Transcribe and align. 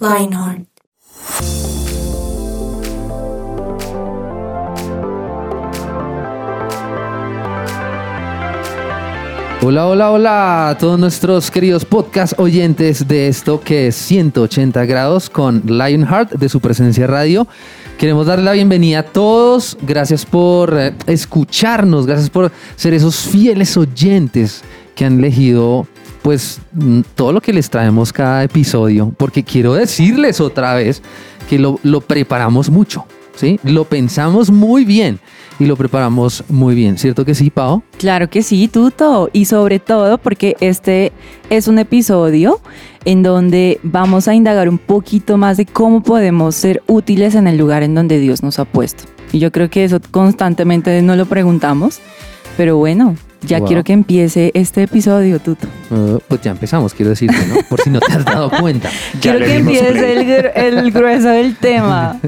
Lionheart. 0.00 0.73
Hola, 9.66 9.86
hola, 9.86 10.10
hola 10.10 10.68
a 10.68 10.76
todos 10.76 10.98
nuestros 10.98 11.50
queridos 11.50 11.86
podcast 11.86 12.38
oyentes 12.38 13.08
de 13.08 13.28
esto 13.28 13.62
que 13.62 13.86
es 13.86 13.94
180 13.96 14.84
grados 14.84 15.30
con 15.30 15.62
Lionheart 15.64 16.32
de 16.32 16.50
su 16.50 16.60
presencia 16.60 17.06
radio. 17.06 17.48
Queremos 17.96 18.26
darle 18.26 18.44
la 18.44 18.52
bienvenida 18.52 18.98
a 18.98 19.02
todos. 19.04 19.78
Gracias 19.80 20.26
por 20.26 20.78
eh, 20.78 20.92
escucharnos, 21.06 22.06
gracias 22.06 22.28
por 22.28 22.52
ser 22.76 22.92
esos 22.92 23.16
fieles 23.16 23.74
oyentes 23.78 24.62
que 24.94 25.06
han 25.06 25.18
elegido 25.18 25.86
pues 26.20 26.60
mm, 26.72 27.00
todo 27.14 27.32
lo 27.32 27.40
que 27.40 27.54
les 27.54 27.70
traemos 27.70 28.12
cada 28.12 28.44
episodio, 28.44 29.14
porque 29.16 29.44
quiero 29.44 29.72
decirles 29.72 30.42
otra 30.42 30.74
vez 30.74 31.00
que 31.48 31.58
lo, 31.58 31.80
lo 31.82 32.02
preparamos 32.02 32.68
mucho, 32.68 33.06
¿sí? 33.34 33.58
Lo 33.62 33.86
pensamos 33.86 34.50
muy 34.50 34.84
bien 34.84 35.20
y 35.58 35.66
lo 35.66 35.76
preparamos 35.76 36.44
muy 36.48 36.74
bien, 36.74 36.98
¿cierto 36.98 37.24
que 37.24 37.34
sí, 37.34 37.50
Pau? 37.50 37.82
Claro 37.98 38.28
que 38.28 38.42
sí, 38.42 38.68
Tuto. 38.68 39.30
Y 39.32 39.44
sobre 39.44 39.78
todo 39.78 40.18
porque 40.18 40.56
este 40.60 41.12
es 41.50 41.68
un 41.68 41.78
episodio 41.78 42.60
en 43.04 43.22
donde 43.22 43.78
vamos 43.82 44.28
a 44.28 44.34
indagar 44.34 44.68
un 44.68 44.78
poquito 44.78 45.36
más 45.36 45.56
de 45.56 45.66
cómo 45.66 46.02
podemos 46.02 46.54
ser 46.54 46.82
útiles 46.86 47.34
en 47.34 47.46
el 47.46 47.56
lugar 47.56 47.82
en 47.82 47.94
donde 47.94 48.18
Dios 48.18 48.42
nos 48.42 48.58
ha 48.58 48.64
puesto. 48.64 49.04
Y 49.32 49.38
yo 49.38 49.52
creo 49.52 49.68
que 49.70 49.84
eso 49.84 50.00
constantemente 50.10 51.00
no 51.02 51.16
lo 51.16 51.26
preguntamos, 51.26 52.00
pero 52.56 52.76
bueno, 52.76 53.16
ya 53.46 53.58
Wow. 53.58 53.66
quiero 53.68 53.84
que 53.84 53.92
empiece 53.92 54.50
este 54.54 54.82
episodio, 54.82 55.38
Tuto. 55.38 55.66
Uh, 55.90 56.18
pues 56.28 56.40
ya 56.42 56.50
empezamos, 56.52 56.94
quiero 56.94 57.10
decirte, 57.10 57.36
¿no? 57.46 57.56
Por 57.68 57.80
si 57.80 57.90
no 57.90 58.00
te 58.00 58.12
has 58.12 58.24
dado 58.24 58.50
cuenta. 58.50 58.90
quiero 59.20 59.38
que 59.38 59.56
empiece 59.56 59.88
el, 60.12 60.26
gru- 60.26 60.50
el 60.54 60.90
grueso 60.92 61.28
del 61.28 61.56
tema. 61.60 62.18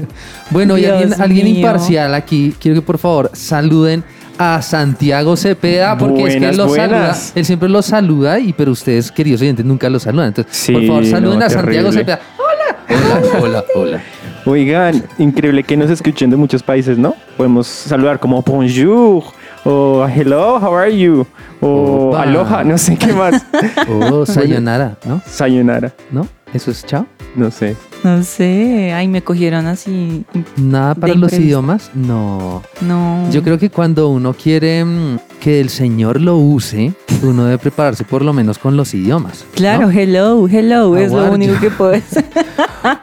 Bueno, 0.49 0.77
y 0.77 0.81
Dios 0.81 0.93
alguien, 0.93 1.21
alguien 1.21 1.45
mío. 1.45 1.55
imparcial 1.57 2.13
aquí, 2.15 2.53
quiero 2.59 2.75
que 2.75 2.81
por 2.85 2.97
favor 2.97 3.31
saluden 3.33 4.03
a 4.39 4.61
Santiago 4.61 5.35
Cepeda, 5.35 5.97
porque 5.97 6.21
es 6.27 6.33
que 6.35 6.39
Buenas, 6.39 6.57
lo 6.57 6.69
saluda, 6.69 7.17
él 7.35 7.45
siempre 7.45 7.69
lo 7.69 7.81
saluda, 7.81 8.39
y 8.39 8.53
pero 8.53 8.71
ustedes, 8.71 9.11
queridos 9.11 9.41
oyentes, 9.41 9.65
nunca 9.65 9.89
lo 9.89 9.99
saludan. 9.99 10.27
Entonces, 10.27 10.55
Sí, 10.55 10.73
por 10.73 10.85
favor, 10.85 11.05
saluden 11.05 11.39
no, 11.39 11.45
a 11.45 11.49
Santiago 11.49 11.89
terrible. 11.89 12.15
Cepeda. 12.15 12.19
Hola, 12.37 13.01
hola, 13.09 13.39
hola, 13.41 13.63
hola. 13.75 14.03
Oigan, 14.45 15.03
increíble 15.17 15.63
que 15.63 15.75
nos 15.75 15.89
escuchen 15.89 16.29
de 16.29 16.37
muchos 16.37 16.63
países, 16.63 16.97
¿no? 16.97 17.15
Podemos 17.35 17.67
saludar 17.67 18.19
como 18.19 18.41
bonjour 18.43 19.23
o 19.65 20.07
hello, 20.07 20.57
how 20.59 20.73
are 20.75 20.95
you? 20.95 21.25
O 21.61 22.09
Opa. 22.09 22.23
aloha, 22.23 22.63
no 22.63 22.77
sé 22.77 22.97
qué 22.97 23.13
más. 23.13 23.43
Oh, 23.89 24.25
sayonara, 24.25 24.97
¿no? 25.05 25.21
Sayonara, 25.25 25.93
¿No? 26.11 26.27
Eso 26.53 26.71
es 26.71 26.85
chao. 26.85 27.05
no 27.35 27.51
sé. 27.51 27.75
No 28.03 28.23
sé, 28.23 28.93
ay, 28.93 29.07
me 29.07 29.21
cogieron 29.23 29.65
así. 29.65 30.23
Nada 30.55 30.93
para 30.95 31.13
los 31.13 31.23
imprevisto. 31.33 31.43
idiomas, 31.45 31.91
no. 31.93 32.61
No. 32.81 33.29
Yo 33.31 33.43
creo 33.43 33.57
que 33.57 33.69
cuando 33.69 34.09
uno 34.09 34.33
quiere 34.33 34.85
mm, 34.85 35.17
que 35.41 35.59
el 35.59 35.69
Señor 35.69 36.21
lo 36.21 36.37
use, 36.37 36.93
uno 37.23 37.45
debe 37.45 37.57
prepararse 37.57 38.03
por 38.03 38.21
lo 38.23 38.33
menos 38.33 38.59
con 38.59 38.77
los 38.77 38.93
idiomas. 38.93 39.39
¿no? 39.45 39.55
Claro, 39.55 39.89
hello, 39.89 40.47
hello, 40.47 40.95
es 40.95 41.11
lo 41.11 41.31
único 41.31 41.55
you? 41.55 41.59
que 41.59 41.69
puedo 41.71 41.93
hacer. 41.95 42.25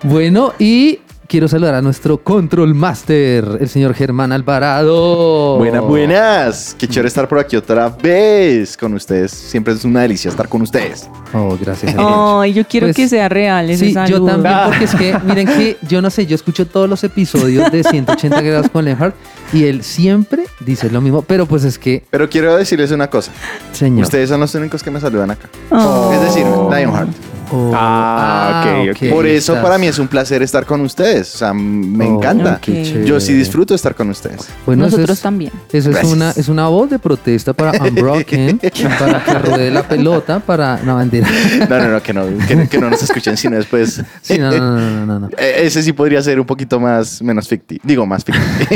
Bueno, 0.05 0.53
y 0.59 1.01
quiero 1.34 1.49
saludar 1.49 1.75
a 1.75 1.83
nuestro 1.83 2.19
control 2.19 2.77
master, 2.77 3.59
el 3.61 3.69
señor 3.69 3.93
Germán 3.95 4.31
Alvarado. 4.31 5.56
Buenas, 5.56 5.83
buenas. 5.83 6.77
Qué 6.78 6.87
chévere 6.87 7.09
estar 7.09 7.27
por 7.27 7.41
aquí 7.41 7.56
otra 7.56 7.89
vez 7.89 8.77
con 8.77 8.95
ustedes. 8.95 9.33
Siempre 9.33 9.75
es 9.75 9.84
una 9.84 10.03
delicia 10.03 10.28
estar 10.28 10.49
con 10.49 10.62
ustedes. 10.62 11.11
Oh, 11.33 11.59
gracias. 11.61 11.93
Ay, 11.99 12.53
yo 12.53 12.65
quiero 12.69 12.87
Pues, 12.87 12.95
que 12.95 13.09
sea 13.09 13.28
real 13.28 13.69
ese 13.69 13.87
Sí, 13.87 13.95
yo 13.95 14.06
saludo. 14.06 14.27
también, 14.27 14.55
porque 14.67 14.84
es 14.84 14.95
que, 14.95 15.19
miren 15.25 15.49
que 15.49 15.77
yo 15.89 16.00
no 16.00 16.09
sé, 16.09 16.25
yo 16.25 16.37
escucho 16.37 16.69
todos 16.69 16.89
los 16.89 17.03
episodios 17.03 17.69
de 17.72 17.83
180 17.83 18.41
grados 18.41 18.69
con 18.71 18.84
Lenhart 18.84 19.16
y 19.53 19.65
él 19.65 19.83
siempre 19.83 20.45
dice 20.61 20.89
lo 20.89 21.01
mismo, 21.01 21.22
pero 21.22 21.47
pues 21.47 21.65
es 21.65 21.81
que, 21.81 22.05
Pero 22.11 22.31
quiero 22.31 22.55
decirles 22.56 22.93
una 22.93 23.11
cosa. 23.11 23.33
señor. 23.72 24.05
Ustedes 24.05 24.28
son 24.28 24.39
los 24.39 24.55
únicos 24.55 24.84
que 24.84 24.91
me 24.93 25.01
saludan 25.01 25.33
acá. 25.33 25.49
Oh. 25.72 26.12
Es 26.15 26.21
decir, 26.21 26.45
Lionheart. 26.47 27.09
Oh, 27.56 27.72
Ah, 27.75 28.84
ok, 28.91 28.91
ok. 28.97 29.10
Por 29.10 29.26
eso 29.26 29.53
estás- 29.53 29.62
para 29.65 29.78
mí 29.78 29.87
es 29.87 29.98
un 29.98 30.09
placer 30.09 30.42
estar 30.42 30.66
con 30.66 30.81
ustedes. 30.81 31.34
O 31.34 31.38
sea, 31.38 31.54
me 31.54 32.04
Oh, 32.06 32.16
encanta. 32.19 32.60
Yo 33.04 33.20
sí 33.20 33.32
disfruto 33.32 33.75
estar 33.75 33.94
con 33.94 34.10
ustedes. 34.10 34.48
Bueno, 34.66 34.87
eso 34.87 34.97
Nosotros 34.97 35.19
es- 35.19 35.22
también. 35.22 35.53
Eso 35.72 35.91
es 35.91 36.04
una, 36.04 36.31
es 36.32 36.48
una 36.48 36.66
voz 36.69 36.91
de 36.91 36.98
protesta 36.98 37.53
para 37.53 37.72
Unbroken, 37.82 38.59
para 38.98 39.25
que 39.25 39.34
ruede 39.38 39.70
la 39.70 39.87
pelota, 39.87 40.41
para... 40.41 40.78
No, 40.84 40.97
mentira. 40.98 41.28
No, 41.69 41.78
no, 41.78 41.88
no, 41.88 42.03
que 42.03 42.12
no, 42.12 42.26
que, 42.48 42.69
que 42.69 42.78
no 42.78 42.91
nos 42.91 43.03
escuchen 43.03 43.37
sino 43.37 43.56
después. 43.56 44.03
Sí, 44.22 44.38
no, 44.38 44.50
no, 44.50 44.59
no, 44.59 44.91
no, 44.91 45.06
no, 45.06 45.21
no. 45.21 45.28
Eh, 45.38 45.60
Ese 45.65 45.82
sí 45.82 45.92
podría 45.92 46.22
ser 46.22 46.41
un 46.41 46.47
poquito 46.47 46.81
más, 46.81 47.22
menos 47.22 47.47
ficti. 47.48 47.81
Digo, 47.84 48.04
más 48.06 48.25
ficti. 48.25 48.41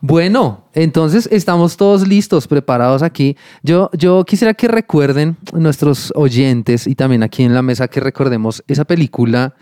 Bueno, 0.00 0.68
entonces 0.74 1.28
estamos 1.32 1.76
todos 1.76 2.06
listos, 2.06 2.46
preparados 2.46 3.02
aquí. 3.02 3.36
Yo, 3.62 3.90
yo 3.92 4.24
quisiera 4.24 4.54
que 4.54 4.68
recuerden 4.68 5.36
nuestros 5.52 6.12
oyentes 6.14 6.86
y 6.86 6.94
también 6.94 7.24
aquí 7.24 7.42
en 7.42 7.52
la 7.52 7.62
mesa 7.62 7.88
que 7.88 7.98
recordemos 7.98 8.62
esa 8.68 8.84
película 8.84 9.54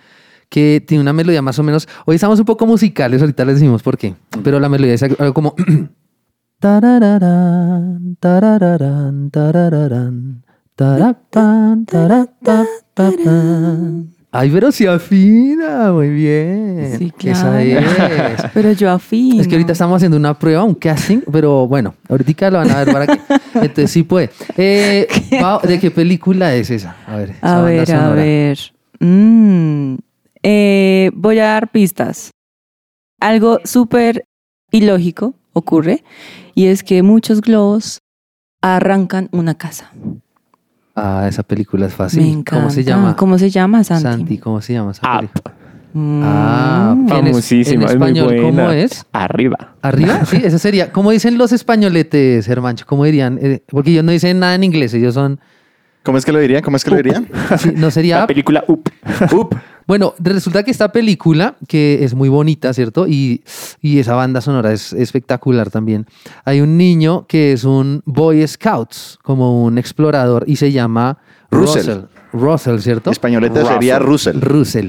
que 0.51 0.85
tiene 0.87 1.01
una 1.03 1.15
melodía 1.15 1.41
más 1.41 1.59
o 1.59 1.63
menos. 1.63 1.89
Hoy 2.05 2.17
estamos 2.17 2.39
un 2.39 2.45
poco 2.45 2.67
musicales, 2.67 3.23
ahorita 3.23 3.47
les 3.47 3.57
decimos 3.57 3.83
por 3.83 3.97
qué, 3.97 4.15
pero 4.45 4.61
la 4.61 4.69
melodía 4.69 4.95
es 4.95 5.03
algo 5.03 5.33
como. 5.33 5.55
Tarararán, 6.59 8.17
tarararán, 8.19 9.31
tarararán, 9.31 10.43
tarapán, 10.75 11.85
tarapapapán. 11.85 12.67
Ay, 14.39 14.51
pero 14.51 14.71
sí 14.71 14.87
afina, 14.87 15.93
muy 15.93 16.11
bien. 16.11 16.95
Sí, 16.99 17.11
Esa 17.27 17.59
claro. 17.59 17.59
es. 17.59 18.43
Pero 18.55 18.73
yo 18.73 18.91
afino. 18.91 19.41
Es 19.41 19.49
que 19.49 19.55
ahorita 19.55 19.73
estamos 19.73 19.97
haciendo 19.97 20.19
una 20.19 20.39
prueba, 20.39 20.63
un 20.63 20.75
casting, 20.75 21.21
pero 21.33 21.67
bueno, 21.67 21.95
ahorita 22.07 22.51
lo 22.51 22.59
van 22.59 22.71
a 22.71 22.85
ver 22.85 22.93
para 22.93 23.07
que. 23.07 23.21
Entonces 23.55 23.91
sí 23.91 24.03
puede. 24.03 24.29
Eh, 24.59 25.09
¿De 25.67 25.81
qué 25.81 25.91
película 25.91 26.55
es 26.55 26.71
esa? 26.71 26.97
A 27.07 27.17
ver. 27.17 27.31
esa 27.31 27.59
A 27.59 27.63
ver, 27.63 27.93
a 27.93 28.11
ver. 28.11 28.59
Mm, 29.01 29.95
eh, 30.43 31.11
voy 31.15 31.39
a 31.39 31.45
dar 31.45 31.71
pistas. 31.71 32.31
Algo 33.19 33.61
súper 33.65 34.27
ilógico 34.71 35.33
ocurre 35.55 36.05
y 36.55 36.67
es 36.67 36.83
que 36.85 37.03
muchos 37.03 37.41
globos 37.41 38.03
arrancan 38.61 39.31
una 39.33 39.55
casa. 39.55 39.93
Ah, 40.97 41.27
esa 41.29 41.43
película 41.43 41.87
es 41.87 41.95
fácil. 41.95 42.23
Me 42.23 42.29
encanta. 42.31 42.57
¿Cómo 42.57 42.71
se 42.71 42.83
llama? 42.85 43.17
¿Cómo 43.17 43.39
se 43.39 43.51
llama, 43.51 43.85
Santi? 43.85 44.03
Santi, 44.03 44.39
¿cómo 44.39 44.61
se 44.63 44.73
llama 44.73 44.93
esa 44.93 45.03
Up. 45.15 45.19
película? 45.29 45.55
Mm, 45.93 46.23
Ah, 46.25 46.95
en 46.97 47.05
es- 47.07 47.11
Famosísima, 47.13 47.75
en 47.85 47.89
es 47.91 47.97
muy 47.99 48.09
español, 48.09 48.37
¿cómo 48.43 48.53
buena. 48.65 48.77
es? 48.77 49.07
Arriba. 49.13 49.75
¿Arriba? 49.83 50.21
Sí, 50.27 50.41
eso 50.43 50.59
sería. 50.59 50.91
¿Cómo 50.93 51.11
dicen 51.11 51.39
los 51.39 51.53
españoletes, 51.53 52.49
Hermancho? 52.49 52.85
¿Cómo 52.87 53.05
dirían? 53.05 53.39
Eh, 53.41 53.63
porque 53.69 53.91
ellos 53.91 54.05
no 54.05 54.13
dicen 54.13 54.39
nada 54.41 54.55
en 54.55 54.65
inglés, 54.65 54.93
ellos 54.95 55.15
son. 55.15 55.39
¿Cómo 56.03 56.19
es 56.19 56.25
que 56.25 56.33
lo 56.33 56.39
dirían? 56.39 56.63
¿Cómo 56.63 56.77
es 56.77 56.85
que 56.85 56.91
lo 56.91 56.97
dirían? 56.97 57.27
sí, 57.59 57.73
no 57.77 57.91
sería. 57.91 58.21
La 58.21 58.27
película 58.27 58.65
Up. 58.69 58.89
Up. 59.33 59.57
Bueno, 59.87 60.15
resulta 60.19 60.65
que 60.65 60.71
esta 60.73 60.91
película, 60.91 61.57
que 61.69 62.03
es 62.03 62.15
muy 62.15 62.29
bonita, 62.29 62.73
¿cierto? 62.75 63.07
Y, 63.07 63.43
y 63.81 63.99
esa 64.01 64.15
banda 64.17 64.41
sonora 64.41 64.73
es 64.73 64.93
espectacular 64.93 65.71
también. 65.71 66.07
Hay 66.45 66.61
un 66.61 66.77
niño 66.77 67.25
que 67.29 67.53
es 67.53 67.63
un 67.65 68.03
Boy 68.05 68.47
Scouts, 68.47 69.19
como 69.23 69.63
un 69.65 69.79
explorador, 69.79 70.45
y 70.49 70.57
se 70.57 70.73
llama 70.73 71.19
Russell. 71.51 71.87
Russell. 71.87 72.01
Russell, 72.33 72.79
¿cierto? 72.81 73.11
Españolete 73.13 73.65
sería 73.65 73.99
Russell. 74.01 74.41
Russell. 74.41 74.89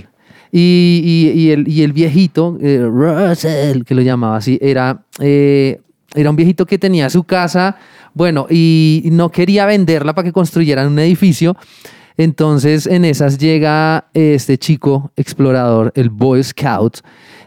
Y, 0.52 1.02
y- 1.36 1.40
y 1.42 1.52
el, 1.52 1.68
y 1.68 1.84
el 1.84 1.94
viejito, 1.94 2.58
eh, 2.62 2.82
Russell, 2.84 3.84
que 3.84 3.94
lo 3.94 4.02
llamaba 4.02 4.38
así, 4.38 4.58
era, 4.62 5.04
eh, 5.20 5.80
era 6.16 6.30
un 6.30 6.36
viejito 6.36 6.66
que 6.66 6.80
tenía 6.80 7.10
su 7.12 7.24
casa, 7.26 7.78
bueno, 8.14 8.48
y 8.50 9.04
no 9.12 9.30
quería 9.30 9.66
venderla 9.68 10.16
para 10.16 10.26
que 10.26 10.32
construyeran 10.34 10.88
un 10.88 10.98
edificio. 11.00 11.56
Entonces 12.18 12.88
en 12.88 13.06
esas 13.06 13.38
llega 13.38 14.10
este 14.14 14.58
chico 14.58 15.12
explorador, 15.16 15.92
el 15.96 16.10
Boy 16.10 16.44
Scout, 16.44 17.00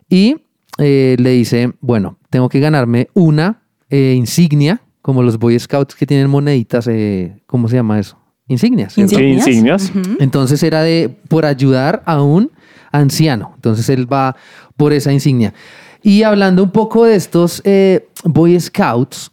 y 0.09 0.37
eh, 0.79 1.17
le 1.19 1.31
dice, 1.31 1.73
bueno, 1.81 2.19
tengo 2.31 2.49
que 2.49 2.61
ganarme 2.61 3.09
una 3.15 3.63
eh, 3.91 4.15
insignia, 4.17 4.81
como 5.03 5.23
los 5.23 5.39
Boy 5.39 5.59
Scouts 5.59 5.95
que 5.95 6.07
tienen 6.07 6.31
moneditas, 6.31 6.87
eh, 6.87 7.43
¿cómo 7.47 7.69
se 7.69 7.77
llama 7.77 7.99
eso? 7.99 8.19
Insignias. 8.47 8.95
¿cierto? 8.95 9.17
Sí, 9.17 9.25
insignias. 9.25 9.91
Ujú. 9.91 10.17
Entonces 10.19 10.63
era 10.63 10.83
de 10.83 11.09
por 11.29 11.47
ayudar 11.47 12.03
a 12.05 12.23
un 12.23 12.51
anciano. 12.93 13.53
Entonces 13.55 13.89
él 13.89 14.13
va 14.13 14.37
por 14.77 14.93
esa 14.93 15.13
insignia. 15.13 15.55
Y 16.03 16.23
hablando 16.23 16.63
un 16.63 16.71
poco 16.71 17.05
de 17.05 17.15
estos 17.15 17.61
eh, 17.65 18.09
Boy 18.25 18.59
Scouts, 18.59 19.31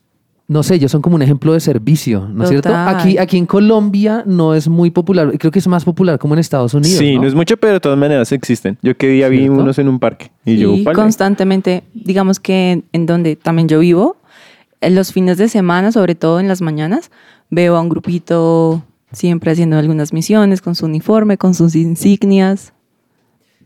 no 0.50 0.64
sé, 0.64 0.76
ellos 0.76 0.92
son 0.92 1.02
como 1.02 1.16
un 1.18 1.22
ejemplo 1.22 1.52
de 1.52 1.60
servicio, 1.60 2.28
¿no 2.32 2.44
es 2.44 2.50
cierto? 2.50 2.74
Aquí, 2.74 3.18
aquí 3.18 3.38
en 3.38 3.46
Colombia 3.46 4.24
no 4.26 4.54
es 4.54 4.70
muy 4.70 4.92
popular, 4.92 5.38
creo 5.38 5.52
que 5.52 5.60
es 5.60 5.68
más 5.68 5.84
popular 5.84 6.18
como 6.20 6.36
en 6.36 6.40
Estados 6.40 6.74
Unidos. 6.74 6.98
Sí, 6.98 7.16
¿no? 7.16 7.24
no 7.24 7.28
es 7.28 7.36
mucho, 7.36 7.58
pero 7.58 7.74
de 7.74 7.80
todas 7.82 7.98
maneras 7.98 8.32
existen. 8.32 8.78
Yo 8.82 8.96
que 8.96 9.10
día 9.10 9.28
vi 9.28 9.40
¿Cierto? 9.40 9.56
unos 9.62 9.78
en 9.78 9.90
un 9.90 10.00
parque 10.00 10.32
y 10.46 10.58
yo, 10.58 10.74
Y 10.74 10.84
vale. 10.84 10.96
constantemente, 10.96 11.84
digamos 11.94 12.40
que 12.40 12.72
en, 12.72 12.86
en 12.94 13.06
donde 13.06 13.36
también 13.36 13.68
yo 13.68 13.80
vivo, 13.80 14.16
en 14.80 14.96
los 14.96 15.12
fines 15.12 15.38
de 15.38 15.50
semana, 15.50 15.92
sobre 15.92 16.16
todo 16.16 16.40
en 16.40 16.48
las 16.48 16.62
mañanas, 16.62 17.12
veo 17.50 17.76
a 17.76 17.82
un 17.82 17.90
grupito 17.90 18.84
siempre 19.12 19.52
haciendo 19.52 19.78
algunas 19.78 20.14
misiones 20.14 20.62
con 20.62 20.76
su 20.76 20.86
uniforme, 20.86 21.38
con 21.38 21.56
sus 21.56 21.76
insignias. 21.76 22.74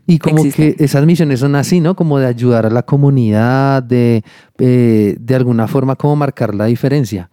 Y 0.06 0.18
como 0.18 0.38
existen. 0.38 0.74
que 0.74 0.84
esas 0.84 1.06
misiones 1.06 1.40
son 1.40 1.54
así, 1.54 1.80
¿no? 1.80 1.94
Como 1.94 2.18
de 2.18 2.26
ayudar 2.26 2.66
a 2.66 2.70
la 2.70 2.82
comunidad, 2.82 3.82
de, 3.82 4.24
eh, 4.58 5.16
de 5.18 5.34
alguna 5.34 5.68
forma 5.68 5.96
como 5.96 6.16
marcar 6.16 6.54
la 6.54 6.66
diferencia. 6.66 7.30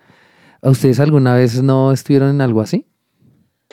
¿A 0.61 0.69
ustedes 0.69 0.99
alguna 0.99 1.33
vez 1.35 1.61
no 1.63 1.91
estuvieron 1.91 2.29
en 2.29 2.41
algo 2.41 2.61
así? 2.61 2.85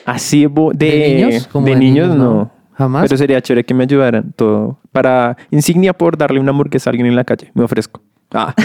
Así 0.05 0.45
de, 0.45 0.73
¿De 0.73 1.25
niños? 1.25 1.47
Como 1.47 1.65
de 1.65 1.73
de 1.73 1.79
niños, 1.79 2.07
niños, 2.09 2.17
no. 2.17 2.33
no. 2.33 2.51
¿Jamás? 2.73 3.03
Pero 3.03 3.17
sería 3.17 3.41
chévere 3.41 3.65
que 3.65 3.73
me 3.73 3.83
ayudaran 3.83 4.33
todo. 4.35 4.79
Para 4.91 5.35
insignia 5.51 5.93
por 5.93 6.17
darle 6.17 6.39
una 6.39 6.51
hamburguesa 6.51 6.89
a 6.89 6.91
alguien 6.91 7.07
en 7.07 7.15
la 7.15 7.23
calle. 7.23 7.51
Me 7.53 7.63
ofrezco. 7.63 8.01
Ah. 8.31 8.53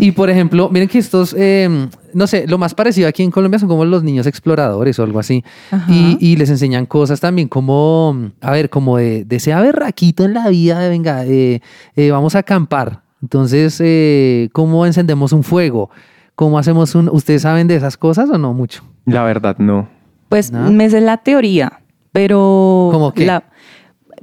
Y, 0.00 0.08
y, 0.08 0.10
por 0.10 0.28
ejemplo, 0.28 0.68
miren 0.70 0.88
que 0.88 0.98
estos, 0.98 1.32
eh, 1.38 1.88
no 2.16 2.26
sé, 2.26 2.46
lo 2.48 2.56
más 2.56 2.74
parecido 2.74 3.08
aquí 3.08 3.22
en 3.22 3.30
Colombia 3.30 3.58
son 3.58 3.68
como 3.68 3.84
los 3.84 4.02
niños 4.02 4.26
exploradores 4.26 4.98
o 4.98 5.02
algo 5.02 5.18
así. 5.18 5.44
Y, 5.88 6.16
y 6.18 6.36
les 6.36 6.48
enseñan 6.48 6.86
cosas 6.86 7.20
también 7.20 7.46
como, 7.48 8.30
a 8.40 8.50
ver, 8.52 8.70
como 8.70 8.96
de, 8.96 9.24
de 9.24 9.38
sea 9.38 9.60
berraquito 9.60 10.24
en 10.24 10.32
la 10.32 10.48
vida, 10.48 10.80
de 10.80 10.88
venga, 10.88 11.26
eh, 11.26 11.60
eh, 11.94 12.10
vamos 12.10 12.34
a 12.34 12.38
acampar. 12.38 13.02
Entonces, 13.22 13.78
eh, 13.84 14.48
¿cómo 14.52 14.86
encendemos 14.86 15.32
un 15.32 15.42
fuego? 15.42 15.90
¿Cómo 16.34 16.58
hacemos 16.58 16.94
un... 16.94 17.08
¿Ustedes 17.10 17.42
saben 17.42 17.68
de 17.68 17.76
esas 17.76 17.96
cosas 17.96 18.30
o 18.30 18.38
no 18.38 18.54
mucho? 18.54 18.82
La 19.04 19.22
verdad, 19.22 19.56
no. 19.58 19.88
Pues 20.28 20.50
¿No? 20.52 20.72
me 20.72 20.88
sé 20.90 21.00
la 21.00 21.18
teoría, 21.18 21.80
pero 22.12 22.88
¿Cómo 22.92 23.12
qué? 23.12 23.26
la- 23.26 23.44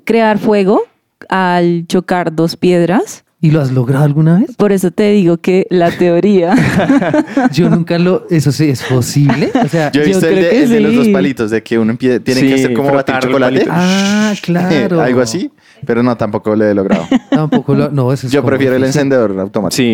crear 0.03 0.37
fuego 0.39 0.81
al 1.29 1.85
chocar 1.87 2.33
dos 2.35 2.55
piedras. 2.57 3.22
¿Y 3.43 3.51
lo 3.51 3.59
has 3.59 3.71
logrado 3.73 4.05
alguna 4.05 4.39
vez? 4.39 4.55
Por 4.55 4.71
eso 4.71 4.89
te 4.91 5.11
digo 5.11 5.35
que 5.37 5.67
la 5.69 5.91
teoría. 5.91 6.55
Yo 7.51 7.69
nunca 7.69 7.99
lo... 7.99 8.25
¿Eso 8.29 8.53
sí 8.53 8.69
es 8.69 8.81
posible? 8.83 9.51
O 9.61 9.67
sea... 9.67 9.91
Yo 9.91 9.99
he 10.01 10.05
Yo 10.05 10.07
visto 10.11 10.27
el 10.27 10.33
creo 10.35 10.43
de, 10.45 10.49
que 10.49 10.63
el 10.63 10.69
de 10.69 10.79
los 10.79 10.95
dos 10.95 11.07
palitos, 11.09 11.51
de 11.51 11.61
que 11.61 11.77
uno 11.77 11.91
empie- 11.93 12.23
tiene 12.23 12.39
Sí, 12.39 12.47
que 12.47 12.53
hacer 12.53 12.73
como 12.73 12.93
batir 12.93 13.15
el 13.15 13.21
chocolate. 13.21 13.65
Ah, 13.69 14.33
claro. 14.41 15.01
Algo 15.01 15.19
así, 15.19 15.51
pero 15.85 16.01
no, 16.01 16.15
tampoco 16.15 16.55
lo 16.55 16.63
he 16.65 16.73
logrado. 16.73 17.05
Tampoco 17.29 17.75
lo... 17.75 17.89
No, 17.91 18.13
eso 18.13 18.27
es 18.27 18.31
Yo 18.33 18.39
como 18.41 18.51
prefiero 18.51 18.75
el 18.77 18.81
difícil. 18.83 19.01
encendedor 19.01 19.37
automático. 19.37 19.75
Sí. 19.75 19.93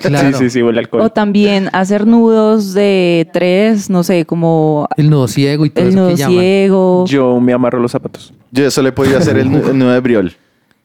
Claro. 0.00 0.36
Sí, 0.36 0.44
sí, 0.44 0.50
sí, 0.50 0.62
huele 0.62 0.80
alcohol. 0.80 1.02
o 1.02 1.10
también 1.10 1.68
hacer 1.72 2.08
nudos 2.08 2.74
de 2.74 3.28
tres, 3.32 3.88
no 3.88 4.02
sé, 4.02 4.24
como 4.26 4.88
El 4.96 5.10
nudo 5.10 5.28
ciego 5.28 5.64
y 5.64 5.70
todo 5.70 5.84
el 5.84 5.90
eso 5.92 5.98
nudo 6.00 6.08
que 6.08 6.16
llaman. 6.16 6.38
ciego. 6.40 7.04
Yo 7.06 7.38
me 7.40 7.52
amarro 7.52 7.78
los 7.78 7.92
zapatos. 7.92 8.34
Yo 8.50 8.68
solo 8.72 8.88
he 8.88 8.92
podido 8.92 9.16
hacer 9.18 9.38
el, 9.38 9.46
el 9.54 9.78
nudo 9.78 9.92
de 9.92 10.00
briol. 10.00 10.32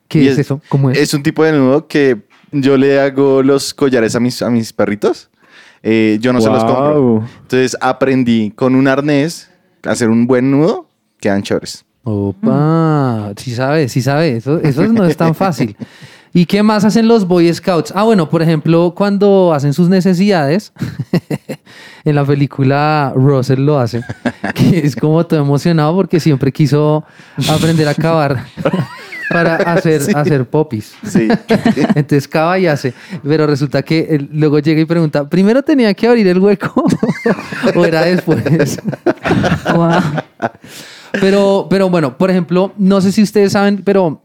¿Qué 0.08 0.24
Y 0.24 0.28
es, 0.28 0.38
eso? 0.38 0.62
¿Cómo 0.70 0.92
es? 0.92 0.98
Es 0.98 1.14
un 1.14 1.24
tipo 1.24 1.44
de 1.44 1.52
nudo 1.54 1.88
que 1.88 2.22
yo 2.52 2.78
le 2.78 3.00
hago 3.00 3.44
los 3.44 3.74
collares 3.74 4.16
a 4.16 4.20
mis, 4.20 4.42
a 4.42 4.50
mis 4.50 4.72
perritos. 4.74 5.30
Eh, 5.84 6.18
yo 6.22 6.34
no 6.34 6.42
se 6.42 6.50
los 6.50 6.64
compro. 6.64 7.24
Entonces 7.42 7.78
aprendí 7.80 8.52
con 8.52 8.76
un 8.76 8.88
arnés 8.88 9.50
a 9.84 9.92
hacer 9.92 10.10
un 10.10 10.26
buen 10.28 10.50
nudo. 10.52 10.90
Quedan 11.20 11.44
chores. 11.44 11.86
Opa, 12.04 13.34
sí 13.38 13.52
sabe, 13.54 13.90
sí 13.90 14.02
sabe. 14.02 14.38
Eso, 14.38 14.60
eso 14.62 14.88
no 14.88 15.06
es 15.06 15.18
tan 15.18 15.34
fácil. 15.34 15.76
¿Y 16.38 16.46
qué 16.48 16.62
más 16.64 16.84
hacen 16.84 17.08
los 17.08 17.26
Boy 17.26 17.52
Scouts? 17.54 17.94
Ah, 17.96 18.04
bueno, 18.04 18.30
por 18.30 18.42
ejemplo, 18.42 18.94
cuando 18.94 19.54
hacen 19.54 19.72
sus 19.74 19.88
necesidades, 19.88 20.74
en 22.04 22.14
la 22.14 22.26
película 22.26 23.14
Russell 23.16 23.62
lo 23.62 23.80
hace, 23.80 24.02
que 24.54 24.80
es 24.80 24.98
como 24.98 25.26
todo 25.26 25.40
emocionado 25.40 25.96
porque 25.96 26.20
siempre 26.20 26.52
quiso 26.52 27.06
aprender 27.50 27.88
a 27.88 27.94
cavar 27.94 28.46
para 29.30 29.56
hacer, 29.74 30.02
Sí. 30.02 30.12
hacer 30.16 30.46
popis. 30.46 30.94
Sí. 31.06 31.28
Entonces 31.96 32.28
cava 32.28 32.58
y 32.60 32.68
hace. 32.68 32.94
Pero 33.24 33.48
resulta 33.48 33.82
que 33.82 34.08
él 34.10 34.30
luego 34.32 34.60
llega 34.60 34.82
y 34.82 34.86
pregunta, 34.86 35.28
¿primero 35.30 35.62
tenía 35.64 35.94
que 35.94 36.08
abrir 36.08 36.28
el 36.28 36.40
hueco 36.40 36.86
o 37.76 37.86
era 37.86 38.02
después? 38.04 38.44
Pero, 41.20 41.68
pero 41.70 41.90
bueno, 41.90 42.18
por 42.18 42.30
ejemplo, 42.30 42.74
no 42.78 43.00
sé 43.02 43.12
si 43.12 43.24
ustedes 43.24 43.54
saben, 43.54 43.82
pero 43.84 44.22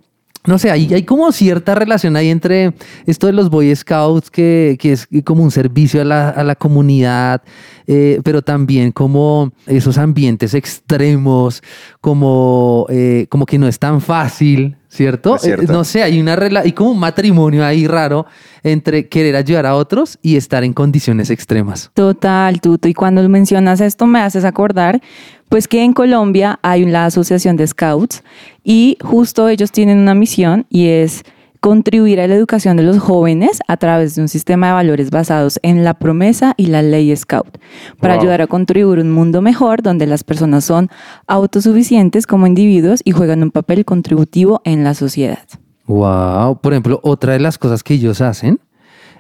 no 0.47 0.59
sé, 0.59 0.71
hay, 0.71 0.93
hay 0.95 1.03
como 1.03 1.33
cierta 1.33 1.75
relación 1.75 2.17
ahí 2.17 2.31
entre 2.31 2.73
esto 3.07 3.27
de 3.27 3.35
los 3.35 3.51
Boy 3.51 3.75
Scouts, 3.75 4.31
que, 4.31 4.79
que 4.81 4.93
es 4.93 5.09
como 5.25 5.43
un 5.43 5.51
servicio 5.51 6.01
a 6.01 6.05
la, 6.05 6.31
a 6.31 6.43
la 6.43 6.55
comunidad, 6.55 7.43
eh, 7.87 8.21
pero 8.25 8.41
también 8.41 8.93
como 8.93 9.53
esos 9.67 9.99
ambientes 9.99 10.55
extremos, 10.55 11.63
como, 12.01 12.87
eh, 12.89 13.27
como 13.29 13.45
que 13.45 13.59
no 13.59 13.69
es 13.69 13.79
tan 13.79 14.01
fácil, 14.01 14.77
cierto. 14.89 15.37
Eh, 15.43 15.57
no 15.69 15.85
sé, 15.85 16.03
hay 16.03 16.21
una 16.21 16.37
rela 16.37 16.61
hay 16.61 16.73
como 16.73 16.91
un 16.91 16.99
matrimonio 16.99 17.65
ahí 17.65 17.87
raro 17.87 18.27
entre 18.63 19.09
querer 19.09 19.37
ayudar 19.37 19.67
a 19.67 19.75
otros 19.75 20.19
y 20.23 20.37
estar 20.37 20.65
en 20.65 20.73
condiciones 20.73 21.31
extremas. 21.31 21.91
Total, 21.95 22.61
Tuto. 22.61 22.89
Y 22.89 22.95
cuando 22.95 23.27
mencionas 23.29 23.81
esto 23.81 24.07
me 24.07 24.21
haces 24.21 24.45
acordar, 24.45 25.01
pues 25.51 25.69
que 25.69 25.83
en 25.85 25.93
Colombia 25.93 26.59
hay 26.63 26.87
la 26.87 27.05
Asociación 27.05 27.57
de 27.57 27.67
Scouts 27.67 28.23
y 28.65 28.97
justo 29.03 29.49
ellos 29.49 29.73
tienen 29.73 29.99
una 29.99 30.15
misión 30.15 30.65
y 30.71 30.87
es 30.87 31.25
contribuir 31.59 32.21
a 32.21 32.27
la 32.29 32.37
educación 32.37 32.77
de 32.79 32.85
los 32.85 32.99
jóvenes 33.01 33.59
a 33.69 33.77
través 33.77 34.15
de 34.15 34.23
un 34.23 34.29
sistema 34.29 34.69
de 34.69 34.73
valores 34.75 35.11
basados 35.11 35.59
en 35.63 35.85
la 35.85 35.95
promesa 35.95 36.55
y 36.57 36.67
la 36.67 36.81
ley 36.83 37.15
Scout, 37.15 37.59
para 38.01 38.15
Wow. 38.15 38.23
ayudar 38.23 38.43
a 38.43 38.47
contribuir 38.47 39.01
a 39.01 39.03
un 39.03 39.11
mundo 39.11 39.43
mejor 39.43 39.83
donde 39.83 40.07
las 40.07 40.25
personas 40.25 40.65
son 40.65 40.89
autosuficientes 41.27 42.27
como 42.27 42.47
individuos 42.47 43.01
y 43.05 43.11
juegan 43.11 43.43
un 43.43 43.51
papel 43.51 43.85
contributivo 43.85 44.63
en 44.65 44.85
la 44.85 44.95
sociedad. 44.95 45.47
Wow. 45.87 46.61
Por 46.61 46.73
ejemplo, 46.73 47.01
otra 47.03 47.33
de 47.33 47.41
las 47.41 47.59
cosas 47.59 47.83
que 47.83 47.95
ellos 47.95 48.21
hacen 48.21 48.61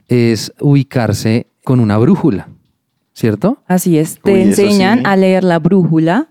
es 0.08 0.52
ubicarse 0.60 1.48
con 1.64 1.80
una 1.80 1.98
brújula, 1.98 2.48
¿cierto? 3.12 3.58
Así 3.66 3.98
es, 3.98 4.20
te 4.22 4.32
Uy, 4.32 4.42
enseñan 4.42 4.98
sí. 4.98 5.04
a 5.06 5.16
leer 5.16 5.44
la 5.44 5.58
brújula 5.58 6.28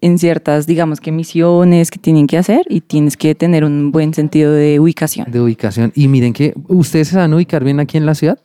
en 0.00 0.18
ciertas, 0.18 0.66
digamos 0.66 1.00
que 1.00 1.12
misiones 1.12 1.90
que 1.90 1.98
tienen 1.98 2.26
que 2.26 2.36
hacer 2.36 2.66
y 2.68 2.80
tienes 2.80 3.16
que 3.16 3.34
tener 3.34 3.64
un 3.64 3.92
buen 3.92 4.12
sentido 4.12 4.52
de 4.52 4.80
ubicación. 4.80 5.30
De 5.30 5.40
ubicación. 5.40 5.92
Y 5.94 6.08
miren 6.08 6.32
que 6.32 6.54
ustedes 6.66 7.08
se 7.08 7.16
van 7.16 7.32
a 7.32 7.36
ubicar 7.36 7.62
bien 7.62 7.78
aquí 7.78 7.96
en 7.96 8.06
la 8.06 8.14
ciudad. 8.14 8.38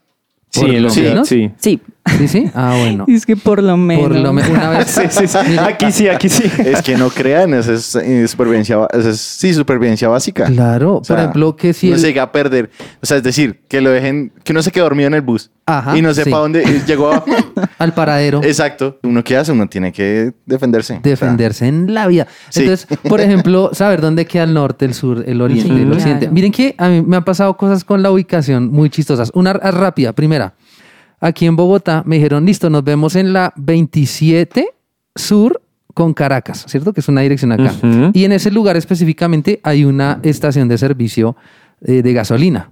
Sí, 0.50 0.66
en 0.66 0.84
la 0.84 0.90
ciudad, 0.90 1.24
sí. 1.26 1.52
Sí, 1.58 1.82
Sí, 2.18 2.28
sí. 2.28 2.52
Ah, 2.54 2.76
bueno. 2.80 3.06
es 3.08 3.26
que 3.26 3.36
por 3.36 3.62
lo 3.62 3.76
menos. 3.78 4.04
Por 4.08 4.16
lo 4.16 4.34
menos 4.34 4.50
una 4.50 4.70
vez. 4.70 4.88
Sí, 4.98 5.02
sí, 5.10 5.28
sí. 5.28 5.58
Aquí 5.58 5.92
sí, 5.92 6.08
aquí 6.08 6.30
sí. 6.30 6.44
Es 6.66 6.82
que 6.82 6.96
no 6.98 7.10
crean, 7.10 7.54
eso 7.54 7.74
es 7.74 7.96
eh, 7.96 8.28
supervivencia, 8.28 8.88
es, 8.94 9.18
sí, 9.20 9.54
supervivencia 9.54 10.08
básica. 10.08 10.46
Claro. 10.46 10.98
O 10.98 11.04
sea, 11.04 11.16
por 11.16 11.20
ejemplo, 11.24 11.56
que 11.56 11.74
si 11.74 11.92
el- 11.92 12.00
se 12.00 12.08
llega 12.08 12.24
a 12.24 12.32
perder. 12.32 12.70
O 13.02 13.06
sea, 13.06 13.18
es 13.18 13.24
decir, 13.24 13.62
que 13.68 13.82
lo 13.82 13.90
dejen, 13.92 14.32
que 14.44 14.52
uno 14.54 14.62
se 14.62 14.72
quede 14.72 14.84
dormido 14.84 15.08
en 15.08 15.14
el 15.14 15.22
bus 15.22 15.52
Ajá, 15.66 15.98
y 15.98 16.02
no 16.02 16.14
sepa 16.14 16.26
sí. 16.26 16.32
dónde 16.32 16.64
y 16.64 16.88
llegó. 16.88 17.12
a- 17.12 17.24
al 17.80 17.94
paradero 17.94 18.42
Exacto. 18.44 18.98
Uno 19.04 19.24
qué 19.24 19.38
hace, 19.38 19.52
uno 19.52 19.68
tiene 19.68 19.92
que 19.92 20.32
defenderse. 20.46 21.00
defenderse 21.04 21.68
en 21.68 21.94
la 21.94 22.08
vida. 22.08 22.28
Sí. 22.50 22.62
Entonces, 22.62 22.88
por 23.08 23.22
ejemplo, 23.22 23.72
saber 23.74 24.02
dónde 24.02 24.26
queda 24.26 24.44
el 24.44 24.54
norte, 24.54 24.86
el 24.86 24.94
sur, 24.94 25.24
el 25.28 25.42
oriente, 25.42 25.68
Sí, 25.74 25.82
el 25.82 25.92
occidente. 25.92 26.20
claro. 26.22 26.34
Miren 26.34 26.52
que 26.52 26.76
a 26.78 26.88
mí 26.90 27.02
me 27.06 27.18
han 27.18 27.24
pasado 27.26 27.56
cosas 27.58 27.84
con 27.84 28.02
la 28.02 28.12
ubicación 28.12 28.72
muy 28.72 28.90
chistosas. 28.90 29.32
Una 29.34 29.54
rápida, 29.54 30.14
primera. 30.14 30.54
Aquí 31.20 31.46
en 31.46 31.56
Bogotá 31.56 32.04
me 32.06 32.16
dijeron, 32.18 32.46
listo, 32.46 32.70
nos 32.70 32.84
vemos 32.84 33.16
en 33.16 33.34
la 33.34 33.54
27 33.58 34.68
sur 35.16 35.62
con 35.94 36.14
Caracas, 36.14 36.66
¿cierto? 36.68 36.94
Que 36.94 37.00
es 37.00 37.08
una 37.08 37.22
dirección 37.22 37.52
acá. 37.52 37.74
Y 38.14 38.24
en 38.26 38.32
ese 38.32 38.52
lugar 38.52 38.78
específicamente 38.78 39.60
hay 39.64 39.84
una 39.84 40.20
estación 40.22 40.68
de 40.68 40.78
servicio 40.78 41.36
eh, 41.82 42.04
de 42.04 42.14
gasolina. 42.14 42.72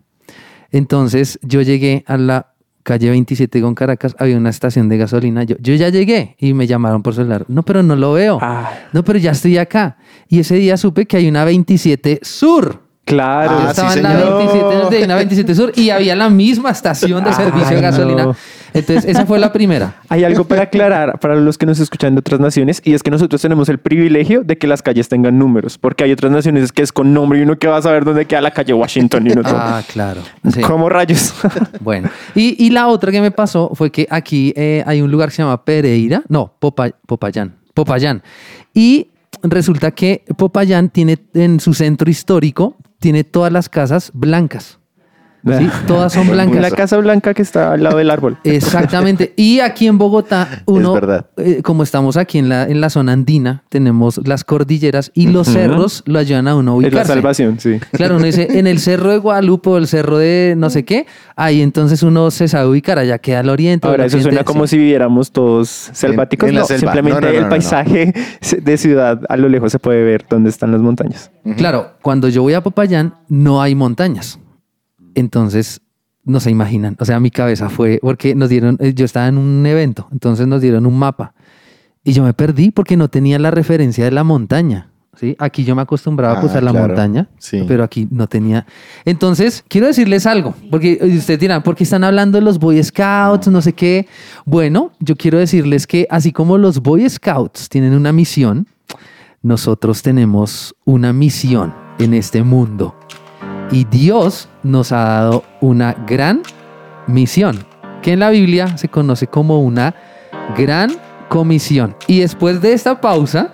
Entonces 0.72 1.40
yo 1.42 1.62
llegué 1.64 2.04
a 2.08 2.18
la 2.18 2.54
calle 2.84 3.10
27 3.10 3.62
con 3.62 3.74
Caracas, 3.74 4.16
había 4.20 4.38
una 4.38 4.52
estación 4.52 4.90
de 4.90 4.98
gasolina. 4.98 5.44
Yo, 5.44 5.56
yo 5.60 5.74
ya 5.74 5.90
llegué 5.90 6.36
y 6.38 6.54
me 6.54 6.68
llamaron 6.68 7.02
por 7.02 7.16
celular. 7.16 7.46
No, 7.48 7.64
pero 7.64 7.82
no 7.82 7.96
lo 7.96 8.14
veo. 8.14 8.38
Ah, 8.42 8.72
No, 8.94 9.04
pero 9.04 9.18
ya 9.18 9.32
estoy 9.32 9.58
acá. 9.58 9.98
Y 10.30 10.38
ese 10.40 10.56
día 10.58 10.78
supe 10.78 11.08
que 11.08 11.18
hay 11.18 11.28
una 11.28 11.46
27 11.46 12.20
Sur. 12.22 12.84
Claro. 13.06 13.58
Ah, 13.62 13.68
estaba 13.70 13.92
sí, 13.92 14.00
en 14.00 14.04
la 14.04 14.12
señor. 14.20 14.38
27 14.38 14.76
norte 14.76 15.00
y 15.00 15.04
una 15.04 15.16
27 15.16 15.56
Sur 15.56 15.72
y 15.76 15.90
había 15.92 16.16
la 16.16 16.30
misma 16.30 16.72
estación 16.72 17.24
de 17.24 17.34
servicio 17.34 17.76
de 17.76 17.82
gasolina. 17.82 18.24
no. 18.26 18.36
Entonces, 18.74 19.06
esa 19.06 19.26
fue 19.26 19.40
la 19.40 19.54
primera. 19.54 20.02
Hay 20.10 20.26
algo 20.26 20.44
para 20.44 20.64
aclarar 20.64 21.18
para 21.20 21.36
los 21.36 21.58
que 21.58 21.66
nos 21.66 21.80
escuchan 21.80 22.14
de 22.14 22.20
otras 22.20 22.42
naciones 22.42 22.82
y 22.84 22.94
es 22.94 23.04
que 23.04 23.10
nosotros 23.10 23.42
tenemos 23.42 23.70
el 23.70 23.78
privilegio 23.78 24.44
de 24.44 24.58
que 24.58 24.68
las 24.68 24.82
calles 24.82 25.08
tengan 25.08 25.40
números, 25.40 25.78
porque 25.78 26.04
hay 26.04 26.12
otras 26.12 26.30
naciones 26.30 26.74
que 26.74 26.82
es 26.82 26.92
con 26.92 27.14
nombre 27.14 27.40
y 27.40 27.44
uno 27.44 27.58
que 27.58 27.68
va 27.68 27.78
a 27.78 27.82
saber 27.82 28.04
dónde 28.04 28.26
queda 28.26 28.42
la 28.42 28.52
calle 28.52 28.74
Washington 28.74 29.28
y 29.28 29.32
uno 29.32 29.44
todo. 29.44 29.56
Ah, 29.58 29.82
claro. 29.94 30.20
Sí. 30.52 30.60
¿Cómo 30.60 30.90
rayos? 30.90 31.34
Bueno, 31.80 32.10
y, 32.36 32.66
y 32.66 32.70
la 32.72 32.88
otra 32.90 33.14
que 33.14 33.22
me 33.22 33.32
pasó 33.32 33.72
fue 33.76 33.92
que 33.92 34.08
aquí 34.10 34.52
eh, 34.58 34.84
hay 34.86 35.02
un 35.02 35.10
lugar 35.10 35.30
que 35.30 35.36
se 35.36 35.42
llama 35.44 35.64
Pereira, 35.64 36.24
no, 36.28 36.54
Popa- 36.60 36.92
Popayán, 37.06 37.56
Popayán. 37.74 38.24
Y 38.74 39.08
resulta 39.42 39.92
que 39.92 40.26
Popayán 40.36 40.90
tiene 40.90 41.18
en 41.34 41.62
su 41.62 41.74
centro 41.74 42.10
histórico, 42.10 42.76
tiene 43.00 43.24
todas 43.24 43.52
las 43.52 43.70
casas 43.70 44.12
blancas. 44.14 44.80
¿Sí? 45.46 45.70
Todas 45.88 46.14
son 46.14 46.30
blancas. 46.30 46.62
La 46.62 46.72
Casa 46.72 46.98
Blanca 46.98 47.34
que 47.34 47.42
está 47.42 47.74
al 47.74 47.84
lado 47.84 47.98
del 47.98 48.10
árbol. 48.12 48.38
Exactamente. 48.44 49.34
Y 49.36 49.60
aquí 49.60 49.88
en 49.88 49.98
Bogotá, 49.98 50.64
uno, 50.66 50.94
verdad. 50.94 51.28
eh, 51.38 51.62
como 51.64 51.84
estamos 51.84 52.18
aquí 52.18 52.38
en 52.40 52.50
la, 52.50 52.64
en 52.64 52.82
la 52.82 52.90
zona 52.90 53.14
andina, 53.14 53.64
tenemos 53.70 54.20
las 54.28 54.44
cordilleras 54.44 55.12
y 55.14 55.28
los 55.28 55.48
cerros 55.48 56.04
lo 56.06 56.20
ayudan 56.20 56.48
a 56.48 56.56
uno 56.56 56.72
a 56.72 56.76
Es 56.76 56.82
la 56.82 56.88
ubicarse. 56.88 57.14
salvación, 57.14 57.60
sí. 57.60 57.80
Claro, 57.92 58.16
uno 58.18 58.26
dice, 58.26 58.48
en 58.60 58.68
el 58.68 58.80
cerro 58.80 59.12
de 59.12 59.18
Guadalupe 59.18 59.70
o 59.70 59.78
el 59.78 59.88
cerro 59.88 60.18
de 60.18 60.56
no 60.58 60.70
sé 60.70 60.84
qué, 60.86 61.06
ahí 61.36 61.62
entonces 61.62 62.04
uno 62.04 62.32
se 62.32 62.48
sabe 62.48 62.68
ubicar, 62.70 63.00
allá 63.00 63.18
queda 63.20 63.42
el 63.42 63.50
oriente. 63.50 63.88
Ahora, 63.88 64.06
eso 64.06 64.20
suena 64.22 64.44
como 64.44 64.68
sí. 64.68 64.72
si 64.72 64.78
viviéramos 64.80 65.32
todos 65.32 65.90
selváticos. 65.94 66.50
en 66.50 66.56
la 66.56 66.62
no, 66.62 66.68
selva. 66.68 66.94
simplemente 66.94 67.22
No, 67.22 67.28
no, 67.28 67.28
no, 67.28 67.34
el 67.34 67.42
no, 67.42 67.48
no. 67.48 67.50
paisaje 67.50 68.14
de 68.62 68.78
ciudad 68.78 69.20
a 69.30 69.38
lo 69.38 69.50
lejos 69.50 69.72
se 69.72 69.80
puede 69.80 70.04
ver 70.04 70.26
dónde 70.30 70.50
están 70.50 70.72
las 70.72 70.82
montañas. 70.82 71.32
Claro, 71.58 71.92
cuando 72.02 72.28
yo 72.30 72.42
voy 72.42 72.54
a 72.54 72.62
Popayán 72.62 73.14
no 73.30 73.62
hay 73.62 73.76
montañas. 73.76 74.40
Entonces, 75.16 75.82
no 76.24 76.40
se 76.40 76.50
imaginan. 76.52 76.96
O 77.00 77.06
sea, 77.06 77.20
mi 77.20 77.32
cabeza 77.32 77.70
fue 77.70 78.00
porque 78.02 78.36
nos 78.36 78.50
dieron, 78.50 78.78
eh, 78.80 78.94
yo 78.94 79.06
estaba 79.06 79.28
en 79.28 79.38
un 79.38 79.66
evento, 79.66 80.08
entonces 80.12 80.48
nos 80.48 80.62
dieron 80.62 80.86
un 80.86 80.98
mapa 80.98 81.34
y 82.04 82.14
yo 82.14 82.24
me 82.24 82.34
perdí 82.34 82.72
porque 82.72 82.98
no 82.98 83.08
tenía 83.10 83.38
la 83.40 83.52
referencia 83.52 84.04
de 84.06 84.12
la 84.12 84.24
montaña. 84.24 84.90
¿sí? 85.18 85.36
Aquí 85.40 85.64
yo 85.64 85.76
me 85.76 85.82
acostumbraba 85.84 86.40
Ah, 86.40 86.42
pues 86.42 86.54
a 86.56 86.62
la 86.62 86.72
claro. 86.72 86.88
montaña, 86.88 87.30
Sí. 87.38 87.64
pero 87.68 87.84
aquí 87.84 88.08
no 88.12 88.28
tenía. 88.28 88.66
Entonces, 89.06 89.64
quiero 89.68 89.88
decirles 89.88 90.26
algo, 90.26 90.56
porque 90.70 91.00
ustedes 91.18 91.40
dirán, 91.40 91.64
¿por 91.64 91.76
qué 91.76 91.84
están 91.86 92.04
hablando 92.04 92.38
de 92.38 92.44
los 92.44 92.60
Boy 92.60 92.84
Scouts, 92.84 93.48
no 93.48 93.62
sé 93.62 93.74
qué? 93.74 94.08
Bueno, 94.46 94.92
yo 95.00 95.16
quiero 95.16 95.38
decirles 95.40 95.88
que 95.88 96.06
así 96.10 96.32
como 96.34 96.58
los 96.58 96.82
Boy 96.82 97.08
Scouts 97.10 97.70
tienen 97.70 97.94
una 97.94 98.12
misión, 98.12 98.68
nosotros 99.42 100.02
tenemos 100.02 100.76
una 100.86 101.14
misión 101.14 101.74
en 102.00 102.14
este 102.14 102.44
mundo. 102.44 102.96
Y 103.72 103.86
Dios 103.86 104.48
nos 104.64 104.92
ha 104.92 105.04
dado 105.04 105.44
una 105.62 105.94
gran 106.06 106.44
misión, 107.08 107.66
que 108.02 108.14
en 108.14 108.20
la 108.20 108.30
Biblia 108.30 108.78
se 108.78 108.90
conoce 108.90 109.28
como 109.28 109.62
una 109.62 109.96
gran 110.58 110.92
comisión. 111.30 111.96
Y 112.08 112.20
después 112.20 112.62
de 112.62 112.74
esta 112.74 113.02
pausa, 113.02 113.54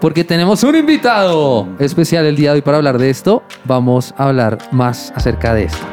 porque 0.00 0.24
tenemos 0.24 0.62
un 0.64 0.76
invitado 0.76 1.68
especial 1.78 2.24
el 2.24 2.36
día 2.36 2.50
de 2.50 2.56
hoy 2.56 2.62
para 2.62 2.78
hablar 2.78 2.98
de 2.98 3.10
esto, 3.10 3.42
vamos 3.64 4.14
a 4.16 4.28
hablar 4.28 4.58
más 4.72 5.12
acerca 5.14 5.54
de 5.54 5.64
esto. 5.64 5.86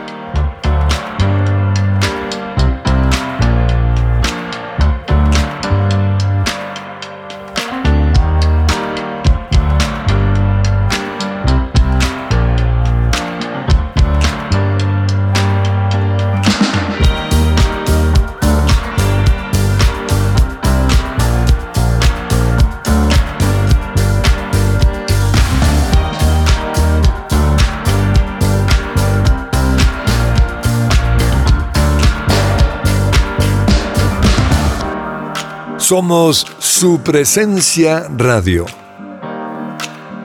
Somos 35.88 36.46
su 36.60 37.00
presencia 37.02 38.10
radio. 38.10 38.66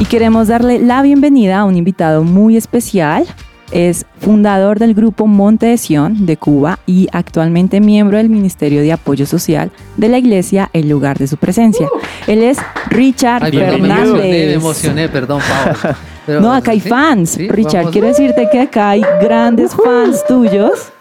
Y 0.00 0.04
queremos 0.06 0.48
darle 0.48 0.80
la 0.80 1.02
bienvenida 1.02 1.60
a 1.60 1.64
un 1.64 1.76
invitado 1.76 2.24
muy 2.24 2.56
especial. 2.56 3.24
Es 3.70 4.04
fundador 4.20 4.78
del 4.78 4.92
grupo 4.92 5.26
Monte 5.26 5.64
de 5.66 5.78
Sion 5.78 6.26
de 6.26 6.36
Cuba 6.36 6.78
y 6.86 7.08
actualmente 7.12 7.80
miembro 7.80 8.18
del 8.18 8.28
Ministerio 8.28 8.82
de 8.82 8.92
Apoyo 8.92 9.24
Social 9.24 9.70
de 9.96 10.08
la 10.10 10.18
Iglesia 10.18 10.68
El 10.74 10.90
Lugar 10.90 11.16
de 11.18 11.26
su 11.26 11.38
Presencia. 11.38 11.88
Él 12.26 12.42
es 12.42 12.58
Richard 12.90 13.42
Ay, 13.44 13.52
perdón, 13.52 13.80
me 13.80 13.88
emocioné, 13.88 14.12
me 14.12 14.20
Fernández. 14.20 14.54
emocioné, 14.56 15.08
perdón, 15.08 15.40
Pau. 15.40 15.94
Pero- 16.26 16.40
No, 16.42 16.52
acá 16.52 16.72
hay 16.72 16.80
¿sí? 16.80 16.88
fans. 16.90 17.30
¿Sí? 17.30 17.48
Richard, 17.48 17.84
Vamos. 17.84 17.92
quiero 17.92 18.08
decirte 18.08 18.46
que 18.52 18.60
acá 18.60 18.90
hay 18.90 19.00
grandes 19.22 19.72
fans 19.74 20.22
tuyos 20.28 20.92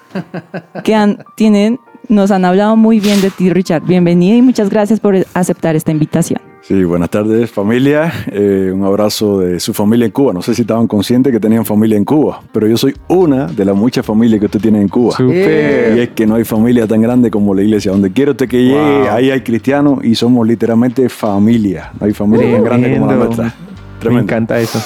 que 0.83 0.95
han, 0.95 1.19
tienen, 1.35 1.79
nos 2.09 2.31
han 2.31 2.45
hablado 2.45 2.75
muy 2.75 2.99
bien 2.99 3.21
de 3.21 3.29
ti, 3.29 3.49
Richard. 3.49 3.83
Bienvenido 3.83 4.37
y 4.37 4.41
muchas 4.41 4.69
gracias 4.69 4.99
por 4.99 5.15
aceptar 5.33 5.75
esta 5.75 5.91
invitación. 5.91 6.39
Sí, 6.63 6.83
buenas 6.83 7.09
tardes 7.09 7.49
familia. 7.49 8.13
Eh, 8.27 8.71
un 8.73 8.85
abrazo 8.85 9.39
de 9.39 9.59
su 9.59 9.73
familia 9.73 10.05
en 10.05 10.11
Cuba. 10.11 10.31
No 10.31 10.43
sé 10.43 10.53
si 10.53 10.61
estaban 10.61 10.85
conscientes 10.87 11.33
que 11.33 11.39
tenían 11.39 11.65
familia 11.65 11.97
en 11.97 12.05
Cuba, 12.05 12.41
pero 12.53 12.67
yo 12.67 12.77
soy 12.77 12.95
una 13.07 13.47
de 13.47 13.65
las 13.65 13.75
muchas 13.75 14.05
familias 14.05 14.39
que 14.39 14.45
usted 14.45 14.59
tiene 14.61 14.79
en 14.79 14.87
Cuba. 14.87 15.15
Y 15.19 15.99
es 15.99 16.09
que 16.09 16.27
no 16.27 16.35
hay 16.35 16.43
familia 16.43 16.85
tan 16.85 17.01
grande 17.01 17.31
como 17.31 17.55
la 17.55 17.63
iglesia. 17.63 17.91
Donde 17.91 18.11
quiera 18.11 18.31
usted 18.31 18.47
que 18.47 18.63
llegue, 18.63 18.75
Wow. 18.79 19.09
ahí 19.11 19.31
hay 19.31 19.41
cristianos 19.41 20.03
y 20.05 20.13
somos 20.13 20.47
literalmente 20.47 21.09
familia. 21.09 21.91
No 21.99 22.05
hay 22.05 22.13
familia 22.13 22.51
tan 22.53 22.63
grande 22.63 22.93
como 22.93 23.05
la 23.07 23.11
Tremendo. 23.13 23.25
nuestra. 23.25 23.45
Me 23.45 23.99
Tremendo. 23.99 24.23
encanta 24.23 24.59
eso. 24.59 24.79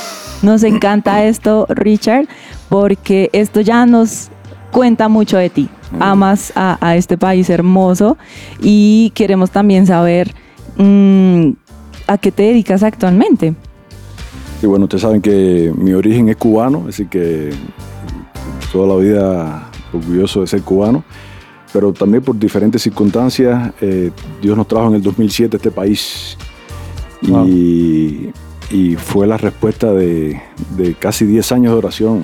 Nos 0.44 0.64
encanta 0.64 1.26
esto, 1.26 1.66
Richard, 1.70 2.26
porque 2.70 3.30
esto 3.34 3.60
ya 3.60 3.86
nos 3.86 4.30
cuenta 4.76 5.08
mucho 5.08 5.38
de 5.38 5.50
ti. 5.50 5.70
Amas 6.02 6.52
a, 6.54 6.78
a 6.86 6.98
este 6.98 7.18
país 7.18 7.50
hermoso 7.50 8.18
y 8.62 9.10
queremos 9.16 9.50
también 9.50 9.88
saber 9.88 10.34
mm, 10.76 11.52
a 12.08 12.18
qué 12.18 12.30
te 12.30 12.44
dedicas 12.44 12.84
actualmente. 12.84 13.56
Y 14.62 14.66
bueno, 14.66 14.84
ustedes 14.84 15.04
saben 15.04 15.22
que 15.22 15.72
mi 15.78 15.94
origen 15.94 16.28
es 16.28 16.36
cubano, 16.36 16.88
así 16.90 17.06
que 17.06 17.52
toda 18.74 18.86
la 18.86 19.02
vida 19.02 19.72
orgulloso 19.94 20.42
de 20.42 20.48
ser 20.48 20.62
cubano, 20.62 21.06
pero 21.72 21.94
también 21.94 22.22
por 22.22 22.38
diferentes 22.38 22.82
circunstancias, 22.82 23.72
eh, 23.80 24.12
Dios 24.42 24.58
nos 24.58 24.68
trajo 24.68 24.90
en 24.90 24.96
el 24.96 25.02
2007 25.02 25.56
a 25.56 25.58
este 25.58 25.72
país 25.72 26.38
Wow. 27.22 27.48
y, 27.48 28.30
y 28.72 28.96
fue 28.98 29.26
la 29.26 29.38
respuesta 29.38 29.94
de, 29.94 30.40
de 30.76 30.96
casi 30.96 31.26
10 31.26 31.52
años 31.54 31.72
de 31.72 31.78
oración 31.78 32.24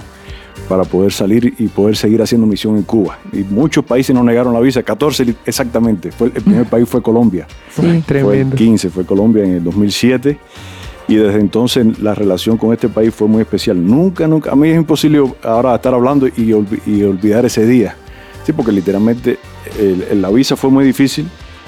para 0.68 0.84
poder 0.84 1.12
salir 1.12 1.53
y 1.58 1.68
poder 1.68 1.96
seguir 1.98 2.22
haciendo 2.22 2.48
misión 2.48 2.77
en 2.77 2.84
Cuba. 2.84 3.18
Y 3.34 3.39
muchos 3.39 3.84
países 3.84 4.15
nos 4.15 4.24
negaron 4.24 4.53
la 4.53 4.60
visa, 4.60 4.82
14 4.84 5.25
li- 5.25 5.36
exactamente. 5.46 6.12
Fue, 6.12 6.27
el 6.34 6.41
primer 6.41 6.65
país 6.65 6.88
fue 6.88 7.01
Colombia. 7.01 7.46
Sí. 7.70 7.82
Fue 7.82 7.89
el 7.98 8.03
Tremendo. 8.03 8.56
15, 8.56 8.89
fue 8.89 9.06
Colombia 9.06 9.44
en 9.44 9.51
el 9.56 9.63
2007. 9.63 10.38
Y 11.08 11.15
desde 11.15 11.41
entonces 11.41 12.00
la 12.00 12.15
relación 12.15 12.58
con 12.58 12.72
este 12.72 12.88
país 12.88 13.13
fue 13.13 13.27
muy 13.27 13.41
especial. 13.41 13.86
Nunca, 13.86 14.27
nunca, 14.27 14.51
a 14.51 14.56
mí 14.56 14.70
es 14.70 14.77
imposible 14.77 15.22
ahora 15.44 15.75
estar 15.75 15.94
hablando 15.94 16.27
y, 16.27 16.51
olvi- 16.51 16.80
y 16.86 17.03
olvidar 17.03 17.46
ese 17.46 17.65
día. 17.65 17.96
Sí, 18.46 18.53
porque 18.53 18.72
literalmente 18.72 19.38
el- 19.77 20.03
el- 20.10 20.22
la 20.22 20.30
visa 20.30 20.56
fue 20.56 20.70
muy 20.70 20.86
difícil, 20.86 21.27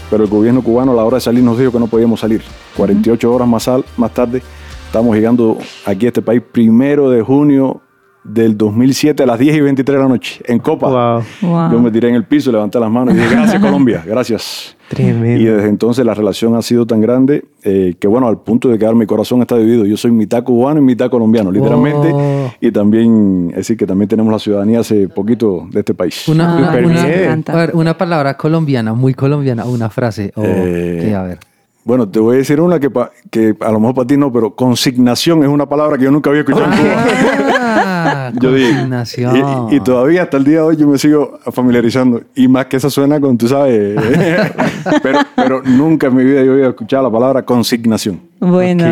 pero 0.09 0.23
el 0.23 0.29
gobierno 0.29 0.61
cubano 0.61 0.93
a 0.93 0.95
la 0.95 1.03
hora 1.03 1.17
de 1.17 1.21
salir 1.21 1.43
nos 1.43 1.59
dijo 1.59 1.71
que 1.73 1.79
no 1.79 1.87
podíamos 1.87 2.21
salir. 2.21 2.41
48 2.77 3.33
horas 3.33 3.47
más, 3.47 3.67
al- 3.67 3.83
más 3.97 4.13
tarde 4.13 4.41
estamos 4.85 5.13
llegando 5.15 5.57
aquí 5.85 6.05
a 6.05 6.09
este 6.09 6.21
país 6.21 6.41
primero 6.51 7.09
de 7.09 7.21
junio 7.21 7.81
del 8.23 8.57
2007 8.57 9.23
a 9.23 9.25
las 9.25 9.37
10 9.39 9.57
y 9.57 9.61
23 9.61 9.97
de 9.97 10.03
la 10.03 10.09
noche 10.09 10.41
en 10.45 10.59
Copa. 10.59 10.87
Wow. 10.87 11.23
Wow. 11.51 11.71
Yo 11.73 11.79
me 11.81 11.91
tiré 11.91 12.09
en 12.09 12.15
el 12.15 12.23
piso, 12.25 12.51
levanté 12.51 12.79
las 12.79 12.89
manos 12.89 13.13
y 13.13 13.17
dije, 13.17 13.35
gracias 13.35 13.61
Colombia, 13.61 14.03
gracias. 14.05 14.77
Y 14.91 14.95
Tremendo. 14.95 15.55
desde 15.55 15.69
entonces 15.69 16.05
la 16.05 16.13
relación 16.13 16.55
ha 16.55 16.61
sido 16.61 16.85
tan 16.85 17.01
grande 17.01 17.45
eh, 17.63 17.95
que, 17.99 18.07
bueno, 18.07 18.27
al 18.27 18.37
punto 18.41 18.69
de 18.69 18.77
que 18.77 18.85
ahora 18.85 18.97
mi 18.97 19.05
corazón 19.07 19.41
está 19.41 19.57
dividido. 19.57 19.85
Yo 19.85 19.97
soy 19.97 20.11
mitad 20.11 20.43
cubano 20.43 20.79
y 20.79 20.83
mitad 20.83 21.09
colombiano, 21.09 21.51
literalmente. 21.51 22.11
Oh. 22.13 22.51
Y 22.61 22.71
también, 22.71 23.47
es 23.51 23.55
decir, 23.57 23.75
que 23.77 23.87
también 23.87 24.07
tenemos 24.07 24.31
la 24.31 24.37
ciudadanía 24.39 24.81
hace 24.81 25.07
poquito 25.09 25.67
de 25.71 25.79
este 25.79 25.93
país. 25.95 26.27
Una, 26.27 26.55
una- 27.73 27.97
palabra 27.97 28.37
colombiana, 28.37 28.93
muy 28.93 29.13
colombiana, 29.13 29.65
una 29.65 29.89
frase. 29.89 30.31
o 30.35 30.43
Eh, 30.45 30.99
que, 31.05 31.15
a 31.15 31.23
ver. 31.23 31.39
Bueno, 31.85 32.07
te 32.07 32.19
voy 32.19 32.35
a 32.35 32.37
decir 32.37 32.61
una 32.61 32.79
que, 32.79 32.89
pa- 32.89 33.11
que 33.29 33.55
a 33.59 33.71
lo 33.71 33.79
mejor 33.79 33.95
para 33.95 34.07
ti 34.07 34.15
no, 34.17 34.31
pero 34.31 34.55
consignación 34.55 35.43
es 35.43 35.49
una 35.49 35.67
palabra 35.67 35.97
que 35.97 36.05
yo 36.05 36.11
nunca 36.11 36.29
había 36.29 36.41
escuchado 36.41 36.65
en 36.65 36.77
Cuba. 36.79 38.31
Yo 38.39 38.53
digo, 38.53 38.69
consignación. 38.69 39.67
y, 39.71 39.75
y 39.75 39.79
todavía 39.79 40.23
hasta 40.23 40.37
el 40.37 40.43
día 40.43 40.55
de 40.57 40.61
hoy 40.61 40.77
yo 40.77 40.87
me 40.87 40.97
sigo 40.97 41.39
familiarizando. 41.51 42.21
Y 42.35 42.47
más 42.47 42.65
que 42.67 42.77
eso 42.77 42.89
suena 42.89 43.19
con, 43.19 43.37
tú 43.37 43.47
sabes, 43.47 43.99
pero, 45.03 45.19
pero 45.35 45.61
nunca 45.63 46.07
en 46.07 46.15
mi 46.15 46.23
vida 46.23 46.43
yo 46.43 46.53
había 46.53 46.69
escuchado 46.69 47.03
la 47.03 47.11
palabra 47.11 47.43
consignación. 47.43 48.19
Bueno, 48.39 48.85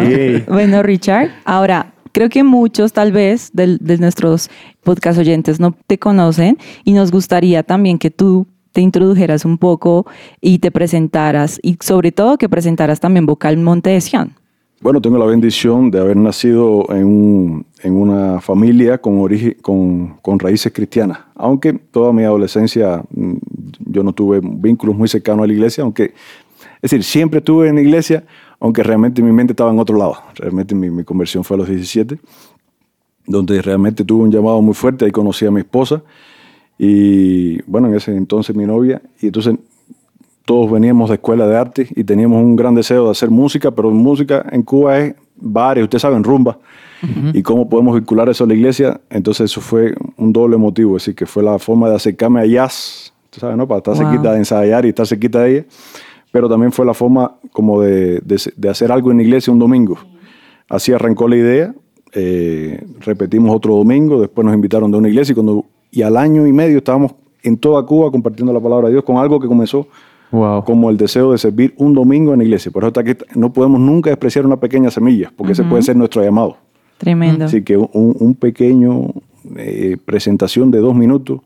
bueno, 0.47 0.83
Richard. 0.83 1.29
Ahora, 1.45 1.93
creo 2.11 2.29
que 2.29 2.43
muchos 2.43 2.93
tal 2.93 3.11
vez 3.11 3.49
de, 3.53 3.77
de 3.79 3.97
nuestros 3.97 4.49
podcast 4.83 5.17
oyentes 5.19 5.59
no 5.59 5.75
te 5.87 5.97
conocen 5.97 6.57
y 6.83 6.93
nos 6.93 7.11
gustaría 7.11 7.63
también 7.63 7.97
que 7.97 8.11
tú 8.11 8.47
te 8.71 8.81
introdujeras 8.81 9.45
un 9.45 9.57
poco 9.57 10.05
y 10.39 10.59
te 10.59 10.71
presentaras 10.71 11.59
y 11.61 11.77
sobre 11.81 12.11
todo 12.11 12.37
que 12.37 12.49
presentaras 12.49 12.99
también 12.99 13.25
Vocal 13.25 13.57
Monte 13.57 13.89
de 13.91 14.01
Sion. 14.01 14.33
Bueno, 14.81 14.99
tengo 14.99 15.19
la 15.19 15.25
bendición 15.25 15.91
de 15.91 15.99
haber 15.99 16.17
nacido 16.17 16.85
en, 16.89 17.05
un- 17.05 17.65
en 17.83 17.93
una 17.95 18.41
familia 18.41 18.97
con, 18.97 19.19
origen, 19.19 19.55
con, 19.61 20.15
con 20.23 20.39
raíces 20.39 20.71
cristianas. 20.73 21.19
Aunque 21.35 21.73
toda 21.73 22.11
mi 22.11 22.23
adolescencia 22.23 23.03
mm, 23.11 23.33
yo 23.85 24.01
no 24.01 24.11
tuve 24.11 24.39
vínculos 24.41 24.95
muy 24.95 25.07
cercanos 25.07 25.43
a 25.43 25.47
la 25.47 25.53
iglesia, 25.53 25.83
aunque, 25.83 26.05
es 26.81 26.89
decir, 26.89 27.03
siempre 27.03 27.39
estuve 27.39 27.67
en 27.67 27.75
la 27.75 27.81
iglesia, 27.81 28.23
aunque 28.59 28.81
realmente 28.81 29.21
mi 29.21 29.31
mente 29.31 29.53
estaba 29.53 29.71
en 29.71 29.77
otro 29.77 29.95
lado. 29.97 30.15
Realmente 30.35 30.73
mi, 30.73 30.89
mi 30.89 31.03
conversión 31.03 31.43
fue 31.43 31.57
a 31.57 31.59
los 31.59 31.67
17, 31.67 32.17
donde 33.27 33.61
realmente 33.61 34.03
tuve 34.03 34.23
un 34.23 34.31
llamado 34.31 34.61
muy 34.63 34.73
fuerte. 34.73 35.05
Ahí 35.05 35.11
conocí 35.11 35.45
a 35.45 35.51
mi 35.51 35.59
esposa 35.59 36.01
y, 36.83 37.61
bueno, 37.69 37.89
en 37.89 37.93
ese 37.95 38.15
entonces 38.17 38.55
mi 38.55 38.65
novia. 38.65 39.01
Y 39.21 39.27
entonces 39.27 39.55
todos 40.45 40.71
veníamos 40.71 41.09
de 41.09 41.15
escuela 41.15 41.45
de 41.47 41.55
arte 41.55 41.87
y 41.95 42.03
teníamos 42.03 42.41
un 42.41 42.55
gran 42.55 42.73
deseo 42.73 43.05
de 43.05 43.11
hacer 43.11 43.29
música, 43.29 43.69
pero 43.69 43.91
música 43.91 44.43
en 44.51 44.63
Cuba 44.63 44.97
es 44.97 45.13
bares, 45.35 45.83
ustedes 45.83 46.01
saben, 46.01 46.23
rumba. 46.23 46.57
Y 47.33 47.41
cómo 47.43 47.67
podemos 47.69 47.95
vincular 47.95 48.29
eso 48.29 48.43
a 48.43 48.47
la 48.47 48.53
iglesia. 48.55 48.99
Entonces 49.09 49.51
eso 49.51 49.61
fue 49.61 49.93
un 50.17 50.33
doble 50.33 50.57
motivo, 50.57 50.97
es 50.97 51.03
decir, 51.03 51.15
que 51.15 51.25
fue 51.27 51.43
la 51.43 51.57
forma 51.59 51.87
de 51.89 51.95
acercarme 51.95 52.41
a 52.41 52.45
jazz, 52.45 53.13
tú 53.29 53.39
sabes, 53.39 53.57
¿no? 53.57 53.67
Para 53.67 53.77
estar 53.79 53.95
Wow. 53.95 54.03
cerquita 54.03 54.31
de 54.33 54.37
ensayar 54.39 54.85
y 54.85 54.89
estar 54.89 55.05
cerquita 55.07 55.39
de 55.43 55.51
ella. 55.51 55.65
Pero 56.31 56.47
también 56.49 56.71
fue 56.71 56.85
la 56.85 56.93
forma 56.95 57.35
como 57.51 57.81
de, 57.81 58.19
de- 58.21 58.53
de 58.55 58.69
hacer 58.69 58.91
algo 58.91 59.11
en 59.11 59.17
la 59.17 59.23
iglesia 59.23 59.51
un 59.53 59.59
domingo. 59.59 59.97
Así 60.69 60.91
arrancó 60.93 61.27
la 61.27 61.35
idea. 61.37 61.75
eh, 62.13 62.83
repetimos 62.99 63.55
otro 63.55 63.73
domingo, 63.75 64.19
después 64.19 64.43
nos 64.45 64.53
invitaron 64.53 64.91
de 64.91 64.97
una 64.97 65.07
iglesia 65.09 65.31
y, 65.31 65.35
cuando, 65.35 65.65
y 65.91 66.01
al 66.01 66.17
año 66.17 66.47
y 66.47 66.53
medio 66.53 66.77
estábamos 66.77 67.13
en 67.43 67.57
toda 67.57 67.85
Cuba 67.85 68.09
compartiendo 68.11 68.53
la 68.53 68.59
palabra 68.59 68.87
de 68.87 68.93
Dios 68.93 69.03
con 69.03 69.17
algo 69.17 69.39
que 69.39 69.47
comenzó 69.47 69.87
Wow. 70.31 70.63
como 70.63 70.89
el 70.89 70.95
deseo 70.95 71.33
de 71.33 71.37
servir 71.37 71.73
un 71.77 71.93
domingo 71.93 72.31
en 72.31 72.37
la 72.39 72.45
iglesia. 72.45 72.71
Por 72.71 72.83
eso 72.83 72.87
está 72.87 73.01
aquí, 73.01 73.11
no 73.35 73.51
podemos 73.51 73.81
nunca 73.81 74.09
despreciar 74.09 74.45
una 74.45 74.57
pequeña 74.57 74.89
semilla, 74.89 75.29
porque 75.35 75.51
ese 75.51 75.63
puede 75.65 75.81
ser 75.83 75.97
nuestro 75.97 76.23
llamado. 76.23 76.55
Tremendo. 76.99 77.43
Así 77.43 77.61
que 77.63 77.75
un, 77.75 77.89
un 77.91 78.35
pequeño 78.35 79.07
eh, 79.57 79.97
presentación 80.05 80.71
de 80.71 80.79
dos 80.79 80.95
minutos 80.95 81.41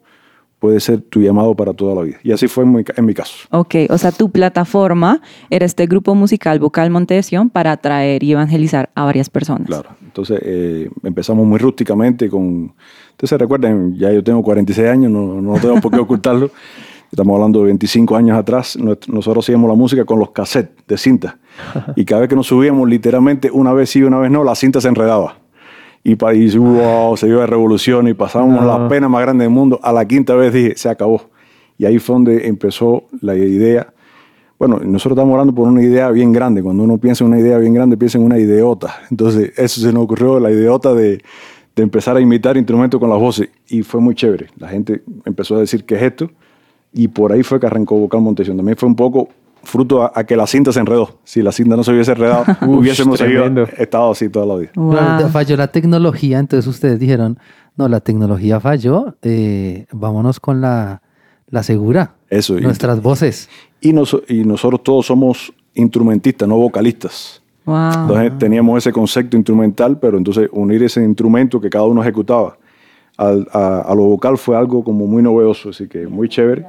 puede 0.60 0.80
ser 0.80 1.02
tu 1.02 1.20
llamado 1.20 1.56
para 1.56 1.74
toda 1.74 1.96
la 1.96 2.02
vida. 2.02 2.18
Y 2.24 2.32
así 2.32 2.48
fue 2.48 2.64
en 2.64 2.74
mi, 2.74 2.84
ca- 2.84 2.94
en 2.96 3.06
mi 3.06 3.16
caso. 3.16 3.34
Ok, 3.50 3.76
o 3.90 3.98
sea, 3.98 4.12
tu 4.12 4.30
plataforma 4.30 5.20
era 5.50 5.66
este 5.66 5.88
grupo 5.88 6.14
musical 6.14 6.60
Vocal 6.60 6.92
Monte 6.92 7.16
de 7.16 7.24
Sion 7.24 7.50
para 7.50 7.72
atraer 7.72 8.24
y 8.24 8.34
evangelizar 8.34 8.90
a 8.94 9.04
varias 9.06 9.32
personas. 9.32 9.66
Claro. 9.66 9.90
Entonces 10.16 10.40
eh, 10.46 10.90
empezamos 11.04 11.46
muy 11.46 11.60
rústicamente 11.60 12.30
con... 12.30 12.74
Entonces 13.12 13.38
recuerden, 13.38 13.98
ya 13.98 14.14
yo 14.14 14.24
tengo 14.24 14.42
46 14.42 14.88
años, 14.88 15.12
no, 15.12 15.42
no 15.42 15.60
tengo 15.60 15.82
por 15.82 15.92
qué 15.92 16.00
ocultarlo. 16.00 16.52
Estamos 17.12 17.36
hablando 17.36 17.60
de 17.60 17.66
25 17.66 18.16
años 18.16 18.38
atrás. 18.38 18.78
Nosotros 18.78 19.44
hacíamos 19.44 19.70
la 19.70 19.76
música 19.76 20.06
con 20.06 20.20
los 20.20 20.32
cassettes 20.32 20.88
de 20.88 20.98
cinta. 20.98 21.38
Y 21.98 22.06
cada 22.06 22.22
vez 22.22 22.30
que 22.30 22.36
nos 22.38 22.48
subíamos, 22.48 22.88
literalmente, 22.88 23.52
una 23.52 23.74
vez 23.74 23.90
sí, 23.90 24.04
una 24.04 24.18
vez 24.18 24.32
no, 24.32 24.46
la 24.46 24.56
cinta 24.56 24.80
se 24.80 24.88
enredaba. 24.88 25.38
Y, 26.02 26.12
y 26.14 26.58
wow, 26.58 27.18
se 27.18 27.28
dio 27.28 27.40
de 27.40 27.48
revolución 27.48 28.08
y 28.08 28.14
pasábamos 28.14 28.64
la 28.64 28.88
pena 28.88 29.10
más 29.10 29.22
grande 29.22 29.44
del 29.44 29.52
mundo. 29.52 29.82
A 29.84 29.92
la 29.92 30.06
quinta 30.06 30.34
vez 30.36 30.54
dije, 30.54 30.78
se 30.78 30.88
acabó. 30.88 31.24
Y 31.78 31.84
ahí 31.84 32.00
fue 32.00 32.16
donde 32.16 32.48
empezó 32.48 33.04
la 33.20 33.36
idea. 33.36 33.94
Bueno, 34.58 34.80
nosotros 34.80 35.18
estamos 35.18 35.34
hablando 35.34 35.54
por 35.54 35.68
una 35.68 35.82
idea 35.82 36.10
bien 36.12 36.32
grande. 36.32 36.64
Cuando 36.64 36.84
uno 36.84 36.98
piensa 36.98 37.24
en 37.24 37.32
una 37.32 37.40
idea 37.40 37.58
bien 37.58 37.74
grande, 37.74 37.98
piensa 37.98 38.18
en 38.18 38.24
una 38.24 38.40
ideota. 38.40 38.96
Entonces, 39.12 39.52
eso 39.58 39.82
se 39.82 39.92
nos 39.92 40.04
ocurrió, 40.04 40.40
la 40.40 40.50
ideota 40.50 40.94
de, 40.94 41.22
de 41.76 41.84
empezar 41.84 42.16
a 42.16 42.22
imitar 42.22 42.56
instrumentos 42.56 43.00
con 43.00 43.10
las 43.10 43.20
voces. 43.20 43.50
Y 43.68 43.84
fue 43.84 44.00
muy 44.00 44.16
chévere. 44.16 44.48
La 44.58 44.70
gente 44.70 45.04
empezó 45.26 45.58
a 45.58 45.60
decir, 45.60 45.86
¿qué 45.86 45.96
es 45.96 46.04
esto? 46.04 46.32
Y 46.94 47.10
por 47.10 47.34
ahí 47.34 47.44
fue 47.44 47.60
que 47.60 47.68
arrancó 47.68 47.98
Vocal 47.98 48.22
Montesión. 48.22 48.56
También 48.56 48.78
fue 48.78 48.88
un 48.88 48.96
poco 48.96 49.28
fruto 49.64 50.04
a, 50.04 50.12
a 50.16 50.24
que 50.24 50.38
la 50.38 50.48
cinta 50.48 50.72
se 50.72 50.80
enredó. 50.80 51.20
Si 51.26 51.42
la 51.42 51.52
cinta 51.52 51.76
no 51.76 51.84
se 51.84 51.92
hubiese 51.92 52.14
enredado, 52.14 52.46
hubiésemos 52.68 53.20
estado 53.78 54.12
así 54.12 54.30
toda 54.30 54.46
la 54.46 54.56
vida. 54.56 54.72
Wow. 54.76 55.30
Falló 55.32 55.58
la 55.58 55.68
tecnología, 55.68 56.40
entonces 56.40 56.68
ustedes 56.68 57.00
dijeron, 57.00 57.38
no, 57.76 57.90
la 57.90 58.00
tecnología 58.00 58.60
falló, 58.62 59.18
eh, 59.22 59.86
vámonos 59.92 60.40
con 60.40 60.62
la, 60.62 61.02
la 61.50 61.64
segura. 61.64 62.15
Eso, 62.30 62.58
y- 62.58 62.62
Nuestras 62.62 63.02
voces. 63.02 63.50
Y, 63.82 63.94
nos- 63.94 64.18
y 64.28 64.44
nosotros 64.44 64.82
todos 64.84 65.06
somos 65.06 65.54
instrumentistas, 65.74 66.48
no 66.48 66.58
vocalistas. 66.58 67.42
Wow. 67.66 67.92
Entonces 68.02 68.38
teníamos 68.38 68.78
ese 68.78 68.92
concepto 68.92 69.36
instrumental, 69.38 69.98
pero 70.00 70.18
entonces 70.18 70.50
unir 70.52 70.84
ese 70.84 71.04
instrumento 71.04 71.60
que 71.60 71.70
cada 71.70 71.86
uno 71.86 72.02
ejecutaba 72.02 72.58
al- 73.18 73.48
a, 73.52 73.80
a 73.82 73.96
lo 73.96 74.04
vocal 74.04 74.38
fue 74.38 74.56
algo 74.58 74.84
como 74.84 75.08
muy 75.08 75.22
novedoso, 75.24 75.70
así 75.70 75.88
que 75.88 76.08
muy 76.08 76.30
chévere. 76.30 76.66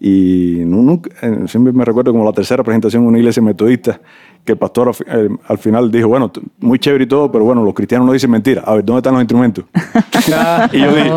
Y 0.00 0.62
nu- 0.64 0.82
nunca, 0.82 1.10
siempre 1.46 1.72
me 1.72 1.84
recuerdo 1.84 2.10
como 2.12 2.24
la 2.24 2.32
tercera 2.32 2.64
presentación 2.64 3.02
en 3.04 3.08
una 3.10 3.18
iglesia 3.18 3.40
metodista, 3.42 4.00
que 4.44 4.52
el 4.52 4.58
pastor 4.58 4.88
al, 5.08 5.26
eh, 5.26 5.28
al 5.46 5.58
final 5.58 5.90
dijo, 5.92 6.08
bueno, 6.08 6.30
muy 6.58 6.78
chévere 6.80 7.04
y 7.04 7.06
todo, 7.06 7.30
pero 7.30 7.44
bueno, 7.44 7.64
los 7.64 7.72
cristianos 7.74 8.06
no 8.06 8.12
dicen 8.12 8.30
mentira. 8.30 8.62
A 8.66 8.74
ver, 8.74 8.84
¿dónde 8.84 8.98
están 8.98 9.12
los 9.14 9.22
instrumentos? 9.22 9.64
y 10.72 10.78
yo 10.80 10.92
dije, 10.94 11.10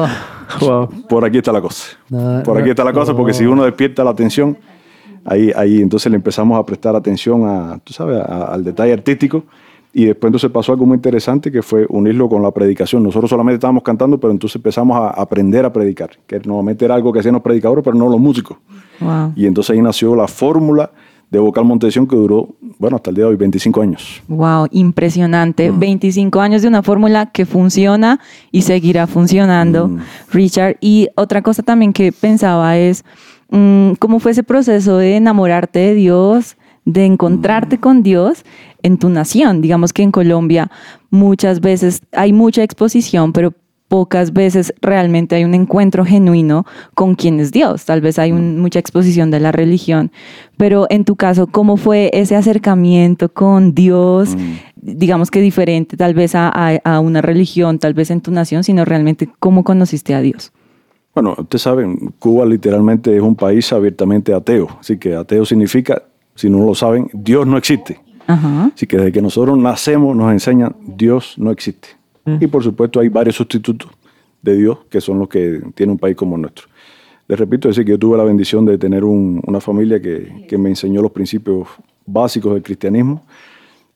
Wow. 0.59 0.89
por 1.09 1.25
aquí 1.25 1.37
está 1.37 1.51
la 1.51 1.61
cosa. 1.61 1.97
No, 2.09 2.41
por 2.43 2.57
aquí 2.57 2.69
está 2.69 2.83
la 2.83 2.93
cosa, 2.93 3.15
porque 3.15 3.33
si 3.33 3.45
uno 3.45 3.63
despierta 3.63 4.03
la 4.03 4.11
atención, 4.11 4.57
ahí, 5.25 5.51
ahí 5.55 5.81
entonces 5.81 6.09
le 6.11 6.15
empezamos 6.17 6.59
a 6.59 6.65
prestar 6.65 6.95
atención 6.95 7.45
a, 7.47 7.79
tú 7.83 7.93
sabes, 7.93 8.19
a- 8.21 8.45
al 8.45 8.63
detalle 8.63 8.93
artístico. 8.93 9.43
Y 9.97 10.03
después 10.07 10.27
entonces 10.27 10.51
pasó 10.51 10.73
algo 10.73 10.85
muy 10.85 10.95
interesante 10.95 11.49
que 11.49 11.61
fue 11.61 11.85
unirlo 11.87 12.27
con 12.27 12.41
la 12.43 12.51
predicación. 12.51 13.01
Nosotros 13.01 13.29
solamente 13.29 13.55
estábamos 13.55 13.81
cantando, 13.81 14.17
pero 14.19 14.31
entonces 14.31 14.57
empezamos 14.57 14.97
a 14.97 15.09
aprender 15.11 15.63
a 15.63 15.71
predicar, 15.71 16.09
que 16.27 16.37
normalmente 16.39 16.83
era 16.83 16.95
algo 16.95 17.13
que 17.13 17.19
hacían 17.19 17.33
los 17.35 17.41
predicadores, 17.41 17.81
pero 17.81 17.95
no 17.95 18.09
los 18.09 18.19
músicos. 18.19 18.57
Wow. 18.99 19.31
Y 19.37 19.45
entonces 19.45 19.73
ahí 19.73 19.81
nació 19.81 20.13
la 20.13 20.27
fórmula 20.27 20.91
de 21.37 21.45
vocal 21.45 21.65
Montesión 21.65 22.07
que 22.07 22.15
duró, 22.15 22.55
bueno, 22.79 22.97
hasta 22.97 23.09
el 23.09 23.15
día 23.15 23.25
de 23.25 23.29
hoy, 23.31 23.35
25 23.35 23.81
años. 23.81 24.21
Wow, 24.27 24.67
impresionante. 24.71 25.71
Mm. 25.71 25.79
25 25.79 26.39
años 26.41 26.61
de 26.61 26.67
una 26.67 26.83
fórmula 26.83 27.27
que 27.27 27.45
funciona 27.45 28.19
y 28.51 28.61
seguirá 28.63 29.07
funcionando, 29.07 29.87
Mm. 29.87 29.99
Richard. 30.31 30.77
Y 30.81 31.07
otra 31.15 31.41
cosa 31.41 31.63
también 31.63 31.93
que 31.93 32.11
pensaba 32.11 32.77
es, 32.77 33.03
mm, 33.49 33.93
¿cómo 33.99 34.19
fue 34.19 34.31
ese 34.31 34.43
proceso 34.43 34.97
de 34.97 35.15
enamorarte 35.17 35.79
de 35.79 35.93
Dios, 35.93 36.57
de 36.85 37.07
Mm. 37.07 37.13
encontrarte 37.13 37.77
con 37.79 38.03
Dios 38.03 38.43
en 38.83 38.97
tu 38.97 39.09
nación? 39.09 39.61
Digamos 39.61 39.93
que 39.93 40.03
en 40.03 40.11
Colombia 40.11 40.69
muchas 41.09 41.59
veces 41.61 42.01
hay 42.11 42.33
mucha 42.33 42.63
exposición, 42.63 43.31
pero 43.33 43.53
pocas 43.95 44.33
veces 44.33 44.73
realmente 44.81 45.35
hay 45.37 45.45
un 45.45 45.53
encuentro 45.53 46.03
genuino 46.03 46.65
con 46.95 47.15
quién 47.15 47.39
es 47.39 47.53
Dios. 47.53 47.85
Tal 47.85 48.01
vez 48.01 48.19
hay 48.19 48.33
un- 48.33 48.59
mucha 48.59 48.77
exposición 48.77 49.31
de 49.31 49.39
la 49.39 49.53
religión, 49.53 50.11
pero 50.57 50.85
en 50.89 51.05
tu 51.05 51.15
caso, 51.15 51.47
¿cómo 51.47 51.77
fue 51.77 52.09
ese 52.13 52.35
acercamiento 52.35 53.29
con 53.29 53.73
Dios? 53.73 54.35
Digamos 54.75 55.31
que 55.31 55.39
diferente 55.39 55.95
tal 55.95 56.13
vez 56.13 56.35
a, 56.35 56.49
a- 56.53 56.81
a 56.83 56.99
una 56.99 57.21
religión, 57.21 57.79
tal 57.79 57.93
vez 57.93 58.11
en 58.11 58.19
tu 58.19 58.31
nación, 58.31 58.65
sino 58.65 58.83
realmente 58.83 59.29
cómo 59.39 59.63
conociste 59.63 60.13
a 60.13 60.19
Dios. 60.19 60.51
Bueno, 61.13 61.33
ustedes 61.37 61.61
saben, 61.61 62.13
Cuba 62.19 62.45
literalmente 62.45 63.15
es 63.15 63.21
un 63.21 63.35
país 63.35 63.71
abiertamente 63.71 64.33
ateo. 64.33 64.67
Así 64.81 64.97
que 64.97 65.15
ateo 65.15 65.45
significa, 65.45 66.03
si 66.35 66.49
no 66.49 66.65
lo 66.65 66.75
saben, 66.75 67.07
Dios 67.13 67.47
no 67.47 67.55
existe. 67.57 68.01
Ajá. 68.27 68.71
Así 68.75 68.85
que 68.87 68.97
desde 68.97 69.13
que 69.13 69.21
nosotros 69.21 69.57
nacemos 69.57 70.13
nos 70.17 70.33
enseñan 70.33 70.75
Dios 70.85 71.35
no 71.37 71.49
existe. 71.51 71.87
Y 72.41 72.47
por 72.47 72.63
supuesto 72.63 72.99
hay 72.99 73.09
varios 73.09 73.35
sustitutos 73.35 73.89
de 74.41 74.55
Dios 74.57 74.79
que 74.89 74.99
son 74.99 75.19
los 75.19 75.27
que 75.29 75.61
tiene 75.75 75.91
un 75.91 75.99
país 75.99 76.15
como 76.15 76.37
nuestro. 76.37 76.65
Les 77.27 77.39
repito, 77.39 77.67
decir, 77.67 77.85
que 77.85 77.91
yo 77.91 77.99
tuve 77.99 78.17
la 78.17 78.23
bendición 78.23 78.65
de 78.65 78.77
tener 78.77 79.03
un- 79.03 79.41
una 79.45 79.59
familia 79.59 80.01
que, 80.01 80.45
que 80.47 80.57
me 80.57 80.69
enseñó 80.69 81.01
los 81.01 81.11
principios 81.11 81.67
básicos 82.05 82.53
del 82.53 82.61
cristianismo 82.63 83.23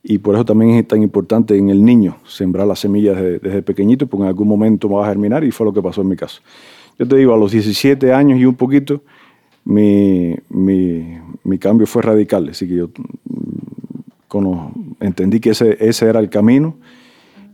y 0.03 0.17
por 0.17 0.33
eso 0.35 0.45
también 0.45 0.71
es 0.71 0.87
tan 0.87 1.01
importante 1.03 1.55
en 1.57 1.69
el 1.69 1.83
niño 1.83 2.17
sembrar 2.25 2.65
las 2.67 2.79
semillas 2.79 3.17
desde, 3.17 3.61
pequeñito 3.61 4.07
porque 4.07 4.23
en 4.23 4.29
algún 4.29 4.47
momento 4.47 4.89
va 4.89 5.05
a 5.05 5.09
germinar 5.09 5.43
y 5.43 5.51
fue 5.51 5.65
lo 5.65 5.73
que 5.73 5.81
pasó 5.81 6.01
en 6.01 6.07
mi 6.09 6.15
caso. 6.15 6.41
Yo 6.97 7.07
te 7.07 7.15
digo, 7.17 7.33
a 7.33 7.37
los 7.37 7.51
17 7.51 8.11
años 8.13 8.39
y 8.39 8.45
un 8.45 8.55
poquito, 8.55 9.01
mi, 9.65 10.35
mi, 10.49 11.17
mi 11.43 11.57
cambio 11.59 11.85
fue 11.85 12.01
radical. 12.01 12.49
Así 12.49 12.67
que 12.67 12.75
yo 12.75 12.89
cono- 14.27 14.71
entendí 14.99 15.39
que 15.39 15.51
ese, 15.51 15.77
ese 15.79 16.07
era 16.07 16.19
el 16.19 16.29
camino 16.29 16.75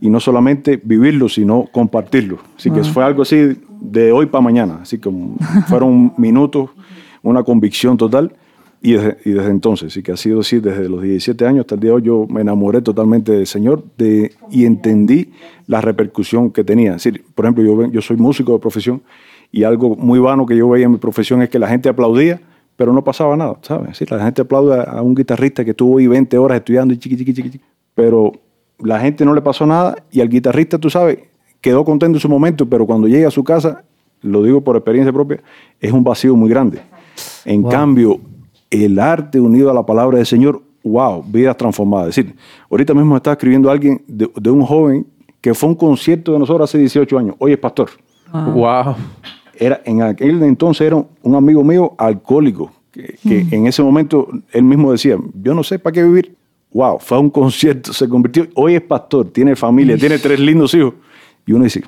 y 0.00 0.10
no 0.10 0.20
solamente 0.20 0.80
vivirlo, 0.82 1.28
sino 1.28 1.66
compartirlo. 1.72 2.38
Así 2.56 2.70
que 2.70 2.84
fue 2.84 3.04
algo 3.04 3.22
así 3.22 3.56
de 3.80 4.12
hoy 4.12 4.26
para 4.26 4.42
mañana, 4.42 4.80
así 4.82 4.98
como 4.98 5.36
fueron 5.68 6.12
minutos, 6.16 6.70
una 7.22 7.42
convicción 7.42 7.96
total 7.96 8.32
y 8.82 8.92
desde, 8.92 9.16
y 9.24 9.30
desde 9.30 9.50
entonces, 9.50 9.92
así 9.92 10.02
que 10.02 10.12
ha 10.12 10.16
sido 10.16 10.40
así 10.40 10.60
desde 10.60 10.88
los 10.88 11.02
17 11.02 11.46
años 11.46 11.60
hasta 11.60 11.74
el 11.74 11.80
día 11.80 11.90
de 11.90 11.96
hoy, 11.96 12.02
yo 12.02 12.26
me 12.28 12.42
enamoré 12.42 12.82
totalmente 12.82 13.32
del 13.32 13.46
Señor 13.46 13.82
de, 13.96 14.32
y 14.50 14.64
entendí 14.64 15.32
la 15.66 15.80
repercusión 15.80 16.50
que 16.50 16.62
tenía. 16.62 16.94
Es 16.94 17.02
decir, 17.02 17.24
por 17.34 17.46
ejemplo, 17.46 17.64
yo, 17.64 17.90
yo 17.90 18.02
soy 18.02 18.16
músico 18.16 18.52
de 18.52 18.58
profesión 18.58 19.02
y 19.50 19.64
algo 19.64 19.96
muy 19.96 20.18
vano 20.18 20.46
que 20.46 20.56
yo 20.56 20.68
veía 20.68 20.86
en 20.86 20.92
mi 20.92 20.98
profesión 20.98 21.42
es 21.42 21.48
que 21.48 21.58
la 21.58 21.68
gente 21.68 21.88
aplaudía, 21.88 22.40
pero 22.76 22.92
no 22.92 23.02
pasaba 23.02 23.36
nada, 23.36 23.56
¿sabes? 23.62 23.96
Sí, 23.96 24.04
la 24.08 24.22
gente 24.22 24.42
aplaude 24.42 24.84
a 24.86 25.00
un 25.00 25.14
guitarrista 25.14 25.64
que 25.64 25.70
estuvo 25.70 25.98
ahí 25.98 26.06
20 26.06 26.36
horas 26.36 26.58
estudiando 26.58 26.92
y 26.92 26.98
chiqui, 26.98 27.16
chiqui, 27.16 27.32
chiqui, 27.32 27.50
chiqui, 27.50 27.64
pero 27.94 28.32
la 28.78 29.00
gente 29.00 29.24
no 29.24 29.34
le 29.34 29.40
pasó 29.42 29.66
nada 29.66 29.96
y 30.10 30.20
al 30.20 30.28
guitarrista, 30.28 30.78
tú 30.78 30.90
sabes, 30.90 31.18
quedó 31.60 31.84
contento 31.84 32.16
en 32.16 32.20
su 32.20 32.28
momento, 32.28 32.66
pero 32.66 32.86
cuando 32.86 33.08
llega 33.08 33.28
a 33.28 33.30
su 33.30 33.42
casa, 33.44 33.82
lo 34.22 34.42
digo 34.42 34.60
por 34.60 34.76
experiencia 34.76 35.12
propia, 35.12 35.40
es 35.80 35.92
un 35.92 36.04
vacío 36.04 36.34
muy 36.36 36.48
grande. 36.50 36.80
En 37.44 37.62
Wow. 37.62 37.70
cambio, 37.70 38.20
el 38.70 38.98
arte 38.98 39.40
unido 39.40 39.70
a 39.70 39.74
la 39.74 39.84
palabra 39.86 40.18
del 40.18 40.26
Señor, 40.26 40.62
wow, 40.84 41.22
vidas 41.26 41.56
transformadas. 41.56 42.10
Es 42.10 42.16
decir, 42.16 42.36
ahorita 42.70 42.94
mismo 42.94 43.10
me 43.12 43.16
está 43.16 43.32
escribiendo 43.32 43.70
alguien 43.70 44.02
de, 44.06 44.30
de 44.40 44.50
un 44.50 44.62
joven 44.64 45.06
que 45.40 45.54
fue 45.54 45.68
a 45.68 45.70
un 45.70 45.76
concierto 45.76 46.32
de 46.32 46.38
nosotros 46.38 46.68
hace 46.68 46.78
18 46.78 47.18
años. 47.18 47.36
Oye, 47.38 47.56
pastor, 47.56 47.90
Wow. 48.32 48.96
era, 49.58 49.80
en 49.84 50.02
aquel 50.02 50.42
entonces 50.42 50.86
era 50.86 50.96
un 51.22 51.34
amigo 51.34 51.62
mío 51.64 51.94
alcohólico, 51.96 52.72
que, 52.90 53.16
que 53.22 53.46
en 53.54 53.66
ese 53.66 53.82
momento 53.82 54.28
él 54.52 54.62
mismo 54.64 54.90
decía, 54.92 55.16
yo 55.42 55.54
no 55.54 55.62
sé 55.62 55.78
para 55.78 55.92
qué 55.94 56.02
vivir. 56.02 56.34
Wow, 56.76 56.98
fue 57.00 57.16
a 57.16 57.20
un 57.20 57.30
concierto, 57.30 57.94
se 57.94 58.06
convirtió, 58.06 58.46
hoy 58.54 58.74
es 58.74 58.82
pastor, 58.82 59.30
tiene 59.32 59.56
familia, 59.56 59.96
tiene 59.96 60.18
tres 60.18 60.38
lindos 60.38 60.74
hijos. 60.74 60.92
Y 61.46 61.52
uno 61.52 61.64
dice, 61.64 61.82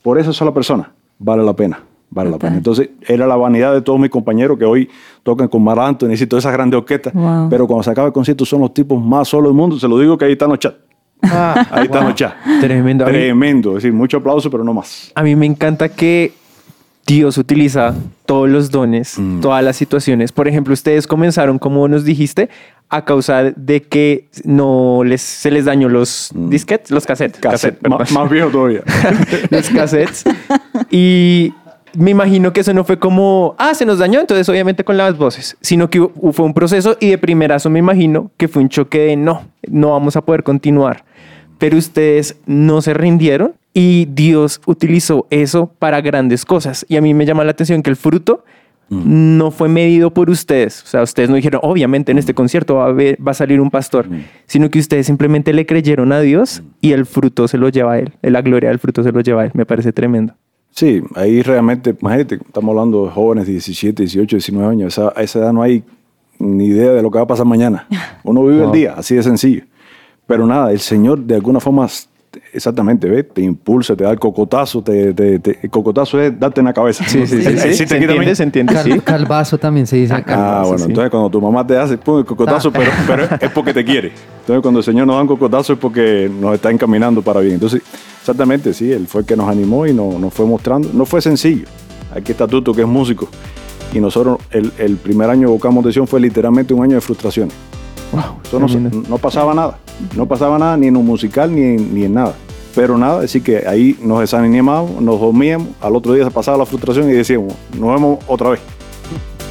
por 0.00 0.16
esa 0.16 0.32
sola 0.32 0.54
persona, 0.54 0.92
vale 1.18 1.42
la 1.42 1.54
pena, 1.56 1.80
vale 2.08 2.30
la 2.30 2.38
pena. 2.38 2.56
Entonces 2.56 2.88
era 3.04 3.26
la 3.26 3.34
vanidad 3.34 3.74
de 3.74 3.82
todos 3.82 3.98
mis 3.98 4.10
compañeros 4.10 4.56
que 4.56 4.64
hoy 4.64 4.88
tocan 5.24 5.48
con 5.48 5.64
Mar 5.64 5.80
Anthony 5.80 6.12
y 6.12 6.26
todas 6.28 6.44
esas 6.44 6.52
grandes 6.52 6.78
orquestas, 6.78 7.12
Wow. 7.14 7.48
pero 7.50 7.66
cuando 7.66 7.82
se 7.82 7.90
acaba 7.90 8.06
el 8.06 8.12
concierto 8.12 8.44
son 8.44 8.60
los 8.60 8.72
tipos 8.72 9.02
más 9.04 9.26
solos 9.26 9.50
del 9.50 9.56
mundo, 9.56 9.76
se 9.76 9.88
lo 9.88 9.98
digo 9.98 10.16
que 10.16 10.26
ahí 10.26 10.32
están 10.34 10.50
los 10.50 10.60
chats. 10.60 10.76
Ahí 11.20 11.86
están 11.86 12.04
los 12.04 12.14
chats. 12.14 12.36
Tremendo. 12.60 13.06
Tremendo, 13.06 13.70
es 13.70 13.82
decir, 13.82 13.92
mucho 13.92 14.18
aplauso, 14.18 14.48
pero 14.48 14.62
no 14.62 14.72
más. 14.72 15.10
A 15.16 15.24
mí 15.24 15.34
me 15.34 15.46
encanta 15.46 15.88
que 15.88 16.32
Dios 17.08 17.38
utiliza 17.38 17.94
todos 18.24 18.48
los 18.48 18.70
dones, 18.70 19.16
todas 19.40 19.64
las 19.64 19.76
situaciones. 19.76 20.30
Por 20.30 20.46
ejemplo, 20.46 20.74
ustedes 20.74 21.06
comenzaron, 21.08 21.58
como 21.58 21.88
nos 21.88 22.04
dijiste, 22.04 22.50
a 22.90 23.04
causa 23.04 23.52
de 23.54 23.82
que 23.82 24.28
no 24.44 25.02
les, 25.04 25.20
se 25.20 25.50
les 25.50 25.66
dañó 25.66 25.88
los 25.88 26.30
disquetes, 26.34 26.90
los 26.90 27.06
cassettes. 27.06 27.40
Cassette, 27.40 27.78
cassette, 27.80 28.12
más, 28.12 28.30
viejo 28.30 28.48
todavía. 28.50 28.82
los 29.50 29.68
cassettes. 29.68 30.24
Y 30.90 31.52
me 31.94 32.10
imagino 32.10 32.52
que 32.52 32.60
eso 32.60 32.72
no 32.72 32.84
fue 32.84 32.98
como, 32.98 33.54
ah, 33.58 33.74
se 33.74 33.84
nos 33.84 33.98
dañó, 33.98 34.20
entonces 34.20 34.48
obviamente 34.48 34.84
con 34.84 34.96
las 34.96 35.16
voces, 35.18 35.56
sino 35.60 35.90
que 35.90 36.08
fue 36.32 36.46
un 36.46 36.54
proceso 36.54 36.96
y 37.00 37.10
de 37.10 37.18
primerazo 37.18 37.70
me 37.70 37.78
imagino 37.78 38.30
que 38.36 38.48
fue 38.48 38.62
un 38.62 38.68
choque 38.68 39.00
de 39.00 39.16
no, 39.16 39.48
no 39.68 39.90
vamos 39.90 40.16
a 40.16 40.22
poder 40.22 40.42
continuar. 40.42 41.04
Pero 41.58 41.76
ustedes 41.76 42.36
no 42.46 42.80
se 42.82 42.94
rindieron 42.94 43.54
y 43.74 44.06
Dios 44.06 44.60
utilizó 44.64 45.26
eso 45.30 45.72
para 45.78 46.00
grandes 46.00 46.44
cosas. 46.44 46.86
Y 46.88 46.96
a 46.96 47.00
mí 47.00 47.14
me 47.14 47.26
llama 47.26 47.42
la 47.42 47.50
atención 47.50 47.82
que 47.82 47.90
el 47.90 47.96
fruto 47.96 48.44
no 48.90 49.50
fue 49.50 49.68
medido 49.68 50.12
por 50.14 50.30
ustedes. 50.30 50.82
O 50.82 50.86
sea, 50.86 51.02
ustedes 51.02 51.28
no 51.28 51.36
dijeron, 51.36 51.60
obviamente 51.62 52.12
en 52.12 52.18
este 52.18 52.32
concierto 52.34 52.76
va 52.76 52.84
a, 52.84 52.88
haber- 52.88 53.18
va 53.26 53.32
a 53.32 53.34
salir 53.34 53.60
un 53.60 53.70
pastor, 53.70 54.06
sino 54.46 54.70
que 54.70 54.78
ustedes 54.78 55.06
simplemente 55.06 55.52
le 55.52 55.66
creyeron 55.66 56.12
a 56.12 56.20
Dios 56.20 56.62
y 56.80 56.92
el 56.92 57.04
fruto 57.06 57.48
se 57.48 57.58
lo 57.58 57.68
lleva 57.68 57.92
a 57.94 57.98
él. 57.98 58.12
La 58.22 58.40
gloria 58.42 58.70
del 58.70 58.78
fruto 58.78 59.02
se 59.02 59.12
lo 59.12 59.20
lleva 59.20 59.42
a 59.42 59.44
él. 59.46 59.50
Me 59.54 59.66
parece 59.66 59.92
tremendo. 59.92 60.34
Sí, 60.70 61.02
ahí 61.16 61.42
realmente, 61.42 61.94
imagínate, 62.00 62.36
estamos 62.36 62.70
hablando 62.70 63.04
de 63.06 63.10
jóvenes 63.10 63.46
de 63.46 63.52
17, 63.52 64.02
18, 64.04 64.36
19 64.36 64.70
años. 64.72 64.92
Esa- 64.98 65.12
a 65.14 65.22
esa 65.22 65.38
edad 65.40 65.52
no 65.52 65.62
hay 65.62 65.82
ni 66.38 66.66
idea 66.66 66.92
de 66.92 67.02
lo 67.02 67.10
que 67.10 67.18
va 67.18 67.24
a 67.24 67.26
pasar 67.26 67.46
mañana. 67.46 67.86
Uno 68.24 68.44
vive 68.46 68.64
el 68.64 68.72
día, 68.72 68.94
así 68.96 69.14
de 69.16 69.22
sencillo. 69.22 69.64
Pero 70.26 70.46
nada, 70.46 70.70
el 70.72 70.78
Señor 70.80 71.18
de 71.20 71.34
alguna 71.34 71.58
forma, 71.58 71.86
exactamente, 72.52 73.08
¿ves? 73.08 73.26
Te 73.32 73.42
impulsa, 73.42 73.94
te 73.96 74.04
da 74.04 74.10
el 74.10 74.18
cocotazo. 74.18 74.82
Te, 74.82 75.12
te- 75.14 75.38
te- 75.38 75.58
el 75.62 75.70
cocotazo 75.70 76.20
es 76.20 76.38
darte 76.38 76.60
en 76.60 76.66
la 76.66 76.72
cabeza. 76.72 77.04
Sí, 77.06 77.26
sí, 77.26 77.42
sí. 77.42 77.58
Sí. 77.58 77.74
sí 77.74 77.86
te 77.86 77.86
¿Se 77.88 77.96
entiende? 77.96 78.34
¿Se 78.34 78.42
entiende? 78.42 78.74
Cal- 78.74 78.84
Sí. 78.92 79.00
Calvazo 79.00 79.58
también 79.58 79.86
se 79.86 79.96
dice 79.96 80.14
acá. 80.14 80.32
Ah, 80.34 80.36
Calvazo, 80.36 80.68
bueno, 80.68 80.78
sí. 80.84 80.90
entonces 80.90 81.10
cuando 81.10 81.30
tu 81.30 81.40
mamá 81.40 81.66
te 81.66 81.76
hace 81.76 81.98
pum, 81.98 82.18
el 82.18 82.24
cocotazo, 82.24 82.70
pero, 82.72 82.90
pero 83.06 83.24
es 83.40 83.50
porque 83.52 83.72
te 83.74 83.84
quiere. 83.84 84.12
Entonces 84.40 84.62
cuando 84.62 84.78
el 84.80 84.84
Señor 84.84 85.06
nos 85.06 85.16
da 85.16 85.22
un 85.22 85.28
cocotazo 85.28 85.72
es 85.72 85.78
porque 85.78 86.30
nos 86.40 86.54
está 86.54 86.70
encaminando 86.70 87.22
para 87.22 87.40
bien. 87.40 87.54
Entonces, 87.54 87.82
exactamente, 88.20 88.72
sí, 88.74 88.90
Él 88.92 89.06
fue 89.06 89.22
el 89.22 89.26
que 89.26 89.36
nos 89.36 89.48
animó 89.48 89.86
y 89.86 89.92
nos, 89.92 90.14
nos 90.18 90.32
fue 90.34 90.46
mostrando. 90.46 90.90
No 90.92 91.04
fue 91.06 91.20
sencillo. 91.22 91.66
Aquí 92.14 92.32
está 92.32 92.46
Tuto, 92.46 92.72
que 92.72 92.82
es 92.82 92.88
músico. 92.88 93.28
Y 93.92 94.00
nosotros, 94.00 94.38
el, 94.50 94.70
el 94.78 94.96
primer 94.96 95.30
año 95.30 95.48
de 95.48 95.54
Vocamos 95.54 95.84
de 95.84 95.92
Sion 95.92 96.06
fue 96.06 96.20
literalmente 96.20 96.74
un 96.74 96.82
año 96.84 96.94
de 96.94 97.00
frustraciones. 97.00 97.54
Eso 98.44 98.58
no, 98.58 98.66
no 99.08 99.18
pasaba 99.18 99.54
nada. 99.54 99.78
No 100.16 100.26
pasaba 100.26 100.58
nada 100.58 100.76
ni 100.76 100.86
en 100.86 100.96
un 100.96 101.06
musical 101.06 101.54
ni 101.54 101.62
en, 101.62 101.94
ni 101.94 102.04
en 102.04 102.14
nada. 102.14 102.34
Pero 102.74 102.96
nada, 102.96 103.22
así 103.24 103.40
que 103.40 103.66
ahí 103.66 103.98
nos 104.02 104.20
desanimábamos, 104.20 105.00
nos 105.02 105.20
dormíamos, 105.20 105.68
al 105.80 105.96
otro 105.96 106.12
día 106.14 106.24
se 106.24 106.30
pasaba 106.30 106.58
la 106.58 106.66
frustración 106.66 107.08
y 107.10 107.12
decíamos, 107.14 107.52
nos 107.78 107.94
vemos 107.94 108.18
otra 108.28 108.50
vez. 108.50 108.60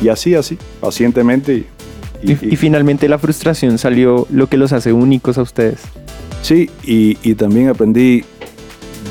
Y 0.02 0.10
así, 0.10 0.36
así, 0.36 0.58
pacientemente. 0.80 1.66
Y, 2.24 2.32
Y, 2.32 2.32
y- 2.42 2.54
y 2.54 2.56
finalmente 2.56 3.08
la 3.10 3.18
frustración 3.20 3.78
salió 3.78 4.26
lo 4.30 4.48
que 4.48 4.58
los 4.58 4.72
hace 4.74 4.94
únicos 4.94 5.38
a 5.38 5.42
ustedes. 5.42 5.80
sí, 6.42 6.70
y, 6.84 7.18
y 7.24 7.36
también 7.36 7.68
aprendí 7.70 8.24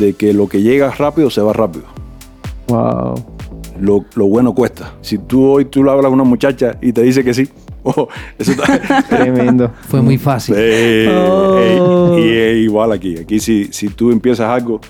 de 0.01 0.14
que 0.14 0.33
lo 0.33 0.49
que 0.49 0.62
llega 0.62 0.90
rápido 0.92 1.29
se 1.31 1.40
va 1.42 1.53
rápido. 1.53 1.85
Wow. 2.68 3.14
Lo, 3.79 4.05
lo 4.14 4.27
bueno 4.27 4.55
cuesta. 4.55 4.94
Si 5.03 5.18
tú 5.18 5.44
hoy 5.46 5.66
tú 5.66 5.85
le 5.85 5.90
hablas 5.90 6.07
a 6.07 6.09
una 6.09 6.25
muchacha 6.25 6.79
y 6.81 6.92
te 6.92 7.03
dice 7.03 7.22
que 7.22 7.35
sí, 7.35 7.49
oh, 7.96 8.09
eso 8.38 8.53
está... 8.53 9.03
Tremendo. 9.09 9.70
Fue 9.88 10.03
muy 10.03 10.18
fácil. 10.18 10.55
Eh, 10.59 11.09
Oh. 11.09 11.59
eh, 11.59 12.20
y 12.20 12.37
es 12.37 12.64
igual 12.64 12.92
aquí. 12.92 13.16
Aquí 13.18 13.38
si, 13.40 13.68
si 13.72 13.88
tú 13.88 14.11
empiezas 14.11 14.49
algo 14.49 14.81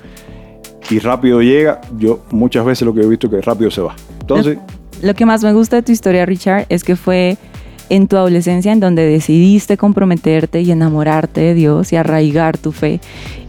y 0.91 0.99
rápido 0.99 1.41
llega, 1.43 1.81
yo 1.99 2.21
muchas 2.31 2.65
veces 2.65 2.87
lo 2.87 2.95
que 2.95 3.01
he 3.03 3.07
visto 3.07 3.27
es 3.27 3.33
que 3.33 3.41
rápido 3.43 3.71
se 3.71 3.81
va. 3.83 3.95
Entonces, 4.21 4.59
Lo 5.03 5.15
que 5.15 5.27
más 5.27 5.43
me 5.45 5.53
gusta 5.53 5.77
de 5.77 5.83
tu 5.83 5.93
historia, 5.93 6.25
Richard, 6.27 6.67
es 6.69 6.83
que 6.85 6.97
fue 6.97 7.37
en 7.89 8.09
tu 8.09 8.17
adolescencia 8.17 8.73
en 8.73 8.81
donde 8.81 9.05
decidiste 9.05 9.77
comprometerte 9.77 10.61
y 10.63 10.71
enamorarte 10.73 11.41
de 11.41 11.55
Dios 11.55 11.93
y 11.93 11.97
arraigar 11.97 12.57
tu 12.59 12.73
fe. 12.73 13.01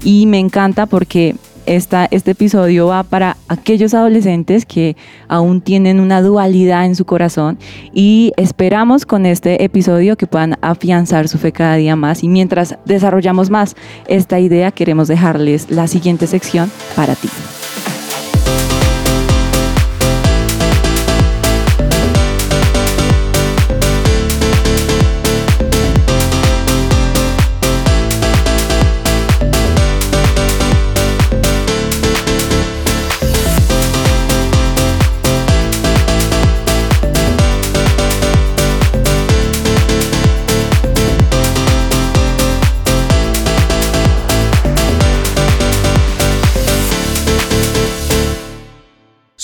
Y 0.03 0.25
me 0.27 0.39
encanta 0.39 0.85
porque 0.85 1.35
esta, 1.67 2.07
este 2.09 2.31
episodio 2.31 2.87
va 2.87 3.03
para 3.03 3.37
aquellos 3.47 3.93
adolescentes 3.93 4.65
que 4.65 4.95
aún 5.27 5.61
tienen 5.61 5.99
una 5.99 6.21
dualidad 6.21 6.85
en 6.85 6.95
su 6.95 7.05
corazón 7.05 7.59
y 7.93 8.33
esperamos 8.37 9.05
con 9.05 9.25
este 9.25 9.63
episodio 9.63 10.17
que 10.17 10.27
puedan 10.27 10.57
afianzar 10.61 11.27
su 11.27 11.37
fe 11.37 11.51
cada 11.51 11.75
día 11.75 11.95
más. 11.95 12.23
Y 12.23 12.29
mientras 12.29 12.77
desarrollamos 12.85 13.49
más 13.49 13.75
esta 14.07 14.39
idea, 14.39 14.71
queremos 14.71 15.07
dejarles 15.07 15.69
la 15.69 15.87
siguiente 15.87 16.25
sección 16.25 16.71
para 16.95 17.15
ti. 17.15 17.29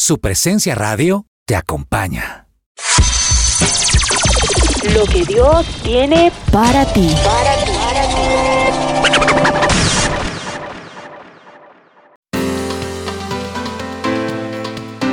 Su 0.06 0.20
presencia 0.20 0.76
radio 0.76 1.28
te 1.46 1.56
acompaña. 1.56 2.50
Lo 4.94 5.06
que 5.06 5.24
Dios 5.24 5.66
tiene 5.82 6.30
Para 6.52 6.84
ti. 6.92 7.10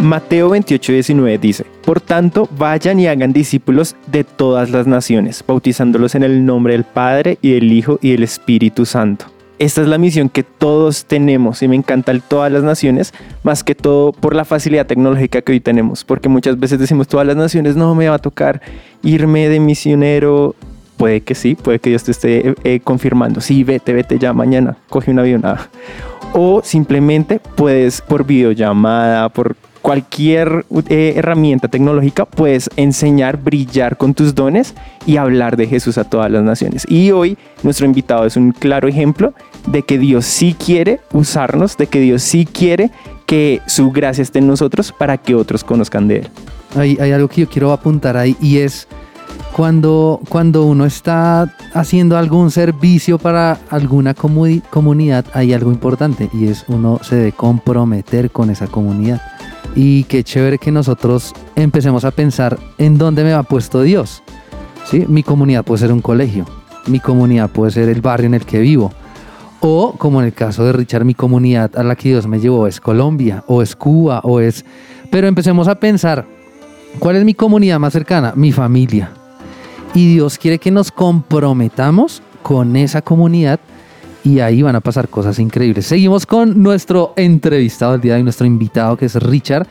Mateo 0.02 0.48
28, 0.48 0.92
19 0.92 1.38
dice, 1.38 1.64
Por 1.84 2.00
tanto, 2.00 2.48
vayan 2.58 2.98
y 2.98 3.06
hagan 3.06 3.32
discípulos 3.32 3.94
de 4.08 4.24
todas 4.24 4.70
las 4.70 4.88
naciones, 4.88 5.44
bautizándolos 5.46 6.16
en 6.16 6.24
el 6.24 6.44
nombre 6.44 6.72
del 6.72 6.82
Padre 6.82 7.38
y 7.40 7.52
del 7.52 7.72
Hijo 7.72 8.00
y 8.02 8.10
del 8.10 8.24
Espíritu 8.24 8.84
Santo. 8.84 9.26
Esta 9.60 9.82
es 9.82 9.88
la 9.88 9.98
misión 9.98 10.30
que 10.30 10.42
todos 10.42 11.04
tenemos 11.04 11.62
y 11.62 11.68
me 11.68 11.76
encanta 11.76 12.12
el 12.12 12.22
todas 12.22 12.50
las 12.50 12.62
naciones, 12.62 13.12
más 13.42 13.62
que 13.62 13.74
todo 13.74 14.12
por 14.12 14.34
la 14.34 14.46
facilidad 14.46 14.86
tecnológica 14.86 15.42
que 15.42 15.52
hoy 15.52 15.60
tenemos, 15.60 16.02
porque 16.02 16.30
muchas 16.30 16.58
veces 16.58 16.78
decimos 16.78 17.08
todas 17.08 17.26
las 17.26 17.36
naciones, 17.36 17.76
no 17.76 17.94
me 17.94 18.08
va 18.08 18.14
a 18.14 18.18
tocar 18.20 18.62
irme 19.02 19.50
de 19.50 19.60
misionero. 19.60 20.54
Puede 20.96 21.20
que 21.20 21.34
sí, 21.34 21.56
puede 21.56 21.78
que 21.78 21.90
Dios 21.90 22.04
te 22.04 22.12
esté 22.12 22.48
eh, 22.48 22.54
eh, 22.64 22.80
confirmando. 22.80 23.42
Sí, 23.42 23.62
vete, 23.62 23.92
vete 23.92 24.18
ya 24.18 24.32
mañana, 24.32 24.78
coge 24.88 25.10
un 25.10 25.18
avión. 25.18 25.42
ah. 25.44 25.68
O 26.32 26.62
simplemente 26.64 27.38
puedes 27.38 28.00
por 28.00 28.24
videollamada, 28.24 29.28
por 29.28 29.56
cualquier 29.82 30.64
eh, 30.88 31.14
herramienta 31.16 31.68
tecnológica, 31.68 32.24
puedes 32.24 32.68
enseñar, 32.76 33.36
brillar 33.38 33.96
con 33.96 34.14
tus 34.14 34.34
dones 34.34 34.74
y 35.06 35.16
hablar 35.16 35.56
de 35.56 35.66
Jesús 35.66 35.98
a 35.98 36.04
todas 36.04 36.30
las 36.30 36.42
naciones. 36.42 36.86
Y 36.88 37.10
hoy 37.10 37.36
nuestro 37.62 37.86
invitado 37.86 38.26
es 38.26 38.36
un 38.36 38.52
claro 38.52 38.88
ejemplo 38.88 39.32
de 39.66 39.82
que 39.82 39.98
Dios 39.98 40.24
sí 40.26 40.54
quiere 40.54 41.00
usarnos, 41.12 41.76
de 41.76 41.86
que 41.86 42.00
Dios 42.00 42.22
sí 42.22 42.46
quiere 42.46 42.90
que 43.26 43.60
su 43.66 43.90
gracia 43.90 44.22
esté 44.22 44.38
en 44.40 44.46
nosotros 44.46 44.92
para 44.92 45.16
que 45.18 45.34
otros 45.34 45.64
conozcan 45.64 46.08
de 46.08 46.16
Él. 46.18 46.28
Hay, 46.76 46.96
algo 47.12 47.28
que 47.28 47.42
yo 47.42 47.48
quiero 47.48 47.72
apuntar 47.72 48.16
ahí 48.16 48.36
y 48.40 48.58
es 48.58 48.86
Cuando, 49.56 50.20
cuando 50.28 50.64
uno 50.64 50.84
está 50.86 51.54
haciendo 51.74 52.16
algún 52.16 52.50
servicio 52.50 53.18
para 53.18 53.58
alguna 53.68 54.14
comuni- 54.14 54.62
comunidad, 54.70 55.24
hay 55.34 55.52
algo 55.52 55.70
importante 55.70 56.30
y 56.32 56.46
es 56.48 56.64
uno 56.68 56.98
se 57.02 57.16
debe 57.16 57.32
comprometer 57.32 58.30
con 58.30 58.50
esa 58.50 58.66
comunidad. 58.66 59.20
Y 59.74 60.04
qué 60.04 60.24
chévere 60.24 60.58
que 60.58 60.72
nosotros 60.72 61.32
empecemos 61.54 62.04
a 62.04 62.10
pensar 62.10 62.58
en 62.78 62.98
dónde 62.98 63.24
me 63.24 63.32
ha 63.32 63.42
puesto 63.42 63.82
Dios. 63.82 64.22
¿Sí? 64.84 65.04
Mi 65.08 65.22
comunidad 65.22 65.64
puede 65.64 65.80
ser 65.80 65.92
un 65.92 66.00
colegio, 66.00 66.46
mi 66.86 67.00
comunidad 67.00 67.50
puede 67.50 67.70
ser 67.70 67.88
el 67.88 68.00
barrio 68.00 68.26
en 68.26 68.34
el 68.34 68.44
que 68.44 68.58
vivo. 68.58 68.92
O, 69.60 69.92
como 69.98 70.20
en 70.20 70.26
el 70.26 70.32
caso 70.32 70.64
de 70.64 70.72
Richard, 70.72 71.04
mi 71.04 71.14
comunidad 71.14 71.76
a 71.76 71.82
la 71.82 71.94
que 71.94 72.08
Dios 72.08 72.26
me 72.26 72.40
llevó 72.40 72.66
es 72.66 72.80
Colombia, 72.80 73.44
o 73.46 73.62
es 73.62 73.76
Cuba, 73.76 74.20
o 74.24 74.40
es... 74.40 74.64
Pero 75.10 75.28
empecemos 75.28 75.68
a 75.68 75.74
pensar, 75.74 76.26
¿cuál 76.98 77.16
es 77.16 77.24
mi 77.24 77.34
comunidad 77.34 77.78
más 77.78 77.92
cercana? 77.92 78.32
Mi 78.34 78.52
familia. 78.52 79.10
Y 79.94 80.14
Dios 80.14 80.38
quiere 80.38 80.58
que 80.58 80.70
nos 80.70 80.90
comprometamos 80.90 82.22
con 82.42 82.74
esa 82.76 83.02
comunidad 83.02 83.60
y 84.24 84.40
ahí 84.40 84.62
van 84.62 84.76
a 84.76 84.80
pasar 84.80 85.08
cosas 85.08 85.38
increíbles. 85.38 85.86
Seguimos 85.86 86.26
con 86.26 86.62
nuestro 86.62 87.12
entrevistado 87.16 87.92
del 87.92 88.00
día 88.00 88.12
de 88.12 88.18
hoy, 88.18 88.24
nuestro 88.24 88.46
invitado 88.46 88.96
que 88.96 89.06
es 89.06 89.14
Richard. 89.16 89.66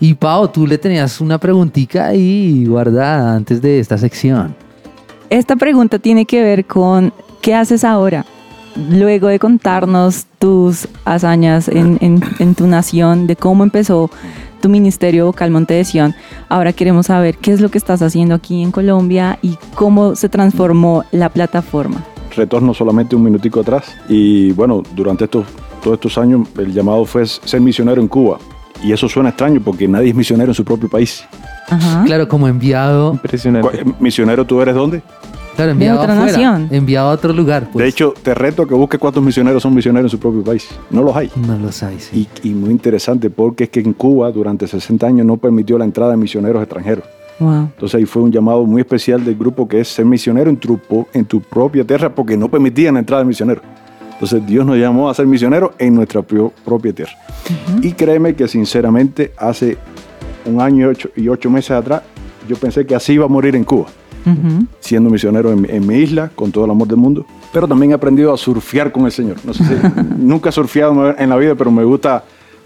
Y 0.00 0.14
Pau, 0.14 0.48
tú 0.48 0.66
le 0.66 0.76
tenías 0.76 1.20
una 1.20 1.38
preguntita 1.38 2.06
ahí 2.06 2.66
guardada 2.66 3.34
antes 3.34 3.62
de 3.62 3.78
esta 3.78 3.96
sección. 3.96 4.54
Esta 5.30 5.56
pregunta 5.56 5.98
tiene 5.98 6.26
que 6.26 6.42
ver 6.42 6.66
con 6.66 7.12
qué 7.40 7.54
haces 7.54 7.84
ahora, 7.84 8.26
luego 8.90 9.28
de 9.28 9.38
contarnos 9.38 10.26
tus 10.38 10.88
hazañas 11.04 11.68
en, 11.68 12.54
tu 12.56 12.66
nación, 12.66 13.26
de 13.26 13.36
cómo 13.36 13.64
empezó 13.64 14.10
tu 14.60 14.68
ministerio 14.68 15.26
vocal 15.26 15.50
Monte 15.50 15.74
de. 15.74 16.14
Ahora 16.48 16.72
queremos 16.72 17.06
saber 17.06 17.36
qué 17.38 17.52
es 17.52 17.60
lo 17.60 17.70
que 17.70 17.78
estás 17.78 18.02
haciendo 18.02 18.34
aquí 18.34 18.62
en 18.62 18.70
Colombia 18.70 19.38
y 19.42 19.56
cómo 19.74 20.16
se 20.16 20.28
transformó 20.28 21.04
la 21.12 21.28
plataforma. 21.30 22.04
Retorno 22.36 22.74
solamente 22.74 23.14
un 23.16 23.22
minutico 23.22 23.60
atrás 23.60 23.94
y 24.08 24.52
bueno, 24.52 24.82
durante 24.94 25.24
estos, 25.24 25.46
todos 25.82 25.94
estos 25.94 26.18
años 26.18 26.48
el 26.58 26.72
llamado 26.72 27.04
fue 27.04 27.26
ser 27.26 27.60
misionero 27.60 28.00
en 28.00 28.08
Cuba 28.08 28.38
y 28.82 28.92
eso 28.92 29.08
suena 29.08 29.30
extraño 29.30 29.60
porque 29.64 29.86
nadie 29.88 30.10
es 30.10 30.14
misionero 30.14 30.50
en 30.50 30.54
su 30.54 30.64
propio 30.64 30.88
país. 30.88 31.24
Ajá. 31.68 32.02
Claro, 32.04 32.28
como 32.28 32.46
enviado, 32.48 33.12
Impresionante. 33.14 33.82
Cu- 33.84 33.94
¿Misionero 34.00 34.44
tú 34.44 34.60
eres 34.60 34.74
dónde? 34.74 35.02
claro, 35.56 35.70
enviado 35.70 36.00
otra 36.00 36.12
afuera, 36.14 36.32
nación. 36.32 36.68
enviado 36.70 37.08
a 37.08 37.12
otro 37.12 37.32
lugar. 37.32 37.70
pues. 37.72 37.82
De 37.82 37.88
hecho, 37.88 38.12
te 38.22 38.34
reto 38.34 38.62
a 38.62 38.68
que 38.68 38.74
busques 38.74 38.98
cuántos 39.00 39.22
misioneros 39.22 39.62
son 39.62 39.74
misioneros 39.74 40.06
en 40.06 40.10
su 40.10 40.18
propio 40.18 40.42
país. 40.44 40.68
No 40.90 41.02
los 41.02 41.14
hay. 41.16 41.30
no 41.36 41.56
lo 41.58 41.70
sabes. 41.72 42.10
sí. 42.12 42.28
Y, 42.42 42.48
y 42.48 42.52
muy 42.52 42.70
interesante 42.70 43.30
porque 43.30 43.64
es 43.64 43.70
que 43.70 43.80
en 43.80 43.92
Cuba 43.94 44.30
durante 44.32 44.66
60 44.66 45.06
años 45.06 45.24
no 45.26 45.36
permitió 45.38 45.78
la 45.78 45.84
entrada 45.86 46.10
de 46.10 46.16
misioneros 46.18 46.60
extranjeros. 46.60 47.04
Wow. 47.40 47.52
Entonces 47.74 47.96
ahí 47.96 48.04
fue 48.06 48.22
un 48.22 48.30
llamado 48.32 48.64
muy 48.64 48.80
especial 48.80 49.24
del 49.24 49.34
grupo 49.36 49.66
que 49.66 49.80
es 49.80 49.88
ser 49.88 50.04
misionero 50.04 50.48
en 50.50 50.56
tu, 50.56 50.78
en 51.12 51.24
tu 51.24 51.40
propia 51.40 51.84
tierra 51.84 52.08
porque 52.14 52.36
no 52.36 52.48
permitían 52.48 52.94
la 52.94 53.00
entrada 53.00 53.22
de 53.22 53.28
misioneros. 53.28 53.62
Entonces 54.12 54.46
Dios 54.46 54.64
nos 54.64 54.76
llamó 54.78 55.10
a 55.10 55.14
ser 55.14 55.26
misioneros 55.26 55.72
en 55.78 55.94
nuestra 55.94 56.22
propia 56.22 56.92
tierra. 56.92 57.12
Y 57.82 57.92
créeme 57.92 58.34
que 58.34 58.46
sinceramente 58.46 59.32
hace 59.36 59.76
un 60.46 60.60
año 60.60 60.86
y 60.86 60.90
ocho, 60.90 61.08
y 61.16 61.28
ocho 61.28 61.50
meses 61.50 61.72
atrás 61.72 62.02
yo 62.48 62.56
pensé 62.56 62.86
que 62.86 62.94
así 62.94 63.14
iba 63.14 63.24
a 63.24 63.28
morir 63.28 63.56
en 63.56 63.64
Cuba, 63.64 63.86
siendo 64.80 65.10
misionero 65.10 65.50
en, 65.52 65.62
mi- 65.62 65.68
en 65.68 65.86
mi 65.86 65.96
isla 65.96 66.30
con 66.34 66.52
todo 66.52 66.64
el 66.64 66.70
amor 66.70 66.86
del 66.88 66.98
mundo. 66.98 67.26
Pero 67.52 67.66
también 67.66 67.90
he 67.92 67.94
aprendido 67.94 68.32
a 68.32 68.36
surfear 68.36 68.92
con 68.92 69.04
el 69.06 69.12
Señor. 69.12 69.36
No 69.44 69.52
sé 69.54 69.64
si, 69.64 69.74
nunca 70.18 70.50
he 70.50 70.52
surfeado 70.52 71.16
en 71.18 71.28
la 71.28 71.36
vida, 71.36 71.54
pero 71.54 71.70
me 71.70 71.82
gusta, 71.84 72.22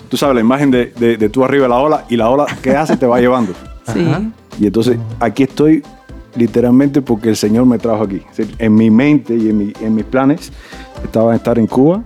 tú 0.08 0.16
sabes, 0.16 0.34
la 0.34 0.40
imagen 0.40 0.70
de, 0.70 0.92
de, 0.98 1.16
de 1.16 1.28
tú 1.28 1.44
arriba 1.44 1.62
de 1.64 1.68
la 1.70 1.76
ola 1.78 2.04
y 2.10 2.16
la 2.16 2.28
ola 2.28 2.46
que 2.62 2.76
hace 2.76 2.96
te 2.96 3.06
va 3.06 3.20
llevando. 3.20 3.52
Sí. 3.92 4.04
Ajá. 4.06 4.22
Y 4.58 4.66
entonces 4.66 4.98
aquí 5.20 5.44
estoy 5.44 5.82
literalmente 6.36 7.02
porque 7.02 7.28
el 7.30 7.36
Señor 7.36 7.66
me 7.66 7.78
trajo 7.78 8.04
aquí. 8.04 8.22
En 8.58 8.74
mi 8.74 8.90
mente 8.90 9.34
y 9.36 9.48
en, 9.48 9.58
mi- 9.58 9.72
en 9.80 9.94
mis 9.94 10.04
planes 10.04 10.52
estaba 11.02 11.34
estar 11.34 11.58
en 11.58 11.66
Cuba 11.66 12.02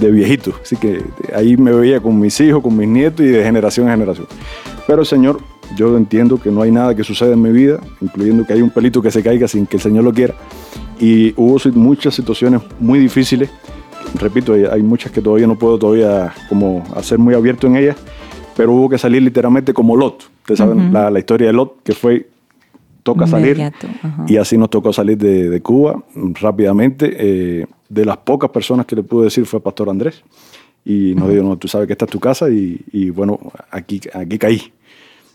de 0.00 0.10
viejito. 0.10 0.52
Así 0.62 0.76
que 0.76 1.02
ahí 1.34 1.56
me 1.56 1.72
veía 1.72 2.00
con 2.00 2.18
mis 2.18 2.38
hijos, 2.40 2.62
con 2.62 2.76
mis 2.76 2.88
nietos 2.88 3.24
y 3.24 3.28
de 3.28 3.44
generación 3.44 3.86
en 3.86 3.92
generación. 3.94 4.26
Pero 4.86 5.00
el 5.00 5.06
Señor, 5.06 5.40
yo 5.76 5.96
entiendo 5.96 6.40
que 6.40 6.50
no 6.50 6.62
hay 6.62 6.70
nada 6.70 6.94
que 6.94 7.04
suceda 7.04 7.32
en 7.34 7.42
mi 7.42 7.50
vida, 7.52 7.78
incluyendo 8.00 8.46
que 8.46 8.54
hay 8.54 8.62
un 8.62 8.70
pelito 8.70 9.00
que 9.02 9.10
se 9.10 9.22
caiga 9.22 9.46
sin 9.46 9.66
que 9.66 9.76
el 9.76 9.82
Señor 9.82 10.04
lo 10.04 10.12
quiera. 10.12 10.34
Y 10.98 11.32
hubo 11.36 11.58
muchas 11.74 12.14
situaciones 12.14 12.62
muy 12.80 12.98
difíciles. 12.98 13.50
Repito, 14.14 14.54
hay 14.54 14.82
muchas 14.82 15.12
que 15.12 15.20
todavía 15.20 15.46
no 15.46 15.58
puedo 15.58 15.78
todavía 15.78 16.32
como 16.48 16.82
hacer 16.96 17.18
muy 17.18 17.34
abierto 17.34 17.66
en 17.66 17.76
ellas, 17.76 17.96
pero 18.58 18.72
hubo 18.72 18.88
que 18.88 18.98
salir 18.98 19.22
literalmente 19.22 19.72
como 19.72 19.96
Lot. 19.96 20.24
Ustedes 20.40 20.58
saben 20.58 20.78
Ujú. 20.80 20.92
la, 20.92 21.10
la 21.10 21.18
historia 21.20 21.46
de 21.46 21.52
Lot, 21.52 21.82
que 21.84 21.92
fue, 21.92 22.28
toca 23.04 23.26
salir. 23.26 23.56
Y 24.26 24.36
así 24.36 24.58
nos 24.58 24.68
tocó 24.68 24.92
salir 24.92 25.16
de, 25.16 25.48
de 25.48 25.60
Cuba 25.62 26.02
mm, 26.14 26.32
rápidamente. 26.40 27.16
Eh, 27.18 27.66
de 27.88 28.04
las 28.04 28.16
pocas 28.18 28.50
personas 28.50 28.84
que 28.84 28.96
le 28.96 29.02
pude 29.02 29.24
decir 29.24 29.46
fue 29.46 29.60
Pastor 29.60 29.88
Andrés. 29.88 30.22
Y 30.84 31.14
nos 31.14 31.30
dijo, 31.30 31.42
no, 31.42 31.56
tú 31.56 31.68
sabes 31.68 31.86
que 31.86 31.92
esta 31.92 32.04
es 32.06 32.10
tu 32.10 32.18
casa 32.20 32.50
y, 32.50 32.80
y 32.92 33.10
bueno, 33.10 33.38
aquí, 33.70 34.00
aquí 34.12 34.38
caí. 34.38 34.60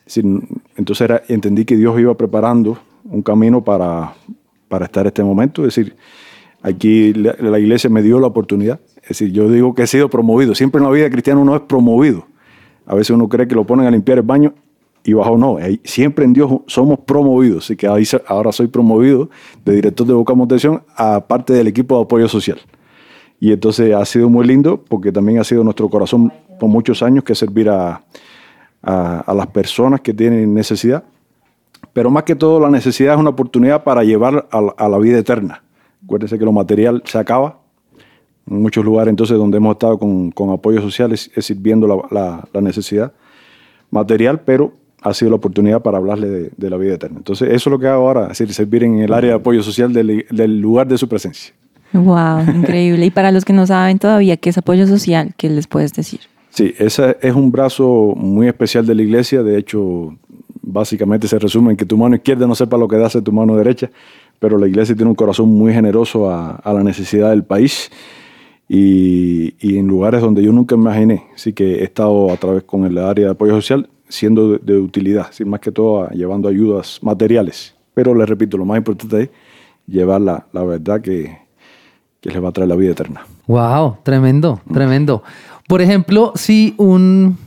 Decir, 0.05 0.25
entonces 0.75 1.01
era- 1.05 1.23
entendí 1.29 1.63
que 1.65 1.77
Dios 1.77 1.97
iba 1.99 2.13
preparando 2.15 2.77
un 3.05 3.21
camino 3.21 3.63
para, 3.63 4.13
para 4.67 4.86
estar 4.86 5.07
este 5.07 5.23
momento. 5.23 5.62
Es 5.65 5.75
decir, 5.75 5.95
aquí 6.62 7.13
la, 7.13 7.36
la 7.39 7.57
iglesia 7.59 7.89
me 7.89 8.01
dio 8.01 8.19
la 8.19 8.27
oportunidad. 8.27 8.79
Es 9.01 9.09
decir, 9.09 9.31
yo 9.31 9.49
digo 9.49 9.73
que 9.73 9.83
he 9.83 9.88
sido 9.88 10.09
promovido. 10.09 10.53
Siempre 10.55 10.79
en 10.79 10.86
la 10.86 10.91
vida 10.91 11.09
cristiana 11.09 11.39
uno 11.39 11.55
es 11.55 11.62
promovido. 11.62 12.25
A 12.86 12.96
veces 12.96 13.12
uno 13.12 13.28
cree 13.30 13.48
que 13.48 13.56
lo 13.56 13.65
ponen 13.65 13.86
a 13.88 13.91
limpiar 13.91 14.17
el 14.17 14.24
baño 14.24 14.54
y 15.04 15.13
bajo 15.13 15.38
no. 15.38 15.58
Siempre 15.84 16.26
en 16.26 16.34
Dios 16.34 16.52
somos 16.67 17.00
promovidos. 17.00 17.65
Así 17.65 17.76
que 17.76 17.88
ahora 18.28 18.52
soy 18.52 18.67
promovido 18.67 19.30
de 19.65 19.74
director 19.76 20.06
de 20.08 20.13
Boca 20.13 20.34
Montación 20.34 20.84
a 20.96 21.22
parte 21.22 21.54
del 21.54 21.67
equipo 21.67 21.98
de 21.98 22.04
apoyo 22.04 22.28
social. 22.28 22.60
Y 23.39 23.52
entonces 23.52 23.93
ha 23.93 24.06
sido 24.06 24.30
muy 24.30 24.46
lindo 24.48 24.78
porque 24.88 25.12
también 25.12 25.39
ha 25.39 25.43
sido 25.43 25.63
nuestro 25.63 25.89
corazón 25.89 26.32
por 26.60 26.69
muchos 26.69 27.04
años 27.04 27.24
que 27.26 27.36
servir 27.36 27.69
a, 27.69 28.02
a- 28.82 29.34
las 29.34 29.48
personas 29.48 30.00
que 30.02 30.13
tienen 30.13 30.54
necesidad. 30.54 31.04
Pero 31.91 32.10
más 32.10 32.24
que 32.24 32.36
todo 32.36 32.60
la 32.60 32.69
necesidad 32.69 33.13
es 33.15 33.19
una 33.19 33.32
oportunidad 33.32 33.84
para 33.84 34.04
llevar 34.04 34.48
a, 34.52 34.60
a 34.78 34.88
la 34.89 34.98
vida 34.98 35.17
eterna. 35.17 35.62
Acuérdense 36.06 36.39
que 36.39 36.46
lo 36.46 36.52
material 36.54 37.02
se 37.06 37.17
acaba. 37.17 37.60
En 38.49 38.62
muchos 38.62 38.84
lugares 38.84 39.10
entonces 39.10 39.38
donde 39.38 39.58
hemos 39.58 39.73
estado 39.73 39.97
con, 39.97 40.32
con 40.32 40.49
apoyo 40.49 40.82
social 40.82 41.12
es, 41.13 41.32
es 41.36 41.45
sirviendo 41.45 41.88
la, 41.88 41.95
la- 42.12 42.47
la 42.53 42.62
necesidad 42.62 43.13
material, 43.91 44.41
pero 44.41 44.73
ha 45.01 45.13
sido 45.13 45.32
la 45.32 45.36
oportunidad 45.38 45.82
para 45.82 45.97
hablarle 45.97 46.27
de, 46.29 46.51
de 46.56 46.69
la 46.69 46.77
vida 46.77 46.93
eterna. 46.95 47.17
Entonces 47.17 47.47
eso 47.49 47.69
es 47.69 47.71
lo 47.71 47.79
que 47.79 47.88
hago 47.88 48.08
ahora, 48.08 48.23
es 48.23 48.29
decir, 48.39 48.53
servir 48.53 48.84
en 48.84 48.99
el 48.99 49.13
área 49.13 49.32
de 49.32 49.36
apoyo 49.36 49.62
social 49.63 49.91
del, 49.93 50.25
del 50.29 50.60
lugar 50.60 50.88
de 50.88 50.97
su 50.97 51.08
presencia. 51.08 51.53
Wow, 51.93 52.41
increíble. 52.56 53.06
Y 53.06 53.12
para 53.12 53.32
los 53.32 53.45
que 53.45 53.53
no 53.53 53.67
saben 53.67 53.99
todavía 53.99 54.38
qué 54.38 54.49
es 54.49 54.58
apoyo 54.58 54.88
social, 54.88 55.34
¿qué 55.38 55.49
les 55.49 55.67
puedes 55.67 55.93
decir? 55.93 56.21
Sí, 56.49 56.73
ese 56.77 57.17
es 57.21 57.34
un 57.36 57.51
brazo 57.51 58.13
muy 58.15 58.47
especial 58.47 58.86
de 58.86 58.95
la 58.95 59.01
iglesia. 59.03 59.43
De 59.43 59.58
hecho, 59.58 60.15
básicamente 60.62 61.27
se 61.27 61.38
resume 61.38 61.71
en 61.71 61.77
que 61.77 61.86
tu 61.86 61.97
mano 61.97 62.15
izquierda 62.15 62.47
no 62.47 62.56
sepa 62.56 62.77
lo 62.77 62.88
que 62.88 62.95
hace 62.95 63.21
tu 63.21 63.32
mano 63.32 63.56
derecha, 63.56 63.91
pero 64.39 64.58
la 64.58 64.67
iglesia 64.67 64.95
tiene 64.95 65.10
un 65.10 65.15
corazón 65.15 65.49
muy 65.49 65.73
generoso 65.73 66.29
a, 66.32 66.56
a 66.56 66.73
la 66.73 66.84
necesidad 66.84 67.29
del 67.29 67.43
país 67.43 67.91
y, 68.69 69.54
y 69.60 69.78
en 69.78 69.88
lugares 69.88 70.21
donde 70.21 70.41
yo 70.43 70.52
nunca 70.52 70.76
imaginé. 70.76 71.23
Así 71.36 71.54
que 71.54 71.80
he 71.80 71.84
estado 71.84 72.32
a 72.32 72.38
través 72.38 72.63
con 72.63 72.86
el 72.86 72.97
área 72.97 73.26
de 73.26 73.32
apoyo 73.32 73.54
social 73.56 73.89
siendo 74.08 74.54
de, 74.54 74.60
de 74.60 74.80
utilidad, 74.80 75.28
así 75.30 75.43
más 75.45 75.60
que 75.60 75.71
todo 75.71 76.04
a- 76.06 76.10
llevando 76.12 76.47
ayudas 76.47 76.99
materiales. 77.02 77.76
Pero 77.93 78.13
les 78.15 78.28
repito, 78.28 78.58
lo 78.58 78.65
más 78.65 78.78
importante 78.78 79.23
es 79.23 79.30
llevar 79.88 80.21
la, 80.21 80.47
la 80.54 80.63
verdad 80.63 81.02
que, 81.02 81.38
que 82.21 82.30
les 82.30 82.43
va 82.43 82.49
a 82.49 82.52
traer 82.52 82.69
la 82.69 82.76
vida 82.76 82.91
eterna. 82.91 83.26
Wow, 83.47 83.97
tremendo, 84.04 84.62
tremendo. 84.71 85.23
Por 85.67 85.82
ejemplo, 85.82 86.32
si 86.36 86.73
un, 86.78 87.38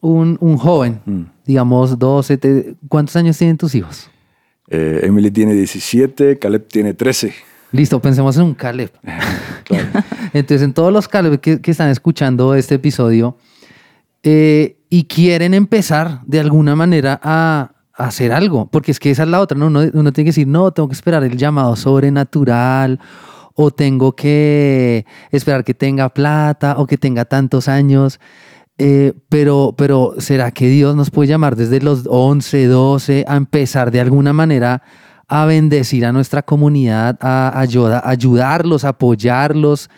un, 0.00 0.36
un 0.40 0.56
joven, 0.56 1.00
Mm. 1.04 1.22
digamos 1.46 1.98
12, 1.98 2.36
te- 2.38 2.74
¿cuántos 2.88 3.16
años 3.16 3.36
tienen 3.36 3.56
tus 3.56 3.74
hijos? 3.74 4.08
Eh, 4.68 5.00
Emily 5.02 5.30
tiene 5.30 5.52
17, 5.54 6.38
Caleb 6.38 6.66
tiene 6.68 6.94
13. 6.94 7.32
Listo, 7.72 8.00
pensemos 8.00 8.36
en 8.36 8.42
un 8.44 8.54
Caleb. 8.54 8.90
Claro. 9.64 9.86
Entonces, 10.32 10.62
en 10.62 10.72
todos 10.72 10.92
los 10.92 11.06
Caleb 11.06 11.38
que, 11.38 11.60
que 11.60 11.70
están 11.70 11.90
escuchando 11.90 12.56
este 12.56 12.74
episodio 12.74 13.36
eh, 14.24 14.78
y 14.88 15.04
quieren 15.04 15.54
empezar 15.54 16.22
de 16.26 16.40
alguna 16.40 16.74
manera 16.74 17.20
a, 17.22 17.70
a 17.94 18.04
hacer 18.04 18.32
algo, 18.32 18.66
porque 18.66 18.90
es 18.90 18.98
que 18.98 19.12
esa 19.12 19.22
es 19.22 19.28
la 19.28 19.38
otra, 19.38 19.56
¿no? 19.56 19.66
Uno, 19.68 19.82
uno 19.92 20.12
tiene 20.12 20.26
que 20.26 20.30
decir, 20.30 20.48
no, 20.48 20.72
tengo 20.72 20.88
que 20.88 20.94
esperar 20.94 21.22
el 21.22 21.36
llamado 21.36 21.76
sobrenatural 21.76 22.98
o 23.54 23.70
tengo 23.70 24.16
que 24.16 25.06
esperar 25.30 25.62
que 25.62 25.74
tenga 25.74 26.08
plata 26.08 26.74
o 26.78 26.86
que 26.86 26.98
tenga 26.98 27.24
tantos 27.24 27.68
años. 27.68 28.18
Eh, 28.78 29.12
pero, 29.28 29.74
pero 29.76 30.14
¿será 30.18 30.50
que 30.50 30.68
Dios 30.68 30.96
nos 30.96 31.10
puede 31.10 31.28
llamar 31.28 31.54
desde 31.54 31.80
los 31.80 32.04
11, 32.08 32.66
12 32.66 33.24
a 33.28 33.36
empezar 33.36 33.90
de 33.90 34.00
alguna 34.00 34.32
manera 34.32 34.82
a 35.30 35.46
bendecir 35.46 36.04
a 36.04 36.12
nuestra 36.12 36.42
comunidad, 36.42 37.16
a 37.20 37.58
ayuda- 37.58 38.02
ayudarlos, 38.04 38.84
apoyarlos? 38.84 39.88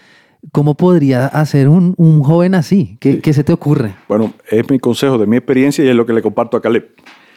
¿Cómo 0.50 0.74
podría 0.74 1.26
hacer 1.26 1.68
un, 1.68 1.94
un 1.96 2.22
joven 2.22 2.54
así? 2.54 2.96
¿Qué, 3.00 3.20
qué 3.20 3.32
se 3.32 3.44
te 3.44 3.52
ocurre? 3.52 3.94
Bueno, 4.08 4.32
es 4.50 4.68
mi 4.70 4.78
consejo 4.78 5.16
de 5.16 5.26
mi 5.26 5.36
experiencia 5.36 5.84
y 5.84 5.88
es 5.88 5.94
lo 5.94 6.04
que 6.04 6.12
le 6.12 6.20
comparto 6.20 6.56
a 6.56 6.60
Caleb. 6.60 6.88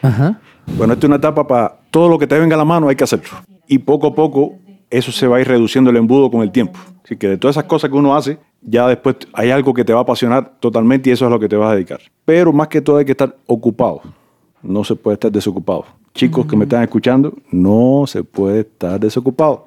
Ajá. 0.02 0.40
Bueno, 0.76 0.92
esta 0.92 1.06
es 1.06 1.08
una 1.08 1.16
etapa 1.16 1.46
para 1.46 1.76
todo 1.90 2.08
lo 2.08 2.18
que 2.18 2.26
te 2.26 2.38
venga 2.38 2.54
a 2.54 2.58
la 2.58 2.64
mano 2.64 2.88
hay 2.88 2.96
que 2.96 3.04
hacerlo. 3.04 3.30
Y 3.68 3.78
poco 3.78 4.08
a 4.08 4.14
poco 4.14 4.54
eso 4.90 5.12
se 5.12 5.26
va 5.28 5.36
a 5.36 5.40
ir 5.40 5.48
reduciendo 5.48 5.90
el 5.90 5.96
embudo 5.96 6.30
con 6.30 6.42
el 6.42 6.50
tiempo. 6.50 6.78
Así 7.04 7.16
que 7.16 7.28
de 7.28 7.36
todas 7.38 7.54
esas 7.56 7.64
cosas 7.68 7.90
que 7.90 7.96
uno 7.96 8.16
hace, 8.16 8.38
ya 8.60 8.88
después 8.88 9.16
hay 9.32 9.50
algo 9.52 9.72
que 9.72 9.84
te 9.84 9.92
va 9.92 10.00
a 10.00 10.02
apasionar 10.02 10.54
totalmente 10.58 11.08
y 11.08 11.12
eso 11.12 11.24
es 11.24 11.28
a 11.28 11.30
lo 11.32 11.38
que 11.38 11.48
te 11.48 11.54
vas 11.56 11.70
a 11.70 11.74
dedicar. 11.74 12.00
Pero 12.24 12.52
más 12.52 12.66
que 12.68 12.80
todo 12.80 12.96
hay 12.98 13.04
que 13.04 13.12
estar 13.12 13.36
ocupado. 13.46 14.00
No 14.62 14.82
se 14.82 14.96
puede 14.96 15.14
estar 15.14 15.30
desocupado. 15.30 15.84
Chicos 16.16 16.46
que 16.46 16.56
me 16.56 16.64
están 16.64 16.82
escuchando, 16.82 17.34
no 17.50 18.04
se 18.06 18.24
puede 18.24 18.60
estar 18.60 18.98
desocupado. 18.98 19.66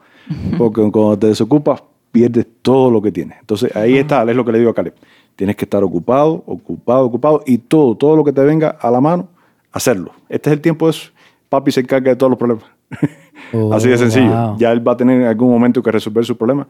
Porque 0.58 0.82
cuando 0.92 1.18
te 1.18 1.28
desocupas, 1.28 1.84
pierdes 2.12 2.48
todo 2.64 2.90
lo 2.90 3.02
que 3.02 3.12
tienes. 3.12 3.38
Entonces 3.40 3.76
ahí 3.76 3.98
está, 3.98 4.24
es 4.24 4.36
lo 4.36 4.44
que 4.44 4.52
le 4.52 4.58
digo 4.60 4.72
a 4.72 4.74
Caleb. 4.74 4.96
Tienes 5.36 5.56
que 5.56 5.66
estar 5.66 5.84
ocupado, 5.84 6.44
ocupado, 6.48 7.06
ocupado 7.06 7.44
y 7.46 7.60
todo, 7.60 7.96
todo 7.96 8.16
lo 8.16 8.24
que 8.24 8.34
te 8.34 8.42
venga 8.44 8.70
a 8.70 8.90
la 8.92 9.00
mano, 9.00 9.30
hacerlo. 9.72 10.12
Este 10.28 10.50
es 10.50 10.54
el 10.56 10.62
tiempo 10.62 10.88
de 10.88 10.92
eso. 10.92 11.12
Papi 11.50 11.72
se 11.72 11.82
encarga 11.82 12.10
de 12.10 12.16
todos 12.16 12.32
los 12.32 12.40
problemas. 12.40 12.66
Oh, 13.54 13.72
Así 13.74 13.88
de 13.88 13.98
sencillo. 13.98 14.30
wow. 14.32 14.58
Ya 14.58 14.72
él 14.72 14.86
va 14.86 14.94
a 14.94 14.98
tener 14.98 15.22
en 15.22 15.28
algún 15.28 15.50
momento 15.52 15.82
que 15.84 15.92
resolver 15.92 16.26
sus 16.26 16.36
problemas. 16.36 16.66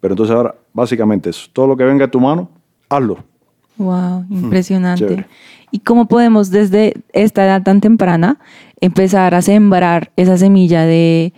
Pero 0.00 0.12
entonces 0.12 0.36
ahora, 0.36 0.54
básicamente 0.74 1.30
eso. 1.30 1.48
Todo 1.52 1.66
lo 1.68 1.76
que 1.76 1.84
venga 1.84 2.04
a 2.04 2.10
tu 2.10 2.20
mano, 2.20 2.48
hazlo. 2.88 3.18
Wow, 3.78 4.26
impresionante. 4.30 5.06
chévere. 5.06 5.26
¿Y 5.72 5.80
cómo 5.80 6.06
podemos 6.06 6.50
desde 6.50 7.02
esta 7.14 7.44
edad 7.44 7.62
tan 7.62 7.80
temprana 7.80 8.38
empezar 8.80 9.34
a 9.34 9.40
sembrar 9.40 10.12
esa 10.16 10.36
semilla 10.36 10.84
de, 10.84 11.32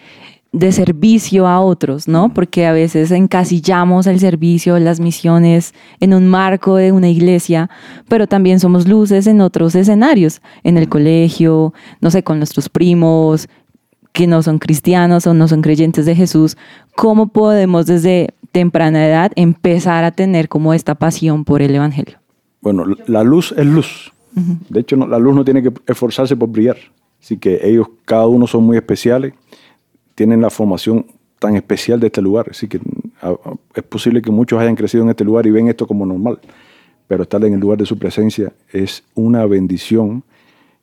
servicio 0.72 1.46
a 1.46 1.60
otros, 1.60 2.08
¿no? 2.08 2.34
Porque 2.34 2.66
a 2.66 2.72
veces 2.72 3.12
encasillamos 3.12 4.06
el 4.08 4.18
servicio, 4.18 4.78
las 4.80 4.98
misiones 4.98 5.72
en 6.00 6.14
un 6.14 6.26
marco 6.26 6.76
de 6.76 6.90
una 6.90 7.08
iglesia, 7.08 7.70
pero 8.08 8.26
también 8.26 8.58
somos 8.58 8.88
luces 8.88 9.26
en 9.28 9.40
otros 9.40 9.74
escenarios, 9.76 10.42
en 10.64 10.78
el 10.78 10.88
colegio, 10.88 11.72
no 12.00 12.10
sé, 12.10 12.24
con 12.24 12.38
nuestros 12.38 12.68
primos 12.68 13.48
que 14.12 14.26
no 14.26 14.42
son 14.42 14.58
cristianos 14.58 15.26
o 15.26 15.34
no 15.34 15.48
son 15.48 15.60
creyentes 15.60 16.06
de 16.06 16.14
Jesús. 16.14 16.56
¿Cómo 16.96 17.28
podemos 17.28 17.86
desde 17.86 18.34
temprana 18.52 19.06
edad 19.06 19.32
empezar 19.36 20.04
a 20.04 20.12
tener 20.12 20.48
como 20.48 20.72
esta 20.72 20.94
pasión 20.94 21.44
por 21.44 21.62
el 21.62 21.74
Evangelio? 21.74 22.18
Bueno, 22.62 22.84
la 23.06 23.22
luz 23.22 23.52
es 23.56 23.66
luz. 23.66 24.12
De 24.68 24.80
hecho, 24.80 24.96
la 24.96 25.18
luz 25.18 25.34
no 25.34 25.44
tiene 25.44 25.62
que 25.62 25.72
esforzarse 25.86 26.36
por 26.36 26.48
brillar. 26.48 26.76
Así 27.20 27.38
que 27.38 27.60
ellos, 27.62 27.88
cada 28.04 28.26
uno 28.26 28.46
son 28.46 28.64
muy 28.64 28.76
especiales, 28.76 29.32
tienen 30.14 30.40
la 30.40 30.50
formación 30.50 31.06
tan 31.38 31.56
especial 31.56 32.00
de 32.00 32.08
este 32.08 32.20
lugar. 32.20 32.46
Así 32.50 32.68
que 32.68 32.80
es 33.74 33.82
posible 33.84 34.20
que 34.20 34.30
muchos 34.30 34.60
hayan 34.60 34.74
crecido 34.74 35.04
en 35.04 35.10
este 35.10 35.24
lugar 35.24 35.46
y 35.46 35.50
ven 35.50 35.68
esto 35.68 35.86
como 35.86 36.04
normal. 36.04 36.38
Pero 37.06 37.22
estar 37.22 37.44
en 37.44 37.54
el 37.54 37.60
lugar 37.60 37.78
de 37.78 37.86
su 37.86 37.98
presencia 37.98 38.52
es 38.72 39.04
una 39.14 39.46
bendición 39.46 40.22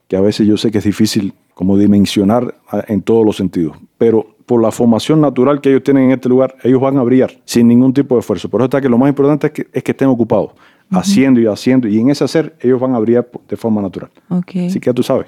que 0.07 0.15
a 0.15 0.21
veces 0.21 0.47
yo 0.47 0.57
sé 0.57 0.71
que 0.71 0.79
es 0.79 0.83
difícil 0.83 1.33
como 1.53 1.77
dimensionar 1.77 2.55
en 2.87 3.01
todos 3.01 3.25
los 3.25 3.37
sentidos. 3.37 3.77
Pero 3.97 4.35
por 4.45 4.61
la 4.61 4.71
formación 4.71 5.21
natural 5.21 5.61
que 5.61 5.69
ellos 5.69 5.83
tienen 5.83 6.05
en 6.05 6.11
este 6.11 6.27
lugar, 6.27 6.55
ellos 6.63 6.81
van 6.81 6.97
a 6.97 7.03
brillar 7.03 7.31
sin 7.45 7.67
ningún 7.67 7.93
tipo 7.93 8.15
de 8.15 8.19
esfuerzo. 8.19 8.49
Por 8.49 8.61
eso 8.61 8.65
está 8.65 8.81
que 8.81 8.89
lo 8.89 8.97
más 8.97 9.09
importante 9.09 9.47
es 9.47 9.53
que, 9.53 9.67
es 9.71 9.83
que 9.83 9.91
estén 9.91 10.09
ocupados, 10.09 10.51
haciendo 10.91 11.39
y 11.39 11.45
haciendo. 11.47 11.87
Y 11.87 11.99
en 11.99 12.09
ese 12.09 12.23
hacer, 12.23 12.55
ellos 12.61 12.79
van 12.79 12.93
a 12.95 12.99
brillar 12.99 13.27
de 13.47 13.57
forma 13.57 13.81
natural. 13.81 14.11
Ok. 14.29 14.51
Así 14.67 14.79
que 14.79 14.87
ya 14.87 14.93
tú 14.93 15.03
sabes. 15.03 15.27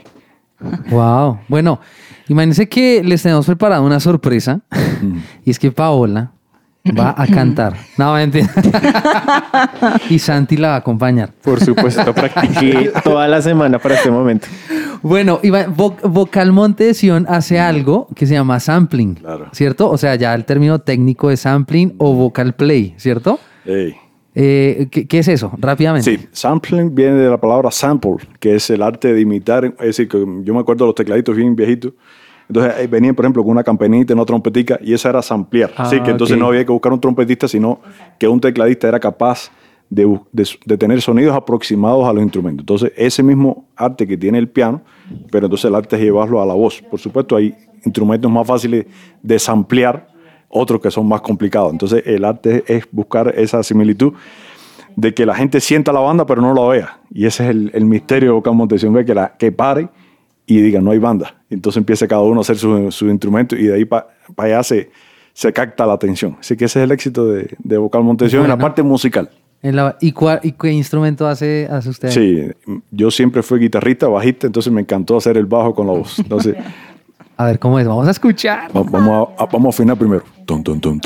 Wow. 0.90 1.40
Bueno, 1.50 1.80
imagínense 2.28 2.70
que 2.70 3.04
les 3.04 3.22
tenemos 3.24 3.46
preparado 3.46 3.84
una 3.84 4.00
sorpresa. 4.00 4.62
y 5.44 5.52
es 5.52 5.60
que 5.60 5.72
Paola 5.72 6.32
va 6.98 7.14
a 7.18 7.28
cantar. 7.28 7.76
No, 7.98 8.14
mentira. 8.14 8.50
y 10.10 10.20
Santi 10.20 10.58
la 10.58 10.70
va 10.70 10.74
a 10.76 10.78
acompañar. 10.78 11.32
Por 11.42 11.60
supuesto, 11.64 12.14
practiqué 12.14 12.92
toda 13.04 13.28
la 13.28 13.42
semana 13.42 13.80
para 13.80 13.96
este 13.96 14.12
momento. 14.12 14.48
Bueno, 15.02 15.40
Iván, 15.44 15.76
Vo- 15.76 15.98
Vocal 16.10 16.52
Monte 16.54 16.86
de 16.86 16.94
Sion 16.94 17.26
hace 17.28 17.60
algo 17.60 18.08
que 18.16 18.26
se 18.26 18.34
llama 18.36 18.60
sampling, 18.62 19.16
Claro. 19.16 19.48
¿cierto? 19.52 19.90
O 19.90 19.98
sea, 19.98 20.16
ya 20.16 20.34
el 20.34 20.46
término 20.46 20.80
técnico 20.80 21.30
es 21.30 21.42
sampling 21.42 21.96
o 21.98 22.14
vocal 22.14 22.54
play, 22.54 22.94
¿cierto? 22.98 23.40
Ey. 23.66 23.96
Eh, 24.36 24.88
¿qué, 24.90 25.08
qué 25.08 25.20
es 25.20 25.28
eso? 25.28 25.52
Rápidamente. 25.58 26.18
Sí, 26.18 26.28
sampling 26.32 26.94
viene 26.94 27.14
de 27.14 27.30
la 27.30 27.40
palabra 27.40 27.70
sample, 27.72 28.16
que 28.40 28.56
es 28.56 28.70
el 28.70 28.82
arte 28.82 29.14
de 29.14 29.22
imitar. 29.22 29.66
Es 29.66 29.86
decir, 29.86 30.08
que 30.08 30.18
yo 30.18 30.54
me 30.54 30.60
acuerdo 30.60 30.86
de 30.86 30.90
los 30.90 30.96
tecladitos 30.96 31.36
bien 31.36 31.56
viejitos. 31.56 31.94
Entonces 32.48 32.90
venían, 32.90 33.16
por 33.16 33.26
ejemplo, 33.26 33.42
con 33.44 33.52
una 33.52 33.64
campanita, 33.64 34.14
una 34.14 34.26
trompetica, 34.26 34.80
y 34.82 34.94
esa 34.94 35.10
era 35.10 35.22
samplear. 35.22 35.72
Ah, 35.78 35.84
Así 35.84 36.00
que 36.02 36.12
entonces 36.12 36.38
no 36.38 36.48
había 36.48 36.66
que 36.66 36.72
buscar 36.72 36.92
un 36.92 37.00
trompetista, 37.00 37.48
sino 37.48 37.80
que 38.20 38.28
un 38.28 38.40
tecladista 38.40 38.88
era 38.88 39.00
capaz 39.00 39.50
de, 39.90 40.20
de 40.32 40.78
tener 40.78 41.02
sonidos 41.02 41.36
aproximados 41.36 42.06
a 42.08 42.14
los 42.14 42.22
instrumentos. 42.24 42.64
Entonces, 42.64 42.92
ese 42.96 43.24
mismo 43.24 43.68
arte 43.76 44.08
que 44.08 44.18
tiene 44.18 44.40
el 44.40 44.50
piano, 44.50 44.82
pero 45.32 45.46
entonces 45.46 45.66
el 45.66 45.76
arte 45.76 45.96
es 45.96 46.02
llevarlo 46.02 46.42
a 46.42 46.46
la 46.46 46.54
voz. 46.54 46.82
Por 46.82 47.00
supuesto, 47.00 47.36
hay 47.36 47.56
instrumentos 47.86 48.30
más 48.30 48.46
fáciles 48.46 48.86
de 49.22 49.40
samplear, 49.40 50.08
otros 50.54 50.80
que 50.82 50.92
son 50.92 51.08
más 51.08 51.22
complicados. 51.22 51.72
Entonces, 51.72 52.04
el 52.06 52.24
arte 52.26 52.64
es 52.68 52.86
buscar 52.92 53.34
esa 53.38 53.62
similitud 53.64 54.14
de 54.96 55.14
que 55.14 55.26
la 55.26 55.34
gente 55.36 55.60
sienta 55.60 55.92
la 55.92 56.00
banda 56.00 56.26
pero 56.26 56.42
no 56.42 56.54
la 56.54 56.68
vea. 56.68 57.00
Y 57.12 57.26
ese 57.26 57.44
es 57.46 57.50
el, 57.50 57.72
el 57.74 57.86
misterio 57.86 58.30
de 58.30 58.34
Vocal 58.36 58.54
Montesión, 58.56 59.04
que, 59.06 59.16
la, 59.16 59.34
que 59.38 59.52
pare 59.52 59.90
y 60.46 60.62
diga, 60.62 60.80
no 60.82 60.92
hay 60.92 61.00
banda. 61.00 61.36
Entonces 61.50 61.78
empieza 61.78 62.08
cada 62.08 62.22
uno 62.22 62.40
a 62.40 62.42
hacer 62.42 62.58
su, 62.58 62.92
su 62.92 63.08
instrumento 63.10 63.56
y 63.56 63.64
de 63.64 63.76
ahí 63.76 63.86
para 63.86 64.08
allá 64.38 64.62
se, 64.64 64.92
se 65.34 65.52
capta 65.52 65.86
la 65.86 65.94
atención. 65.94 66.38
Así 66.40 66.56
que 66.56 66.66
ese 66.66 66.80
es 66.80 66.84
el 66.84 66.92
éxito 66.92 67.26
de, 67.26 67.56
de 67.60 67.78
Vocal 67.78 68.04
Montesión 68.04 68.44
en 68.44 68.50
la 68.50 68.56
Bueno. 68.56 68.64
parte 68.66 68.84
musical. 68.84 69.30
En 69.64 69.78
la- 69.78 69.98
¿y, 70.02 70.12
cuál- 70.12 70.42
y 70.44 70.52
qué 70.52 70.72
instrumento 70.72 71.26
hace, 71.26 71.68
hace 71.72 71.90
usted? 71.90 72.10
Sí, 72.12 72.42
yo 72.92 73.10
siempre 73.10 73.42
fui 73.42 73.60
guitarrista, 73.60 74.08
bajista, 74.10 74.46
entonces 74.46 74.72
me 74.74 74.82
encantó 74.82 75.16
hacer 75.18 75.38
el 75.38 75.46
bajo 75.46 75.74
con 75.74 75.88
la 75.88 75.94
voz. 75.94 76.20
Entonces, 76.20 76.56
A 77.38 77.46
ver, 77.46 77.60
¿cómo 77.60 77.80
es? 77.80 77.88
Vamos 77.88 78.08
a 78.08 78.12
escuchar. 78.12 78.76
va- 78.76 78.84
vamos, 78.84 79.28
a, 79.38 79.44
a- 79.44 79.46
vamos 79.48 79.66
a 79.68 79.70
afinar 79.70 79.98
primero. 79.98 80.24
Tom, 80.46 80.62
tom, 80.64 80.80
tom. 80.80 81.00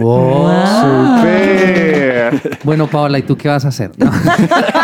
Oh, 0.00 0.50
super. 1.16 2.58
Bueno, 2.64 2.86
Paola, 2.88 3.18
¿y 3.18 3.22
tú 3.22 3.36
qué 3.36 3.48
vas 3.48 3.64
a 3.64 3.68
hacer? 3.68 3.92
No. 3.96 4.10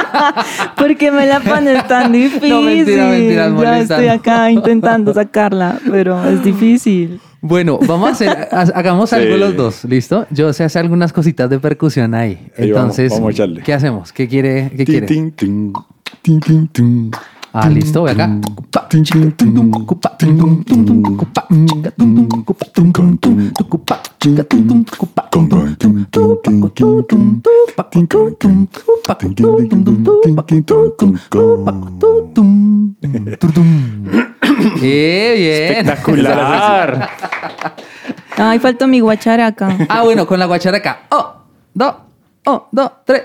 Porque 0.76 1.10
me 1.10 1.26
la 1.26 1.40
pones 1.40 1.86
tan 1.88 2.12
difícil. 2.12 2.48
No, 2.48 2.62
mentira, 2.62 3.06
mentira. 3.08 3.50
Ya 3.62 3.78
estoy 3.80 4.08
acá 4.08 4.50
intentando 4.50 5.12
sacarla, 5.12 5.78
pero 5.90 6.24
es 6.28 6.42
difícil. 6.44 7.20
Bueno, 7.42 7.78
vamos 7.86 8.08
a 8.08 8.12
hacer, 8.12 8.48
hagamos 8.74 9.12
algo 9.14 9.36
los 9.38 9.56
dos, 9.56 9.84
¿listo? 9.84 10.26
Yo 10.30 10.52
sé 10.52 10.62
hacer 10.62 10.82
algunas 10.82 11.12
cositas 11.12 11.48
de 11.48 11.58
percusión 11.58 12.14
ahí. 12.14 12.50
Entonces, 12.56 13.12
¿qué 13.64 13.72
hacemos? 13.72 14.12
¿Qué 14.12 14.28
quiere? 14.28 14.70
¿Qué 14.76 14.84
tin, 14.84 15.30
quiere? 15.30 15.72
Tin, 16.22 16.68
tin. 16.68 17.10
Ah, 17.52 17.68
listo, 17.68 18.02
ve 18.04 18.12
acá. 18.12 18.30
eh, 34.82 35.34
bien. 35.36 35.86
Espectacular. 35.86 37.08
Ay, 38.36 38.58
falta 38.58 38.86
mi 38.86 39.00
guacharaca. 39.00 39.76
Ah, 39.88 40.02
bueno, 40.02 40.26
con 40.26 40.38
la 40.38 40.46
guacharaca. 40.46 41.02
Oh, 41.10 41.32
dos. 41.74 41.94
Un, 42.50 42.62
dos, 42.72 42.90
tres. 43.04 43.22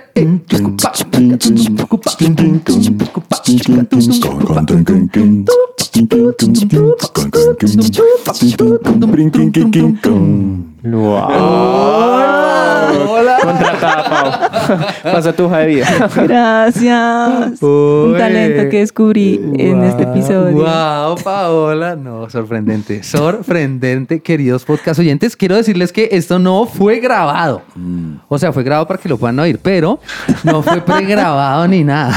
Kin, 10.86 10.92
kum. 10.92 11.02
Hola. 13.10 13.38
Contratada, 13.42 14.04
Pau. 14.10 14.80
Pasa 15.14 15.34
tu 15.34 15.46
hoja 15.46 15.60
de 15.60 15.68
vida. 15.68 15.88
Gracias. 16.16 17.62
Un 17.62 18.16
talento 18.18 18.70
que 18.70 18.80
descubrí 18.80 19.42
en 19.58 19.84
este 19.84 20.04
episodio. 20.04 20.58
Wow, 20.58 21.16
Paola. 21.24 21.96
No, 21.96 22.30
sorprendente. 22.30 23.02
Sorprendente, 23.02 24.20
queridos 24.20 24.64
podcast 24.64 25.00
oyentes. 25.00 25.36
Quiero 25.36 25.56
decirles 25.56 25.92
que 25.92 26.10
esto 26.12 26.38
no 26.38 26.68
fue 26.68 27.00
grabado. 27.00 27.64
O 28.28 28.38
sea, 28.38 28.54
fue 28.54 28.64
grabado 28.64 28.88
para 28.88 29.00
que 29.00 29.10
lo 29.10 29.18
puedan 29.18 29.40
oír, 29.40 29.60
pero 29.62 30.00
no 30.44 30.62
fue 30.62 30.82
pregrabado 30.82 31.68
ni 31.68 31.84
nada. 31.84 32.14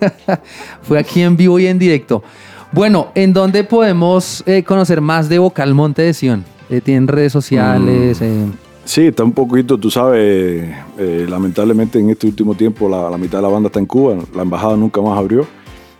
fue 0.82 0.98
aquí 0.98 1.22
en 1.22 1.36
vivo 1.36 1.60
y 1.60 1.68
en 1.68 1.78
directo. 1.78 2.24
Bueno, 2.72 3.12
¿en 3.14 3.32
dónde 3.32 3.62
podemos 3.62 4.42
eh, 4.46 4.64
conocer 4.64 5.00
más 5.00 5.28
de 5.28 5.38
Vocal 5.38 5.74
Monte 5.74 6.02
de 6.02 6.12
Sion? 6.14 6.59
Eh, 6.70 6.80
¿Tienen 6.80 7.08
redes 7.08 7.32
sociales? 7.32 8.20
Eh, 8.22 8.46
Sí, 8.84 9.02
está 9.02 9.22
un 9.22 9.32
poquito, 9.32 9.78
tú 9.78 9.90
sabes, 9.90 10.68
eh, 10.98 11.26
lamentablemente 11.28 11.98
en 12.00 12.10
este 12.10 12.26
último 12.26 12.54
tiempo 12.54 12.88
la, 12.88 13.10
la 13.10 13.18
mitad 13.18 13.38
de 13.38 13.42
la 13.42 13.48
banda 13.48 13.66
está 13.68 13.78
en 13.78 13.86
Cuba, 13.86 14.16
la 14.34 14.42
embajada 14.42 14.74
nunca 14.76 15.00
más 15.02 15.16
abrió, 15.18 15.46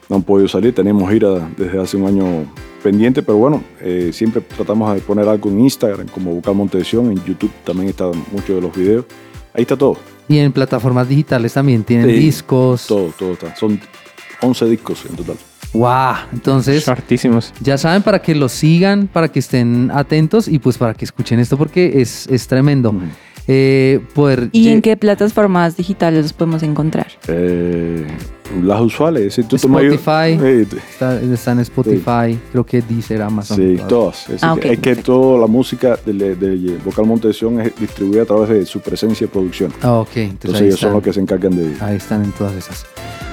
no 0.09 0.17
han 0.17 0.23
podido 0.23 0.49
salir, 0.49 0.75
tenemos 0.75 1.09
gira 1.11 1.49
desde 1.57 1.79
hace 1.79 1.97
un 1.99 2.07
año 2.07 2.25
pendiente, 2.83 3.23
pero 3.23 3.37
bueno, 3.39 3.63
eh, 3.81 4.11
siempre 4.13 4.41
tratamos 4.41 4.93
de 4.95 5.01
poner 5.03 5.29
algo 5.29 5.51
en 5.51 5.61
Instagram, 5.61 6.09
como 6.09 6.35
Vocal 6.35 6.55
Montesión, 6.55 7.13
en 7.13 7.23
YouTube 7.25 7.53
también 7.65 7.91
están 7.91 8.13
muchos 8.33 8.57
de 8.57 8.61
los 8.63 8.75
videos, 8.75 9.05
ahí 9.53 9.63
está 9.63 9.77
todo. 9.77 9.97
Y 10.27 10.39
en 10.39 10.51
plataformas 10.51 11.07
digitales 11.09 11.53
también 11.53 11.85
tienen 11.85 12.07
Sí, 12.07 12.13
discos. 12.17 12.87
Todo, 12.87 13.13
todo 13.17 13.33
está, 13.35 13.55
son 13.55 13.79
11 14.41 14.65
discos 14.67 15.05
en 15.09 15.17
total. 15.17 15.37
¡Wow! 15.73 16.15
Entonces, 16.33 16.89
Hartísimos. 16.89 17.53
ya 17.61 17.79
saben 17.79 18.03
para 18.03 18.21
que 18.21 18.35
los 18.35 18.53
sigan, 18.53 19.07
para 19.07 19.29
que 19.29 19.39
estén 19.39 19.91
atentos 19.93 20.49
y 20.49 20.59
pues 20.59 20.79
para 20.79 20.95
que 20.95 21.05
escuchen 21.05 21.39
esto 21.39 21.57
porque 21.57 22.01
es, 22.01 22.27
es 22.29 22.49
tremendo. 22.49 22.93
Eh, 23.49 24.01
poder 24.15 24.49
¿Y 24.53 24.69
en 24.69 24.83
qué 24.83 24.97
plataformas 24.97 25.77
digitales 25.77 26.23
los 26.23 26.33
podemos 26.33 26.63
encontrar? 26.63 27.09
Eh, 27.29 28.07
las 28.63 28.81
usuales, 28.81 29.35
si 29.35 29.43
tú 29.45 29.57
tomas- 29.57 29.83
Spotify. 29.85 30.39
Eh, 30.45 30.67
Está, 30.91 31.21
está 31.21 31.53
en 31.53 31.61
Spotify, 31.61 32.39
creo 32.53 32.65
que 32.65 32.83
Deezer, 32.83 33.23
Amazon. 33.23 33.57
Sí, 33.57 33.77
todas. 33.77 33.89
todas. 33.89 34.29
Es, 34.31 34.45
Ah, 34.45 34.57
es 34.63 34.79
que 34.79 34.97
toda 34.97 35.41
la 35.41 35.47
música 35.47 35.99
de, 36.05 36.35
de 36.37 36.79
Vocal 36.85 37.07
Montesión 37.07 37.61
es 37.61 37.75
distribuida 37.77 38.23
a 38.23 38.27
través 38.27 38.49
de 38.51 38.67
su 38.67 38.81
presencia 38.81 39.25
y 39.25 39.29
producción. 39.29 39.73
Ah, 39.83 39.95
ok, 40.01 40.09
entonces, 40.17 40.31
Entonces 40.33 40.63
ellos 40.63 40.81
son 40.81 40.93
los 40.95 41.03
que 41.03 41.13
se 41.13 41.21
encargan 41.21 41.57
de... 41.57 41.75
ahí 41.81 41.97
están 41.97 42.25
en 42.25 42.33
todas 42.33 42.55
esas. 42.55 42.85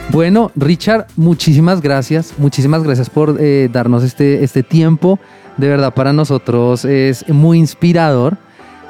Bueno, 0.10 0.52
Richard, 0.56 1.08
muchísimas 1.18 1.82
gracias. 1.82 2.34
Muchísimas 2.38 2.82
gracias 2.84 3.10
por 3.10 3.36
eh, 3.40 3.70
darnos 3.72 4.04
este, 4.04 4.44
este 4.44 4.64
tiempo. 4.64 5.20
De 5.58 5.68
verdad, 5.68 5.94
para 5.94 6.14
nosotros 6.14 6.86
es 6.86 7.28
muy 7.28 7.58
inspirador 7.58 8.38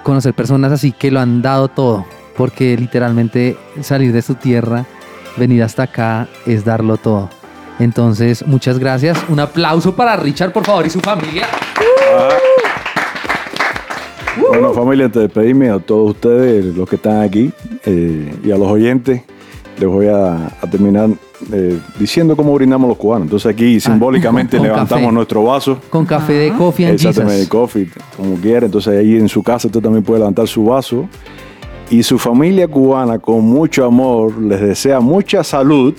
conocer 0.07 0.33
personas 0.33 0.71
así 0.71 0.93
que 0.93 1.11
lo 1.11 1.19
han 1.19 1.41
dado 1.41 1.67
todo. 1.67 2.05
Porque 2.37 2.77
literalmente 2.77 3.57
salir 3.81 4.13
de 4.13 4.21
su 4.21 4.35
tierra, 4.35 4.85
venir 5.35 5.61
hasta 5.63 5.83
acá, 5.83 6.29
es 6.45 6.63
darlo 6.63 6.95
todo. 6.95 7.29
Entonces, 7.77 8.47
muchas 8.47 8.79
gracias. 8.79 9.17
Un 9.27 9.41
aplauso 9.41 9.95
para 9.95 10.15
Richard, 10.15 10.53
por 10.53 10.63
favor, 10.63 10.85
y 10.85 10.89
su 10.89 11.01
familia. 11.01 11.47
Bueno, 14.39 14.73
familia, 14.73 15.05
antes 15.05 15.19
de 15.19 15.27
despedirme 15.27 15.69
a 15.69 15.79
todos 15.79 16.11
ustedes, 16.11 16.63
los 16.73 16.87
que 16.87 16.95
están 16.95 17.21
aquí, 17.21 17.51
eh, 17.85 18.33
y 18.43 18.51
a 18.51 18.57
los 18.57 18.71
oyentes, 18.71 19.23
les 19.77 19.87
voy 19.89 20.07
a, 20.07 20.47
a 20.47 20.69
terminar 20.69 21.09
eh, 21.53 21.79
diciendo 21.99 22.35
cómo 22.35 22.53
brindamos 22.53 22.87
los 22.89 22.97
cubanos. 22.97 23.25
Entonces 23.27 23.51
aquí 23.53 23.79
simbólicamente 23.79 24.57
con 24.57 24.65
levantamos 24.65 25.03
café. 25.05 25.13
nuestro 25.13 25.43
vaso. 25.43 25.79
Con 25.89 26.05
café 26.05 26.33
de 26.33 26.51
Coffee 26.53 26.85
and 26.87 26.95
Exactamente, 26.95 27.35
Jesus. 27.35 27.49
coffee, 27.49 27.89
como 28.15 28.35
quiera. 28.35 28.65
Entonces 28.65 28.97
ahí 28.99 29.15
en 29.17 29.29
su 29.29 29.43
casa 29.43 29.67
usted 29.67 29.81
también 29.81 30.03
puede 30.03 30.19
levantar 30.19 30.47
su 30.47 30.65
vaso. 30.65 31.07
Y 31.89 32.03
su 32.03 32.19
familia 32.19 32.67
cubana, 32.67 33.17
con 33.19 33.45
mucho 33.45 33.85
amor, 33.85 34.37
les 34.41 34.59
desea 34.59 34.99
mucha 34.99 35.41
salud, 35.43 35.93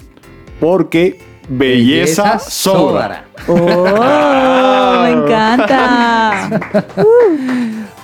porque 0.61 1.19
belleza, 1.49 2.39
sobra. 2.39 3.25
¡Oh! 3.47 3.55
¡Me 5.03 5.11
encanta! 5.13 6.61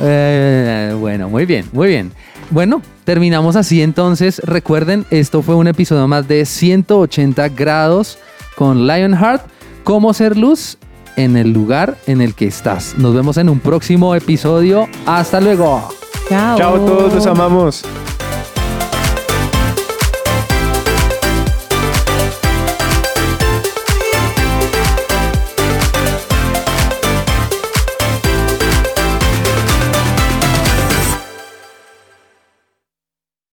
Eh, 0.00 0.92
bueno, 0.98 1.28
muy 1.28 1.46
bien, 1.46 1.66
muy 1.72 1.86
bien. 1.86 2.10
Bueno, 2.50 2.82
terminamos 3.04 3.56
así 3.56 3.82
entonces. 3.82 4.40
Recuerden, 4.44 5.06
esto 5.10 5.42
fue 5.42 5.54
un 5.54 5.68
episodio 5.68 6.08
más 6.08 6.26
de 6.26 6.44
180 6.44 7.48
grados 7.50 8.18
con 8.56 8.86
Lionheart. 8.86 9.42
Cómo 9.84 10.14
ser 10.14 10.36
luz 10.36 10.78
en 11.16 11.36
el 11.36 11.52
lugar 11.52 11.96
en 12.06 12.20
el 12.20 12.34
que 12.34 12.46
estás. 12.46 12.94
Nos 12.98 13.14
vemos 13.14 13.36
en 13.36 13.48
un 13.48 13.60
próximo 13.60 14.14
episodio. 14.14 14.88
Hasta 15.06 15.40
luego. 15.40 15.88
Chao. 16.28 16.58
Chao 16.58 16.74
a 16.76 16.86
todos, 16.86 17.14
los 17.14 17.26
amamos. 17.26 17.84